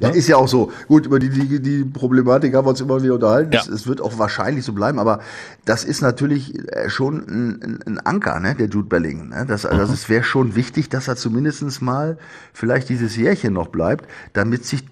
ja, 0.00 0.08
ist 0.10 0.28
ja 0.28 0.36
auch 0.36 0.48
so. 0.48 0.72
Gut, 0.86 1.06
über 1.06 1.18
die, 1.18 1.28
die, 1.28 1.60
die 1.60 1.84
Problematik 1.84 2.54
haben 2.54 2.66
wir 2.66 2.70
uns 2.70 2.80
immer 2.80 3.02
wieder 3.02 3.14
unterhalten. 3.14 3.52
Ja. 3.52 3.60
Es, 3.60 3.68
es, 3.68 3.86
wird 3.86 4.00
auch 4.00 4.18
wahrscheinlich 4.18 4.64
so 4.64 4.72
bleiben, 4.72 4.98
aber 4.98 5.20
das 5.64 5.84
ist 5.84 6.02
natürlich 6.02 6.56
äh, 6.72 6.88
schon 6.88 7.18
ein, 7.28 7.80
ein 7.86 7.98
Anker, 7.98 8.38
ne, 8.40 8.54
der 8.54 8.68
Jude 8.68 8.88
Bellingham. 8.88 9.28
Ne? 9.30 9.44
Das, 9.46 9.66
also 9.66 9.90
das 9.90 10.08
wäre 10.08 10.24
schon 10.24 10.54
wichtig, 10.54 10.88
dass 10.88 11.08
er 11.08 11.16
zumindestens 11.16 11.80
mal 11.80 12.18
vielleicht 12.52 12.88
dieses 12.88 13.16
Jährchen 13.16 13.52
noch 13.52 13.68
bleibt, 13.68 14.06
damit 14.32 14.64
sich 14.64 14.82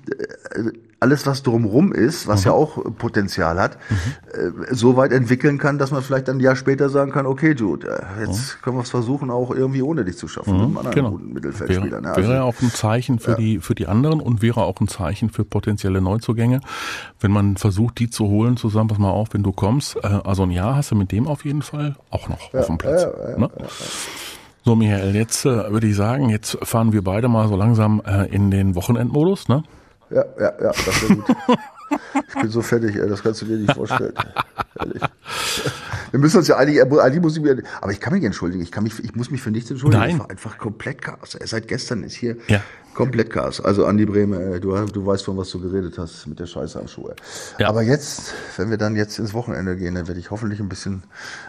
äh, 0.55 0.73
alles, 1.03 1.27
was 1.27 1.43
drumrum 1.43 1.93
ist, 1.93 2.29
was 2.29 2.41
mhm. 2.41 2.47
ja 2.47 2.53
auch 2.53 2.79
Potenzial 2.97 3.61
hat, 3.61 3.77
mhm. 3.91 4.71
äh, 4.71 4.75
so 4.75 4.97
weit 4.97 5.13
entwickeln 5.13 5.59
kann, 5.59 5.79
dass 5.79 5.91
man 5.91 6.03
vielleicht 6.03 6.29
ein 6.31 6.41
Jahr 6.41 6.57
später 6.57 6.89
sagen 6.89 7.11
kann, 7.11 7.27
okay, 7.27 7.55
Jude, 7.59 7.89
äh, 7.89 8.21
jetzt 8.21 8.57
mhm. 8.57 8.63
können 8.63 8.77
wir 8.77 8.83
es 8.83 8.91
versuchen, 8.91 9.31
auch 9.31 9.51
irgendwie 9.51 9.83
ohne 9.83 10.05
dich 10.05 10.17
zu 10.17 10.29
schaffen, 10.29 10.57
mhm. 10.57 10.75
mit 10.75 10.79
einem 10.79 10.95
genau. 10.95 11.11
guten 11.11 11.33
Mittelfeldspieler. 11.33 11.91
Wäre, 11.91 12.03
ne? 12.03 12.15
also, 12.15 12.31
wäre 12.31 12.45
auch 12.45 12.55
ein 12.63 12.71
Zeichen 12.71 13.19
für 13.19 13.33
ja. 13.33 13.37
die 13.37 13.59
für 13.59 13.75
die 13.75 13.89
anderen 13.89 14.21
und 14.21 14.43
wäre 14.43 14.63
auch 14.63 14.81
ein 14.81 14.89
Zeichen 14.89 15.31
für 15.31 15.45
potenzielle 15.45 16.01
Neuzugänge, 16.01 16.61
wenn 17.21 17.33
man 17.33 17.57
versucht, 17.57 17.99
die 17.99 18.09
zu 18.09 18.29
holen, 18.29 18.57
zusammen, 18.57 18.89
pass 18.89 18.99
mal 18.99 19.11
auf, 19.11 19.29
wenn 19.33 19.43
du 19.43 19.53
kommst, 19.53 19.97
äh, 19.97 20.07
also 20.07 20.45
ein 20.45 20.53
Jahr 20.53 20.77
hast 20.77 20.93
du 20.93 20.95
mit 20.95 21.11
dem 21.11 21.27
auf 21.27 21.45
jeden 21.45 21.63
Fall 21.63 21.97
auch 22.11 22.29
noch 22.29 22.53
ja, 22.53 22.61
auf 22.61 22.67
dem 22.67 22.79
Platz. 22.79 23.03
Ja, 23.03 23.39
ne? 23.39 23.51
So, 24.65 24.77
Michael, 24.77 25.17
jetzt 25.17 25.45
äh, 25.45 25.73
würde 25.73 25.89
ich 25.89 25.97
sagen, 25.97 26.29
jetzt 26.29 26.57
fahren 26.63 26.93
wir 26.93 27.03
beide 27.03 27.27
mal 27.27 27.49
so 27.49 27.57
langsam 27.57 28.01
äh, 28.07 28.27
in 28.27 28.53
den 28.53 28.77
Wochenendmodus, 28.77 29.49
ne? 29.49 29.65
Ja, 30.15 30.25
ja, 30.39 30.53
ja, 30.61 30.73
das 30.73 31.03
wäre 31.03 31.17
gut. 31.17 31.37
Ich 32.29 32.35
bin 32.41 32.51
so 32.51 32.63
fertig, 32.63 32.97
ey, 32.97 33.09
das 33.09 33.23
kannst 33.23 33.43
du 33.43 33.47
dir 33.47 33.57
nicht 33.57 33.75
vorstellen. 33.75 34.15
Ehrlich. 34.79 35.03
Wir 36.11 36.21
müssen 36.21 36.39
uns 36.39 36.49
ja 36.49 36.57
eigentlich, 36.57 36.81
eigentlich 36.83 37.21
muss 37.21 37.37
ich 37.37 37.43
mir, 37.43 37.63
aber 37.81 37.93
ich 37.93 38.01
kann 38.01 38.13
mich 38.13 38.25
entschuldigen, 38.25 38.63
ich 38.63 38.71
kann 38.71 38.85
mich, 38.85 39.03
ich 39.03 39.15
muss 39.15 39.31
mich 39.31 39.43
für 39.43 39.51
nichts 39.51 39.71
entschuldigen. 39.71 40.03
Nein. 40.03 40.11
Ich 40.11 40.19
war 40.19 40.31
einfach 40.31 40.59
komplett 40.59 41.03
Chaos. 41.03 41.37
Seit 41.45 41.69
gestern 41.69 42.03
ist 42.03 42.15
hier 42.15 42.37
ja. 42.49 42.63
Komplett 42.95 43.31
Gas. 43.31 43.61
Also 43.61 43.87
Andi 43.87 44.05
Breme, 44.05 44.61
du, 44.61 44.75
du 44.87 45.07
weißt 45.07 45.25
von 45.25 45.37
was 45.37 45.51
du 45.51 45.61
geredet 45.61 45.97
hast 45.99 46.27
mit 46.27 46.39
der 46.39 46.47
Scheiße 46.47 46.79
am 46.79 46.89
Schuh. 46.89 47.09
Ja. 47.59 47.69
Aber 47.69 47.83
jetzt, 47.83 48.35
wenn 48.57 48.71
wir 48.71 48.77
dann 48.77 48.97
jetzt 48.97 49.19
ins 49.19 49.33
Wochenende 49.35 49.77
gehen, 49.77 49.95
dann 49.95 50.09
werde 50.09 50.21
ich 50.21 50.31
hoffentlich 50.31 50.61
ein 50.61 50.69
bisschen, 50.69 51.03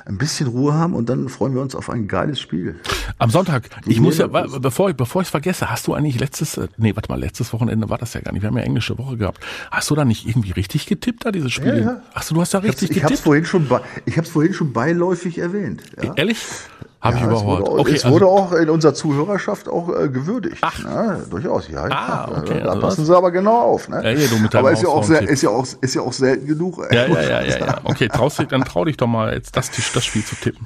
ein 0.05 0.17
bisschen 0.17 0.47
Ruhe 0.47 0.73
haben 0.73 0.93
und 0.93 1.09
dann 1.09 1.29
freuen 1.29 1.53
wir 1.53 1.61
uns 1.61 1.75
auf 1.75 1.89
ein 1.89 2.07
geiles 2.07 2.39
Spiel. 2.39 2.79
Am 3.17 3.29
Sonntag. 3.29 3.69
Ich 3.85 3.99
muss 3.99 4.17
ja, 4.17 4.27
bevor 4.27 4.89
ich, 4.89 4.95
bevor 4.95 5.21
ich 5.21 5.27
es 5.27 5.31
vergesse, 5.31 5.69
hast 5.69 5.87
du 5.87 5.93
eigentlich 5.93 6.19
letztes, 6.19 6.57
äh, 6.57 6.67
nee, 6.77 6.95
warte 6.95 7.09
mal, 7.09 7.19
letztes 7.19 7.51
Wochenende 7.53 7.89
war 7.89 7.97
das 7.97 8.13
ja 8.13 8.21
gar 8.21 8.31
nicht. 8.31 8.41
Wir 8.41 8.47
haben 8.49 8.57
ja 8.57 8.63
englische 8.63 8.97
Woche 8.97 9.17
gehabt. 9.17 9.43
Hast 9.69 9.89
du 9.89 9.95
da 9.95 10.05
nicht 10.05 10.27
irgendwie 10.27 10.51
richtig 10.51 10.85
getippt 10.85 11.25
da, 11.25 11.31
dieses 11.31 11.51
Spiel? 11.51 11.79
Ja, 11.79 11.83
ja. 11.83 12.01
Ach 12.13 12.25
du, 12.25 12.35
du 12.35 12.41
hast 12.41 12.53
da 12.53 12.59
richtig 12.59 12.89
ich 12.89 12.95
getippt? 12.95 12.97
Ich 12.97 13.03
habe 13.03 13.13
es 13.13 13.19
vorhin 13.19 13.45
schon, 13.45 13.67
ich 14.05 14.17
hab's 14.17 14.29
vorhin 14.29 14.53
schon 14.53 14.73
beiläufig 14.73 15.37
erwähnt. 15.37 15.83
Ja? 16.01 16.13
Ehrlich? 16.15 16.39
Habe 17.03 17.17
ja, 17.17 17.21
ich 17.21 17.27
überhaupt. 17.27 17.63
Es 17.63 17.69
wurde, 17.69 17.81
okay, 17.81 17.95
es 17.95 18.05
also, 18.05 18.15
wurde 18.15 18.27
auch 18.27 18.53
in 18.53 18.69
unserer 18.69 18.93
Zuhörerschaft 18.93 19.67
auch 19.67 19.89
äh, 19.89 20.07
gewürdigt. 20.07 20.59
Ach. 20.61 20.83
Ne? 20.85 21.25
Durchaus, 21.29 21.67
ja. 21.67 21.83
Ah, 21.89 22.31
okay, 22.31 22.61
da 22.63 22.69
also 22.69 22.81
passen 22.81 23.05
sie 23.05 23.15
aber 23.15 23.29
genau 23.31 23.59
auf. 23.59 23.89
Ne? 23.89 24.01
Ja, 24.01 24.11
ja, 24.11 24.27
du 24.27 24.37
mit 24.39 24.55
aber 24.55 24.71
ist 24.71 24.83
ja, 24.83 24.87
auch 24.87 25.03
sehr, 25.03 25.21
ist, 25.21 25.41
ja 25.41 25.49
auch, 25.49 25.67
ist 25.81 25.95
ja 25.95 26.01
auch 26.01 26.13
selten 26.13 26.47
genug. 26.47 26.77
Ja, 26.93 27.05
ja, 27.05 27.21
ja, 27.21 27.41
ja, 27.41 27.57
ja. 27.57 27.81
Okay, 27.83 28.07
traust 28.07 28.39
dich, 28.39 28.47
dann 28.47 28.63
trau 28.63 28.85
dich 28.85 28.95
doch 28.95 29.07
mal, 29.07 29.33
jetzt 29.33 29.57
das, 29.57 29.69
das 29.93 30.05
Spiel 30.05 30.23
zu 30.23 30.35
tippen. 30.35 30.65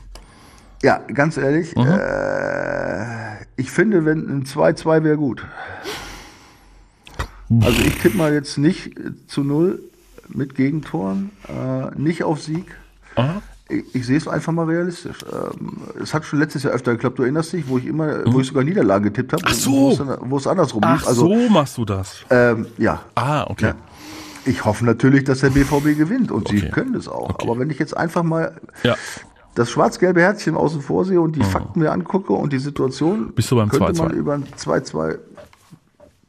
Ja, 0.83 0.99
ganz 1.11 1.37
ehrlich, 1.37 1.75
mhm. 1.75 1.87
äh, 1.87 3.43
ich 3.55 3.71
finde, 3.71 4.05
wenn 4.05 4.29
ein 4.29 4.45
2-2 4.45 5.03
wäre 5.03 5.17
gut. 5.17 5.43
Also 7.61 7.81
ich 7.81 7.97
tippe 7.97 8.15
mal 8.15 8.31
jetzt 8.31 8.59
nicht 8.59 8.91
zu 9.25 9.41
null 9.41 9.79
mit 10.27 10.53
Gegentoren, 10.53 11.31
äh, 11.47 11.99
nicht 11.99 12.23
auf 12.23 12.43
Sieg. 12.43 12.75
Aha. 13.15 13.41
Ich, 13.69 13.95
ich 13.95 14.05
sehe 14.05 14.17
es 14.17 14.27
einfach 14.27 14.53
mal 14.53 14.65
realistisch. 14.65 15.17
Ähm, 15.31 15.77
es 16.01 16.13
hat 16.13 16.25
schon 16.25 16.39
letztes 16.39 16.63
Jahr 16.63 16.73
öfter 16.73 16.93
geklappt, 16.93 17.19
du 17.19 17.23
erinnerst 17.23 17.53
dich, 17.53 17.67
wo 17.67 17.77
ich 17.77 17.85
immer, 17.85 18.19
mhm. 18.19 18.33
wo 18.33 18.39
ich 18.39 18.47
sogar 18.47 18.63
Niederlagen 18.63 19.03
getippt 19.05 19.33
habe, 19.33 19.53
so. 19.53 19.97
wo 20.21 20.37
es 20.37 20.47
andersrum 20.47 20.81
Ach 20.85 20.99
lief. 20.99 21.07
Also, 21.07 21.27
so 21.27 21.49
machst 21.49 21.77
du 21.77 21.85
das. 21.85 22.17
Ähm, 22.29 22.67
ja. 22.77 23.01
Ah, 23.15 23.45
okay. 23.49 23.67
Ja. 23.67 23.75
Ich 24.45 24.63
hoffe 24.63 24.85
natürlich, 24.85 25.25
dass 25.25 25.41
der 25.41 25.49
BVB 25.49 25.97
gewinnt 25.97 26.31
und 26.31 26.47
okay. 26.47 26.59
sie 26.59 26.69
können 26.69 26.95
es 26.95 27.09
auch. 27.09 27.29
Okay. 27.31 27.49
Aber 27.49 27.59
wenn 27.59 27.69
ich 27.69 27.79
jetzt 27.79 27.95
einfach 27.97 28.23
mal 28.23 28.55
ja. 28.83 28.95
das 29.55 29.69
schwarz-gelbe 29.69 30.21
Herzchen 30.21 30.55
außen 30.55 30.81
vor 30.81 31.03
sehe 31.03 31.19
und 31.19 31.35
die 31.35 31.41
mhm. 31.41 31.45
Fakten 31.45 31.81
mir 31.81 31.91
angucke 31.91 32.31
und 32.31 32.53
die 32.53 32.59
Situation, 32.59 33.33
Bist 33.33 33.51
du 33.51 33.57
beim 33.57 33.69
könnte 33.69 33.91
2 33.93 34.03
-2. 34.03 34.07
man 34.07 34.17
über 34.17 34.33
ein 34.35 34.45
2-2 34.57 35.17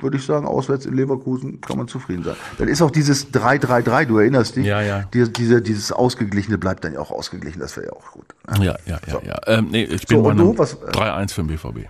würde 0.01 0.17
ich 0.17 0.25
sagen, 0.25 0.47
auswärts 0.47 0.87
in 0.87 0.95
Leverkusen 0.95 1.61
kann 1.61 1.77
man 1.77 1.89
zufrieden 1.89 2.25
sein. 2.25 2.37
Dann 2.59 2.69
ist 2.69 2.83
auch 2.83 2.91
dieses 2.91 3.33
3-3-3, 3.33 4.05
du 4.07 4.19
erinnerst 4.19 4.57
dich, 4.57 4.67
ja, 4.67 4.81
ja. 4.81 5.05
Die, 5.13 5.33
diese, 5.33 5.61
dieses 5.61 5.93
Ausgeglichene 5.93 6.59
bleibt 6.59 6.85
dann 6.85 6.95
ja 6.95 7.01
auch 7.01 7.11
ausgeglichen, 7.11 7.61
das 7.61 7.77
wäre 7.77 7.87
ja 7.87 7.93
auch 7.93 8.13
gut. 8.13 8.27
Ne? 8.59 8.67
Ja, 8.67 8.77
ja, 8.87 8.99
ja, 9.07 9.13
so. 9.13 9.23
ja. 9.25 9.39
Ähm, 9.47 9.69
nee, 9.71 9.85
ich 9.85 10.07
bin 10.07 10.19
so, 10.19 10.23
bei 10.23 10.31
einem 10.31 10.51
3-1 10.51 11.33
für 11.33 11.43
den 11.43 11.49
BVB. 11.49 11.89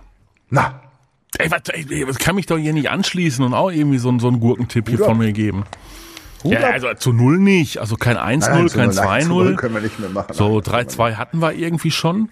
Na. 0.49 0.81
Ey, 1.37 1.51
was, 1.51 1.61
ey, 1.69 2.07
was 2.07 2.17
kann 2.17 2.35
mich 2.35 2.47
doch 2.47 2.57
hier 2.57 2.73
nicht 2.73 2.89
anschließen 2.89 3.45
und 3.45 3.53
auch 3.53 3.69
irgendwie 3.71 3.99
so, 3.99 4.17
so 4.17 4.27
einen 4.27 4.39
Gurkentipp 4.39 4.89
hier 4.89 4.97
von 4.97 5.17
mir 5.17 5.31
geben. 5.31 5.63
Ja, 6.43 6.59
also 6.71 6.93
zu 6.93 7.11
null 7.11 7.37
nicht, 7.37 7.79
also 7.79 7.95
kein 7.95 8.17
1-0, 8.17 8.73
kein 8.73 8.91
2-0. 8.91 9.55
Können 9.55 9.75
wir 9.75 9.81
nicht 9.81 9.99
mehr 9.99 10.09
machen. 10.09 10.33
So 10.33 10.57
3-2 10.59 11.15
hatten 11.15 11.39
wir 11.39 11.53
irgendwie 11.53 11.91
schon. 11.91 12.29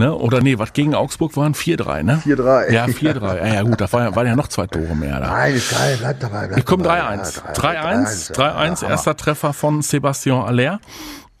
Ne? 0.00 0.14
Oder 0.14 0.40
nee, 0.40 0.58
was 0.58 0.72
gegen 0.72 0.94
Augsburg 0.94 1.36
waren? 1.36 1.52
4-3, 1.52 2.02
ne? 2.02 2.22
4-3. 2.24 2.72
Ja, 2.72 2.86
4-3. 2.86 3.36
Ja, 3.36 3.46
ja, 3.46 3.62
gut, 3.62 3.82
da 3.82 3.92
waren 3.92 4.26
ja 4.26 4.34
noch 4.34 4.48
zwei 4.48 4.66
Tore 4.66 4.96
mehr. 4.96 5.20
Da. 5.20 5.28
Nein, 5.28 5.54
ist 5.54 5.70
geil, 5.72 5.98
bleib 6.00 6.20
dabei. 6.20 6.46
Bleib 6.46 6.58
ich 6.58 6.64
komme 6.64 6.84
3-1. 6.84 7.42
3-1, 7.54 8.32
3-1, 8.34 8.88
erster 8.88 9.14
Treffer 9.14 9.52
von 9.52 9.82
Sebastian 9.82 10.42
Aller. 10.42 10.80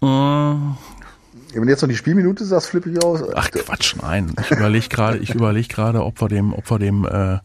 Äh, 0.02 0.06
wenn 0.06 1.62
du 1.62 1.68
jetzt 1.70 1.80
noch 1.80 1.88
die 1.88 1.96
Spielminute 1.96 2.44
sagst, 2.44 2.68
flippe 2.68 2.90
ich 2.90 3.02
aus. 3.02 3.22
Ach 3.34 3.50
Quatsch, 3.50 3.96
nein. 4.02 4.34
Ich 4.38 4.50
überlege 4.50 4.88
gerade, 4.88 5.16
ich 5.16 5.34
überlege 5.34 5.68
gerade, 5.68 6.04
ob 6.04 6.20
wir 6.20 6.28
dem, 6.28 6.52
ob 6.52 6.70
wir 6.70 6.78
dem 6.78 7.06
äh, 7.06 7.38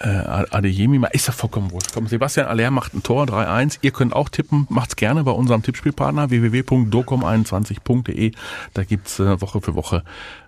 äh, 0.00 0.46
Adeyemi, 0.50 1.00
ist 1.12 1.26
ja 1.26 1.32
vollkommen 1.32 1.70
wurscht. 1.70 1.90
Komm, 1.92 2.06
Sebastian 2.06 2.46
Aller 2.46 2.70
macht 2.70 2.94
ein 2.94 3.02
Tor, 3.02 3.24
3-1. 3.24 3.78
Ihr 3.82 3.90
könnt 3.90 4.14
auch 4.14 4.28
tippen, 4.28 4.66
macht's 4.70 4.96
gerne 4.96 5.24
bei 5.24 5.30
unserem 5.30 5.62
Tippspielpartner 5.62 6.30
www.docom21.de. 6.30 8.32
Da 8.74 8.84
gibt's 8.84 9.20
äh, 9.20 9.40
Woche 9.40 9.60
für 9.60 9.74
Woche 9.74 10.02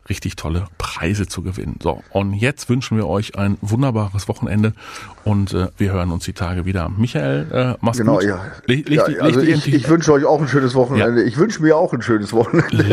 richtig 0.09 0.37
tolle 0.37 0.67
Preise 0.79 1.27
zu 1.27 1.43
gewinnen. 1.43 1.79
So, 1.83 2.03
und 2.11 2.35
jetzt 2.35 2.69
wünschen 2.69 2.97
wir 2.97 3.07
euch 3.07 3.37
ein 3.37 3.59
wunderbares 3.61 4.29
Wochenende 4.29 4.73
und 5.25 5.55
äh, 5.55 5.69
wir 5.77 5.93
hören 5.93 6.11
uns 6.11 6.25
die 6.25 6.33
Tage 6.33 6.65
wieder. 6.65 6.89
Michael, 6.89 7.47
äh, 7.53 7.75
mach's 7.81 7.99
genau, 7.99 8.15
gut. 8.15 8.25
Ja. 8.25 8.41
Leg, 8.67 8.89
leg, 8.89 8.99
ja, 8.99 9.05
also 9.23 9.41
leg 9.41 9.57
ich, 9.57 9.73
ich 9.73 9.89
wünsche 9.89 10.13
euch 10.13 10.25
auch 10.25 10.41
ein 10.41 10.49
schönes 10.49 10.75
Wochenende. 10.75 11.23
Ja. 11.23 11.27
Ich 11.27 11.37
wünsche 11.37 11.63
mir 11.63 11.77
auch 11.77 11.93
ein 11.93 12.03
schönes 12.03 12.33
Wochenende. 12.33 12.85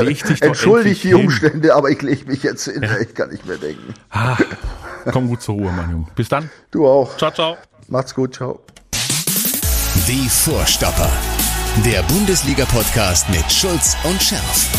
Entschuldigt 0.42 1.04
die 1.04 1.14
Umstände, 1.14 1.68
hin. 1.68 1.72
aber 1.72 1.90
ich 1.90 2.02
lege 2.02 2.26
mich 2.26 2.44
jetzt 2.44 2.66
hin. 2.66 2.84
Ja. 2.84 2.98
Ich 3.00 3.14
kann 3.14 3.30
nicht 3.30 3.46
mehr 3.46 3.58
denken. 3.58 3.94
Ah. 4.12 4.38
Komm 5.12 5.28
gut 5.28 5.42
zur 5.42 5.56
Ruhe, 5.56 5.72
mein 5.72 5.90
Junge. 5.92 6.06
Bis 6.16 6.30
dann. 6.30 6.50
Du 6.72 6.88
auch. 6.88 7.18
Ciao, 7.18 7.32
ciao. 7.32 7.58
Macht's 7.88 8.14
gut, 8.14 8.36
ciao. 8.36 8.60
Die 10.08 10.30
Vorstopper. 10.30 11.10
Der 11.86 12.02
Bundesliga-Podcast 12.04 13.30
mit 13.30 13.52
Schulz 13.52 13.96
und 14.04 14.22
Scherf. 14.22 14.79